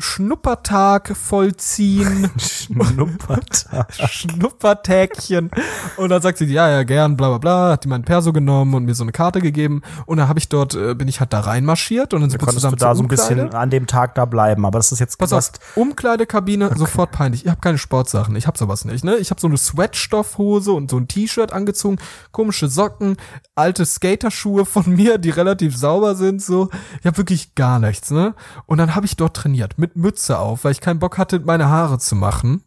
[0.00, 2.30] Schnuppertag vollziehen.
[2.38, 3.92] Schnuppertag.
[4.08, 5.50] Schnuppertägchen.
[5.96, 8.74] Und dann sagt sie, ja, ja, gern, bla bla bla, hat die mein Perso genommen
[8.74, 9.82] und mir so eine Karte gegeben.
[10.06, 12.46] Und dann habe ich dort, äh, bin ich halt da reinmarschiert und dann sind wir
[12.46, 14.98] Konntest du zusammen da so ein bisschen an dem Tag da bleiben, aber das ist
[14.98, 17.44] jetzt Pass auf, Umkleidekabine, sofort peinlich.
[17.44, 19.16] Ich habe keine Sportsachen, ich habe sowas nicht, ne?
[19.16, 21.98] Ich habe so eine Sweatstoffhose und so ein T-Shirt angezogen,
[22.32, 23.16] komische Socken,
[23.54, 26.70] alte Skaterschuhe von mir, die relativ sauber sind, so.
[27.00, 28.34] Ich habe wirklich gar nichts, ne?
[28.66, 31.68] Und dann habe ich dort trainiert, mit Mütze auf, weil ich keinen Bock hatte, meine
[31.68, 32.62] Haare zu machen.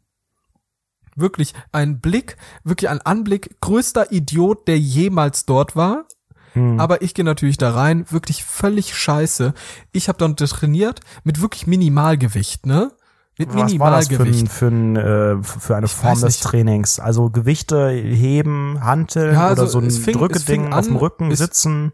[1.15, 6.05] Wirklich ein Blick, wirklich ein Anblick, größter Idiot, der jemals dort war.
[6.53, 6.79] Hm.
[6.79, 9.53] Aber ich gehe natürlich da rein, wirklich völlig scheiße.
[9.91, 12.91] Ich habe dann trainiert mit wirklich Minimalgewicht, ne?
[13.39, 14.51] Mit was war das für, ein, Minimalgewicht.
[14.51, 16.39] für, ein, äh, für eine Ich Form des.
[16.41, 16.99] Trainings?
[16.99, 21.39] Also Gewichte heben, Hanteln Ja, oder also so ein fing- Drückeding auf dem Rücken es-
[21.39, 21.93] sitzen?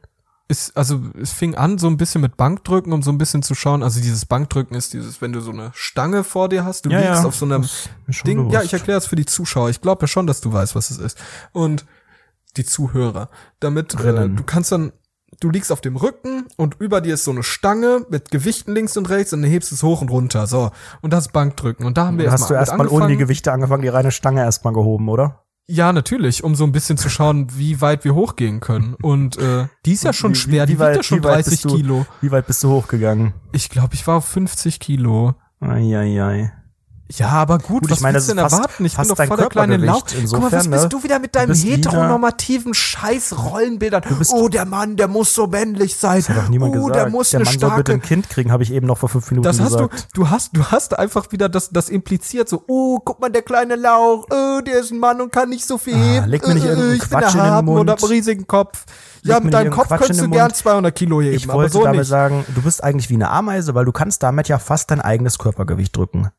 [0.50, 3.54] Ist, also es fing an so ein bisschen mit Bankdrücken, um so ein bisschen zu
[3.54, 3.84] schauen.
[3.84, 6.98] Also dieses Bankdrücken ist dieses, wenn du so eine Stange vor dir hast, du Ja,
[6.98, 7.68] liegst ja, auf so einem
[8.26, 8.40] Ding.
[8.40, 8.66] Ja, bewusst.
[8.66, 9.70] ich erkläre es für die Zuschauer.
[9.70, 11.20] Ich glaube ja schon, dass du weißt, was es ist.
[11.52, 11.86] Und
[12.58, 13.30] die Zuhörer.
[13.60, 14.92] Damit äh, du kannst dann,
[15.40, 18.98] du liegst auf dem Rücken und über dir ist so eine Stange mit Gewichten links
[18.98, 20.48] und rechts und dann hebst es hoch und runter.
[20.48, 20.72] So.
[21.02, 21.86] Und das ist Bankdrücken.
[21.86, 23.18] Und da haben wir Dann hast du erstmal erstmal ohne die.
[23.18, 25.46] Gewichte angefangen, die reine Stange erstmal gehoben, oder?
[25.72, 28.96] Ja, natürlich, um so ein bisschen zu schauen, wie weit wir hochgehen können.
[29.04, 31.24] Und äh, die ist ja schon Wie- schwer, wie die wiegt ja weit- schon wie
[31.26, 32.06] weit 30 bist du- Kilo.
[32.22, 33.34] Wie weit bist du hochgegangen?
[33.52, 35.36] Ich glaube, ich war auf 50 Kilo.
[35.62, 36.52] Eieiei.
[37.12, 38.86] Ja, aber gut, Gut, was ich meine, willst du das denn erwarten?
[38.86, 40.04] Ich bin doch voll der kleine Lauch.
[40.06, 40.90] Guck mal, was Insofern, bist ne?
[40.90, 44.04] du wieder mit deinem heteronormativen Scheiß-Rollenbildern?
[44.32, 46.22] Oh, der Mann, der muss so männlich sein.
[46.28, 46.96] Hat doch niemand oh, gesagt.
[46.96, 49.00] der muss der eine Mann soll bitte starke ein Kind kriegen, habe ich eben noch
[49.00, 50.10] vor fünf Minuten Das hast du, gesagt.
[50.14, 53.76] du hast, du hast einfach wieder das, das impliziert so, oh, guck mal, der kleine
[53.76, 56.24] Lauch, oh, der ist ein Mann und kann nicht so viel heben.
[56.26, 57.80] Ah, leg mir nicht äh, irgendeinen ich bin Quatsch in den erhaben Mund.
[57.82, 58.86] und hab einen riesigen Kopf.
[59.24, 60.56] Ja, Leg mir mit deinem nicht Kopf Quatsch könntest du gern Mund.
[60.56, 63.74] 200 Kilo heben, Ich aber wollte so damit sagen, du bist eigentlich wie eine Ameise,
[63.74, 66.30] weil du kannst damit ja fast dein eigenes Körpergewicht drücken.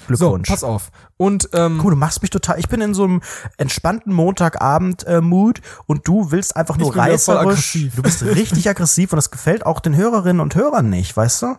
[0.00, 0.48] So, Glückwunsch.
[0.48, 0.90] pass auf.
[1.16, 2.58] Und, ähm, Guck, du machst mich total.
[2.58, 3.20] Ich bin in so einem
[3.56, 7.40] entspannten Montagabend-Mood und du willst einfach nur Ich reißerisch.
[7.46, 7.94] aggressiv.
[7.96, 11.56] Du bist richtig aggressiv und das gefällt auch den Hörerinnen und Hörern nicht, weißt du?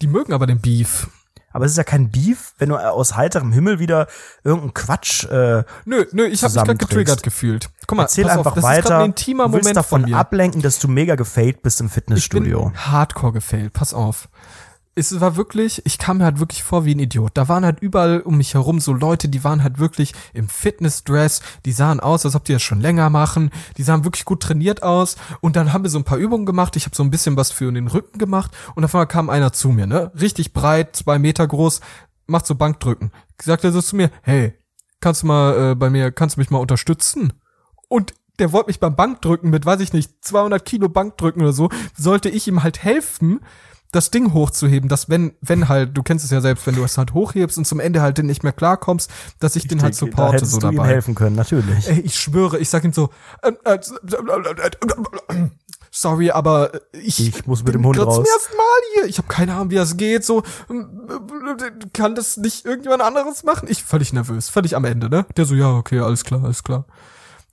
[0.00, 1.08] die mögen aber den Beef.
[1.52, 4.08] Aber es ist ja kein Beef, wenn du aus heiterem Himmel wieder
[4.42, 7.70] irgendeinen Quatsch äh, Nö, nö, ich habe mich gerade getriggert gefühlt.
[7.86, 8.98] Guck mal, Erzähl einfach auf, das ist gerade weiter.
[8.98, 12.70] ein intimer du willst Moment davon ablenken, dass du mega gefailt bist im ich Fitnessstudio.
[12.70, 14.28] bin hardcore gefailt, pass auf.
[14.96, 17.32] Es war wirklich, ich kam mir halt wirklich vor wie ein Idiot.
[17.34, 21.42] Da waren halt überall um mich herum so Leute, die waren halt wirklich im Fitnessdress,
[21.64, 24.84] die sahen aus, als ob die das schon länger machen, die sahen wirklich gut trainiert
[24.84, 27.36] aus und dann haben wir so ein paar Übungen gemacht, ich habe so ein bisschen
[27.36, 30.94] was für den Rücken gemacht und auf einmal kam einer zu mir, ne, richtig breit,
[30.94, 31.80] zwei Meter groß,
[32.26, 33.10] macht so Bankdrücken.
[33.42, 34.54] Sagt er so zu mir, hey,
[35.00, 37.32] kannst du mal äh, bei mir, kannst du mich mal unterstützen?
[37.88, 41.68] Und der wollte mich beim Bankdrücken mit, weiß ich nicht, 200 Kilo Bankdrücken oder so,
[41.96, 43.40] sollte ich ihm halt helfen,
[43.94, 46.98] das Ding hochzuheben, dass wenn, wenn halt, du kennst es ja selbst, wenn du es
[46.98, 50.36] halt hochhebst und zum Ende halt nicht mehr klarkommst, dass ich, den halt da supporte
[50.36, 50.88] hättest so du ihm dabei.
[50.88, 51.88] helfen können, natürlich.
[51.88, 53.10] Ey, ich schwöre, ich sag ihm so,
[53.42, 53.78] ähm, äh,
[55.90, 58.16] sorry, aber ich, Ich muss mit dem Hund raus.
[58.16, 58.64] zum ersten Mal
[58.94, 59.04] hier.
[59.06, 60.24] Ich habe keine Ahnung, wie das geht.
[60.24, 60.42] So,
[61.92, 63.68] kann das nicht irgendjemand anderes machen?
[63.70, 65.26] Ich völlig nervös, völlig am Ende, ne?
[65.36, 66.84] Der so, ja, okay, alles klar, alles klar.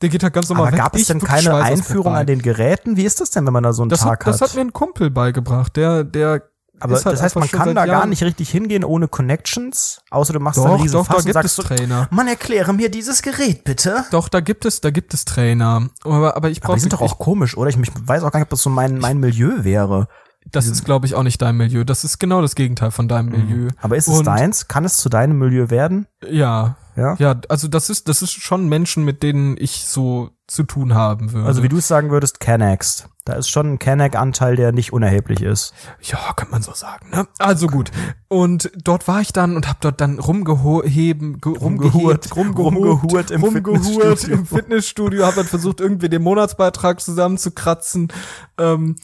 [0.02, 0.80] Der geht halt ganz normal Aber weg.
[0.84, 2.98] gab es denn keine Einführung an den Geräten?
[2.98, 4.50] Wie ist das denn, wenn man da so einen das Tag hat, das hat?
[4.50, 6.44] hat mir ein Kumpel beigebracht, der, der
[6.80, 10.34] Aber halt das heißt, man kann da gar Jahren- nicht richtig hingehen ohne Connections, außer
[10.34, 12.08] du machst dann Doch, einen riesen doch, da Fass und gibt sagst es Trainer.
[12.10, 14.06] Mann, erkläre mir dieses Gerät bitte.
[14.12, 15.88] Doch, da gibt es, da gibt es Trainer.
[16.04, 17.70] Aber, aber ich Aber brauche die sind doch auch komisch, oder?
[17.70, 20.08] Ich mich- weiß auch gar nicht, ob das so mein, mein Milieu wäre.
[20.52, 21.84] Das ist, glaube ich, auch nicht dein Milieu.
[21.84, 23.70] Das ist genau das Gegenteil von deinem Milieu.
[23.82, 24.68] Aber ist es Und- deins?
[24.68, 26.08] Kann es zu deinem Milieu werden?
[26.30, 26.78] Ja.
[26.98, 27.16] Ja?
[27.20, 31.32] Ja, also das ist, das ist schon Menschen, mit denen ich so zu tun haben
[31.32, 31.48] würde.
[31.48, 33.06] Also wie du es sagen würdest, Canax.
[33.24, 35.74] Da ist schon ein Canac-Anteil, der nicht unerheblich ist.
[36.02, 37.10] Ja, kann man so sagen.
[37.12, 37.28] Ne?
[37.38, 37.92] Also gut.
[38.28, 42.36] Und dort war ich dann und habe dort dann rumgeheben, ge Rumgehurt.
[42.36, 44.36] rumgehurt, Rumgehurt im rumgehurt Fitnessstudio.
[44.38, 48.12] im Fitnessstudio, habe dann versucht, irgendwie den Monatsbeitrag zusammenzukratzen.
[48.58, 48.96] Ähm,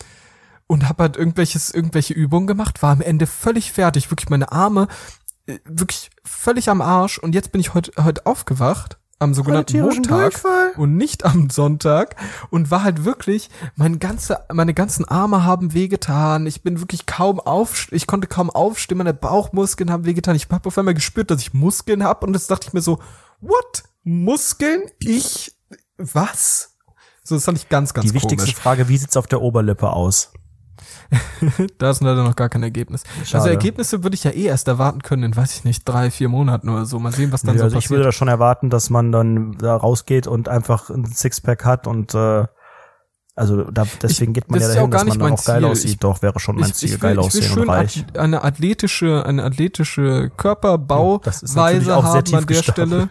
[0.68, 4.88] und habe halt irgendwelches, irgendwelche Übungen gemacht, war am Ende völlig fertig, wirklich meine Arme
[5.48, 10.32] äh, wirklich völlig am Arsch und jetzt bin ich heute heute aufgewacht am sogenannten Montag
[10.32, 10.74] Durchfall?
[10.76, 12.16] und nicht am Sonntag
[12.52, 17.40] und war halt wirklich mein ganze meine ganzen Arme haben wehgetan ich bin wirklich kaum
[17.40, 21.42] auf ich konnte kaum aufstehen meine Bauchmuskeln haben wehgetan ich habe auf einmal gespürt dass
[21.42, 23.00] ich Muskeln habe und das dachte ich mir so
[23.40, 23.84] what?
[24.04, 24.84] Muskeln?
[25.00, 25.54] Ich?
[25.98, 26.78] Was?
[27.24, 28.56] So das fand ich ganz ganz Die wichtigste komisch.
[28.56, 30.32] Frage, wie sieht's auf der Oberlippe aus?
[31.78, 33.36] da ist leider noch gar kein Ergebnis Schade.
[33.44, 36.30] also Ergebnisse würde ich ja eh erst erwarten können in weiß ich nicht drei vier
[36.30, 38.28] Monaten oder so mal sehen was dann Ja, so also ich würde passiert da schon
[38.28, 42.46] erwarten, dass man dann da rausgeht und einfach ein Sixpack hat und äh,
[43.36, 45.66] also da, deswegen geht man ja ja dahin, dass man dann auch geil Ziel.
[45.72, 45.90] aussieht.
[45.92, 47.98] Ich- Doch, wäre schon mein Ziel, will, geil ich aussehen und reich.
[48.14, 53.10] ath- eine athletische, eine athletische Körperbauweise sehr haben an der Stelle.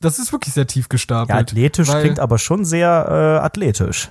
[0.00, 1.30] Das ist wirklich sehr tief gestapelt.
[1.30, 3.06] Ja, athletisch klingt aber schon sehr
[3.40, 4.10] äh, athletisch.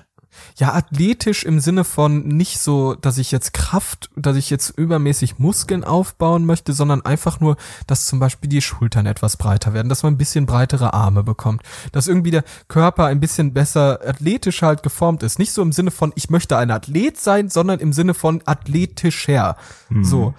[0.57, 5.39] Ja, athletisch im Sinne von nicht so, dass ich jetzt Kraft, dass ich jetzt übermäßig
[5.39, 7.57] Muskeln aufbauen möchte, sondern einfach nur,
[7.87, 11.63] dass zum Beispiel die Schultern etwas breiter werden, dass man ein bisschen breitere Arme bekommt,
[11.91, 15.39] dass irgendwie der Körper ein bisschen besser athletisch halt geformt ist.
[15.39, 19.57] Nicht so im Sinne von, ich möchte ein Athlet sein, sondern im Sinne von athletischer.
[19.89, 20.03] Mhm.
[20.03, 20.33] So.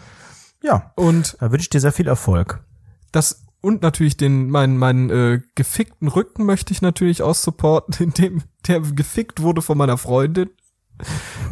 [0.62, 2.60] Ja, Und da wünsche ich dir sehr viel Erfolg.
[3.10, 8.42] das und natürlich den meinen meinen äh, gefickten Rücken möchte ich natürlich auch supporten, indem
[8.66, 10.50] der gefickt wurde von meiner Freundin,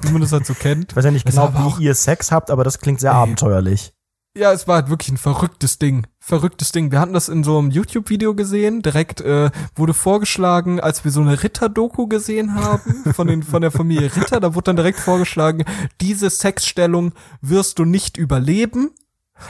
[0.03, 0.93] wie man das halt so kennt.
[0.93, 3.93] Ich weiß ja nicht genau, wie ihr Sex habt, aber das klingt sehr abenteuerlich.
[4.37, 6.07] Ja, es war halt wirklich ein verrücktes Ding.
[6.21, 6.93] Verrücktes Ding.
[6.93, 8.81] Wir hatten das in so einem YouTube-Video gesehen.
[8.81, 13.73] Direkt äh, wurde vorgeschlagen, als wir so eine Ritter-Doku gesehen haben, von, den, von der
[13.73, 15.65] Familie Ritter, da wurde dann direkt vorgeschlagen,
[16.01, 18.93] diese Sexstellung wirst du nicht überleben.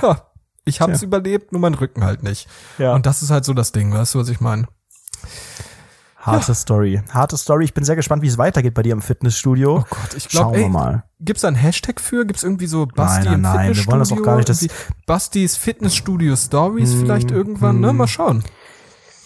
[0.01, 0.33] Ha,
[0.65, 1.07] ich hab's Tja.
[1.07, 2.49] überlebt, nur mein Rücken halt nicht.
[2.79, 2.95] Ja.
[2.95, 4.67] Und das ist halt so das Ding, weißt du, was ich meine?
[6.21, 7.01] Harte Story.
[7.11, 7.65] Harte Story.
[7.65, 9.79] Ich bin sehr gespannt, wie es weitergeht bei dir im Fitnessstudio.
[9.79, 11.05] Oh Gott, ich Schauen glaube, wir ey, mal.
[11.21, 12.27] gibt's da einen Hashtag für?
[12.27, 14.25] Gibt's irgendwie so Basti Nein, im nein, nein, wir wollen das auch Fitnessstudio?
[14.25, 17.93] gar nicht, das- Bastis Fitnessstudio Stories Hm, vielleicht irgendwann, ne?
[17.93, 18.45] Mal schauen.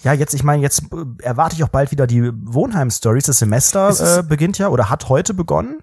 [0.04, 3.24] Ja, jetzt, ich meine, jetzt äh, erwarte ich auch bald wieder die Wohnheim-Stories.
[3.24, 5.80] Das Semester äh, beginnt ja oder hat heute begonnen.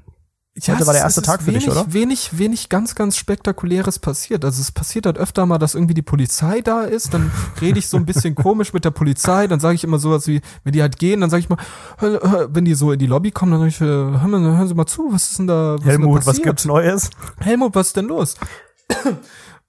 [0.59, 1.85] Heute war der es erste ist Tag für wenig, dich, oder?
[1.93, 4.43] Wenig, wenig ganz, ganz Spektakuläres passiert.
[4.43, 7.31] Also es passiert halt öfter mal, dass irgendwie die Polizei da ist, dann
[7.61, 10.41] rede ich so ein bisschen komisch mit der Polizei, dann sage ich immer sowas wie,
[10.65, 11.57] wenn die halt gehen, dann sage ich mal,
[12.53, 15.07] wenn die so in die Lobby kommen, dann sage ich, äh, hören Sie mal zu,
[15.11, 17.09] was ist denn da, was Helmut, ist denn da was gibt's Neues?
[17.39, 18.35] Helmut, was ist denn los?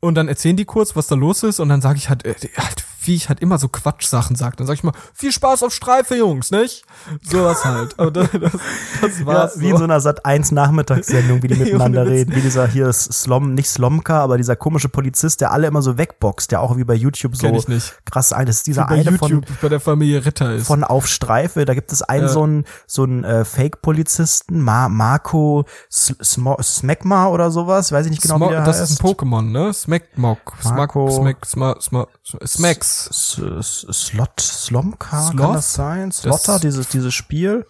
[0.00, 2.34] Und dann erzählen die kurz, was da los ist, und dann sage ich halt, äh,
[2.56, 4.56] halt, wie ich halt immer so Quatschsachen sage.
[4.56, 6.84] Dann sage ich mal, viel Spaß auf Streife, Jungs, nicht?
[7.22, 7.98] Sowas halt.
[7.98, 8.52] Aber das, das,
[9.00, 9.60] das Ja, war's.
[9.60, 12.34] wie in so einer Sat 1 Nachmittagssendung, wie die miteinander reden.
[12.34, 15.98] Wie dieser hier ist Slom, nicht Slomka, aber dieser komische Polizist, der alle immer so
[15.98, 17.94] wegboxt, der auch wie bei YouTube so Kenn ich nicht.
[18.10, 18.46] krass ein.
[18.46, 20.66] Das ist dieser eine YouTube von, bei der Familie Ritter ist.
[20.66, 21.64] von Auf Streife.
[21.64, 22.28] Da gibt es einen Ja.
[22.28, 28.36] so einen, so einen äh, Fake-Polizisten, Ma Marco Smegma oder sowas, weiß ich nicht genau,
[28.36, 28.92] Smo wie der das heißt.
[28.92, 29.72] ist ein Pokémon, ne?
[29.72, 30.38] Smegmog.
[30.60, 32.06] Smag, Marco- Smeg, Sma, Sma,
[32.46, 32.91] Smacks.
[33.10, 35.56] S S Slot, Slomka, kann Sloth?
[35.56, 36.12] das sein?
[36.12, 37.66] Slotter, dieses, dieses Spiel.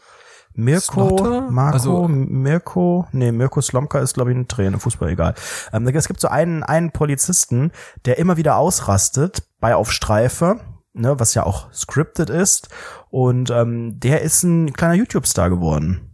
[0.54, 1.50] Mirko, Slotter?
[1.50, 5.34] Marco, Also- Mirko, nee, Mirko Slomka ist, glaube ich, ein Trainer, Fußball, egal.
[5.72, 7.72] Ähm, es gibt so einen, einen Polizisten,
[8.04, 10.60] der immer wieder ausrastet bei Auf Streife,
[10.92, 12.68] ne, was ja auch scripted ist.
[13.10, 16.08] Und ähm, der ist ein kleiner YouTube-Star geworden.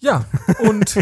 [0.00, 0.24] Ja,
[0.68, 0.98] und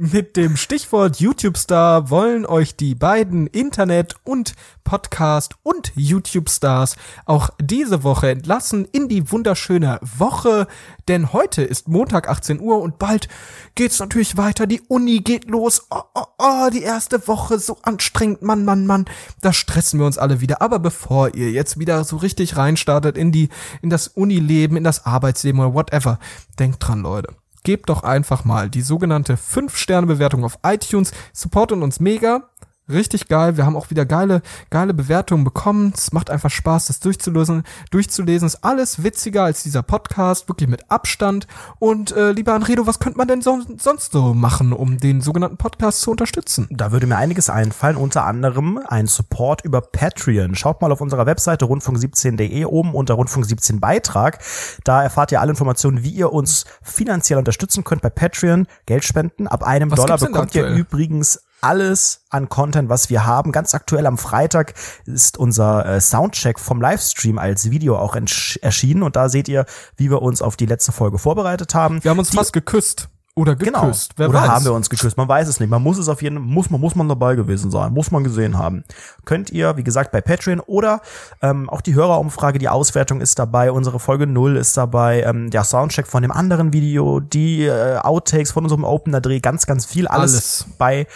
[0.00, 6.96] mit dem Stichwort YouTube-Star wollen euch die beiden Internet- und Podcast- und YouTube-Stars
[7.26, 10.68] auch diese Woche entlassen in die wunderschöne Woche.
[11.06, 13.28] Denn heute ist Montag 18 Uhr und bald
[13.74, 14.66] geht's natürlich weiter.
[14.66, 15.86] Die Uni geht los.
[15.90, 18.40] Oh, oh, oh, die erste Woche so anstrengend.
[18.40, 19.04] Mann, Mann, Mann.
[19.42, 20.62] Da stressen wir uns alle wieder.
[20.62, 23.50] Aber bevor ihr jetzt wieder so richtig reinstartet in die,
[23.82, 26.18] in das Unileben, in das Arbeitsleben oder whatever,
[26.58, 31.12] denkt dran, Leute gebt doch einfach mal die sogenannte 5-Sterne-Bewertung auf iTunes.
[31.32, 32.49] Supportet uns mega.
[32.90, 33.56] Richtig geil.
[33.56, 35.92] Wir haben auch wieder geile, geile Bewertungen bekommen.
[35.94, 37.62] Es macht einfach Spaß, das durchzulesen.
[37.90, 41.46] Durchzulesen ist alles witziger als dieser Podcast, wirklich mit Abstand.
[41.78, 45.56] Und äh, lieber Anredo, was könnte man denn so, sonst so machen, um den sogenannten
[45.56, 46.66] Podcast zu unterstützen?
[46.70, 50.54] Da würde mir einiges einfallen, unter anderem ein Support über Patreon.
[50.54, 54.38] Schaut mal auf unserer Webseite rundfunk17.de oben unter Rundfunk 17 Beitrag.
[54.84, 59.46] Da erfahrt ihr alle Informationen, wie ihr uns finanziell unterstützen könnt bei Patreon, Geld spenden.
[59.46, 63.52] Ab einem Was Dollar bekommt ihr übrigens alles an Content, was wir haben.
[63.52, 64.74] Ganz aktuell am Freitag
[65.06, 68.16] ist unser äh, Soundcheck vom Livestream als Video auch
[68.62, 69.64] erschienen und da seht ihr,
[69.96, 72.02] wie wir uns auf die letzte Folge vorbereitet haben.
[72.04, 73.08] Wir haben uns Die- fast geküsst.
[73.36, 73.82] Oder Genau.
[73.82, 74.14] geküsst.
[74.16, 74.48] Wer Oder weiß.
[74.48, 75.16] haben wir uns geküsst?
[75.16, 75.70] Man weiß es nicht.
[75.70, 78.58] Man muss es auf jeden muss man muss man dabei gewesen sein, muss man gesehen
[78.58, 78.84] haben.
[79.24, 81.00] Könnt ihr, wie gesagt, bei Patreon oder
[81.40, 85.62] ähm, auch die Hörerumfrage, die Auswertung ist dabei, unsere Folge 0 ist dabei, ähm, der
[85.62, 90.08] Soundcheck von dem anderen Video, die äh, Outtakes von unserem Opener Dreh, ganz ganz viel
[90.08, 90.66] alles, Alles.
[90.76, 91.06] bei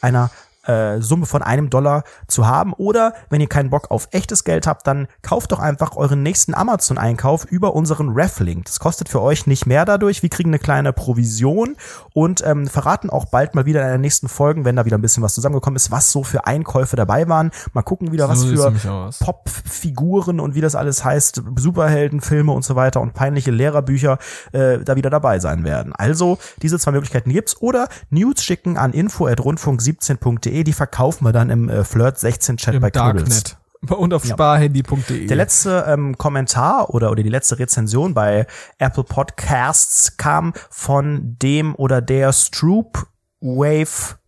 [0.00, 0.30] einer
[0.68, 2.72] äh, Summe von einem Dollar zu haben.
[2.72, 6.54] Oder wenn ihr keinen Bock auf echtes Geld habt, dann kauft doch einfach euren nächsten
[6.54, 8.66] Amazon-Einkauf über unseren Reflink.
[8.66, 10.22] Das kostet für euch nicht mehr dadurch.
[10.22, 11.76] Wir kriegen eine kleine Provision
[12.12, 15.02] und ähm, verraten auch bald mal wieder in den nächsten Folgen, wenn da wieder ein
[15.02, 17.50] bisschen was zusammengekommen ist, was so für Einkäufe dabei waren.
[17.72, 19.10] Mal gucken wieder, was So für.
[19.20, 24.18] Pop-Figuren und wie das alles heißt, Superheldenfilme und so weiter und peinliche Lehrerbücher
[24.52, 25.92] äh, da wieder dabei sein werden.
[25.94, 31.68] Also, diese zwei Möglichkeiten gibt's oder News schicken an info@rundfunk17.de, die verkaufen wir dann im
[31.68, 33.44] äh, Flirt 16 Chat Im bei Knuddels.
[33.44, 33.56] Darknet.
[33.96, 35.26] Und auf sparhandy.de.
[35.26, 38.46] Der letzte ähm, Kommentar oder, oder die letzte Rezension bei
[38.78, 43.06] Apple Podcasts kam von dem oder der Stroop
[43.40, 44.18] Wave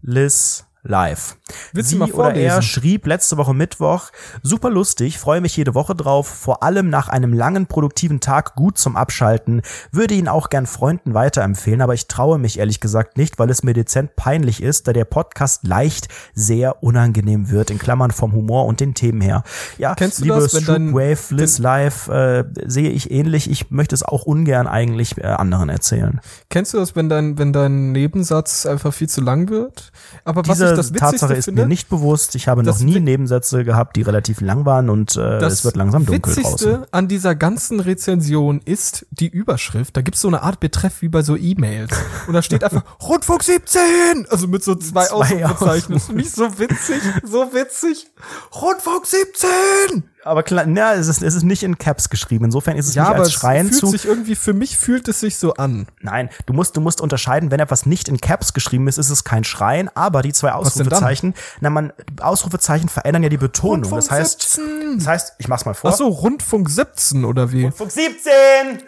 [0.00, 1.36] Liz Live.
[1.72, 4.10] Willst Sie mal oder er schrieb letzte Woche Mittwoch,
[4.42, 8.78] super lustig, freue mich jede Woche drauf, vor allem nach einem langen, produktiven Tag gut
[8.78, 9.62] zum Abschalten,
[9.92, 13.62] würde ihn auch gern Freunden weiterempfehlen, aber ich traue mich ehrlich gesagt nicht, weil es
[13.62, 18.66] mir dezent peinlich ist, da der Podcast leicht sehr unangenehm wird, in Klammern vom Humor
[18.66, 19.42] und den Themen her.
[19.78, 23.94] Ja, Kennst du liebe das, wenn Wave, Liz Live, äh, sehe ich ähnlich, ich möchte
[23.94, 26.20] es auch ungern eigentlich äh, anderen erzählen.
[26.48, 29.92] Kennst du das, wenn dein, wenn dein Nebensatz einfach viel zu lang wird?
[30.24, 32.34] Aber was Diese ich das Witzigste Tatsache ist finde, mir nicht bewusst.
[32.34, 35.64] Ich habe noch Das nie Nebensätze gehabt, die relativ lang waren und äh, das es
[35.64, 36.86] wird langsam dunkel Witzigste draußen.
[36.92, 39.96] an dieser ganzen Rezension ist die Überschrift.
[39.96, 41.92] Da gibt's so eine Art Betreff wie bei so E-Mails.
[42.26, 44.26] Und da steht einfach Rundfunk 17!
[44.28, 46.16] Also mit so zwei, Zwei Ausrufezeichen.
[46.16, 48.06] Nicht so witzig, so witzig.
[48.54, 50.04] Rundfunk 17!
[50.26, 52.44] Aber klar, na, es ist, es ist nicht in Caps geschrieben.
[52.46, 53.86] Insofern ist es Ja, nicht aber als es Schreien fühlt zu.
[53.86, 55.86] sich irgendwie, für mich fühlt es sich so an.
[56.00, 59.22] Nein, du musst, du musst unterscheiden, wenn etwas nicht in Caps geschrieben ist, ist es
[59.24, 60.52] kein Schreien, aber die zwei?
[60.52, 63.84] Ausrufezeichen, na man, Ausrufezeichen verändern ja die Betonung.
[63.84, 64.98] Rundfunk Das heißt, 17.
[64.98, 65.90] das heißt, ich mach's mal vor.
[65.90, 67.64] Ach so, Rundfunk 17 oder wie?
[67.64, 68.82] Rundfunk 17!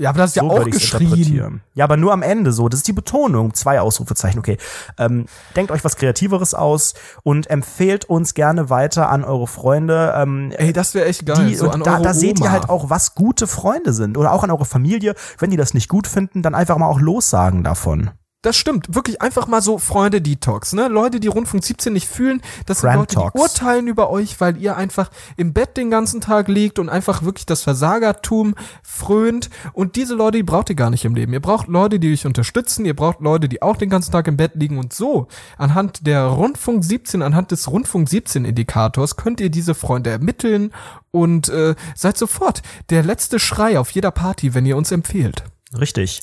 [0.00, 1.02] Ja, aber das ist ja So auch ich's geschrien.
[1.10, 1.60] interpretieren.
[1.74, 2.68] Ja, aber nur am Ende so.
[2.68, 3.52] Das ist die Betonung.
[3.54, 4.56] Zwei Ausrufezeichen, okay.
[4.96, 5.26] Ähm,
[5.56, 6.94] denkt euch was Kreativeres aus
[7.24, 10.14] und empfehlt uns gerne weiter an eure Freunde.
[10.16, 11.48] Ähm, Ey, das wäre echt geil.
[11.48, 12.52] die, so und an da, eure da seht ihr Oma.
[12.52, 14.16] halt auch, was gute Freunde sind.
[14.16, 15.14] Oder auch an eure Familie.
[15.38, 18.10] Wenn die das nicht gut finden, dann einfach mal auch lossagen davon.
[18.42, 18.94] Das stimmt.
[18.94, 20.86] Wirklich einfach mal so Freunde-Detox, ne?
[20.86, 24.76] Leute, die Rundfunk 17 nicht fühlen, das sind Leute, die urteilen über euch, weil ihr
[24.76, 28.54] einfach im Bett den ganzen Tag liegt und einfach wirklich das Versagertum
[28.84, 29.50] frönt.
[29.72, 31.32] Und diese Leute, die braucht ihr gar nicht im Leben.
[31.32, 32.84] Ihr braucht Leute, die euch unterstützen.
[32.84, 34.78] Ihr braucht Leute, die auch den ganzen Tag im Bett liegen.
[34.78, 35.26] Und so,
[35.56, 40.70] anhand der Rundfunk 17, anhand des Rundfunk 17 Indikators könnt ihr diese Freunde ermitteln
[41.10, 45.42] und äh, seid sofort der letzte Schrei auf jeder Party, wenn ihr uns empfehlt.
[45.76, 46.22] Richtig.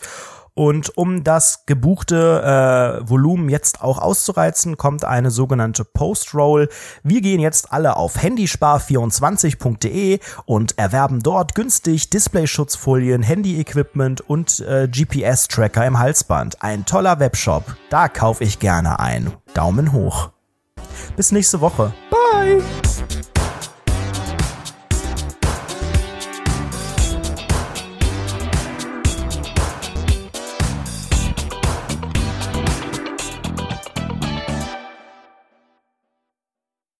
[0.56, 6.70] Und um das gebuchte äh, Volumen jetzt auch auszureizen, kommt eine sogenannte Post-Roll.
[7.04, 15.86] Wir gehen jetzt alle auf handyspar24.de und erwerben dort günstig Displayschutzfolien, Handy-Equipment und äh, GPS-Tracker
[15.86, 16.64] im Halsband.
[16.64, 17.76] Ein toller Webshop.
[17.90, 19.34] Da kaufe ich gerne ein.
[19.54, 20.30] Daumen hoch.
[21.18, 21.94] Bis nächste Woche.
[22.10, 22.62] Bye!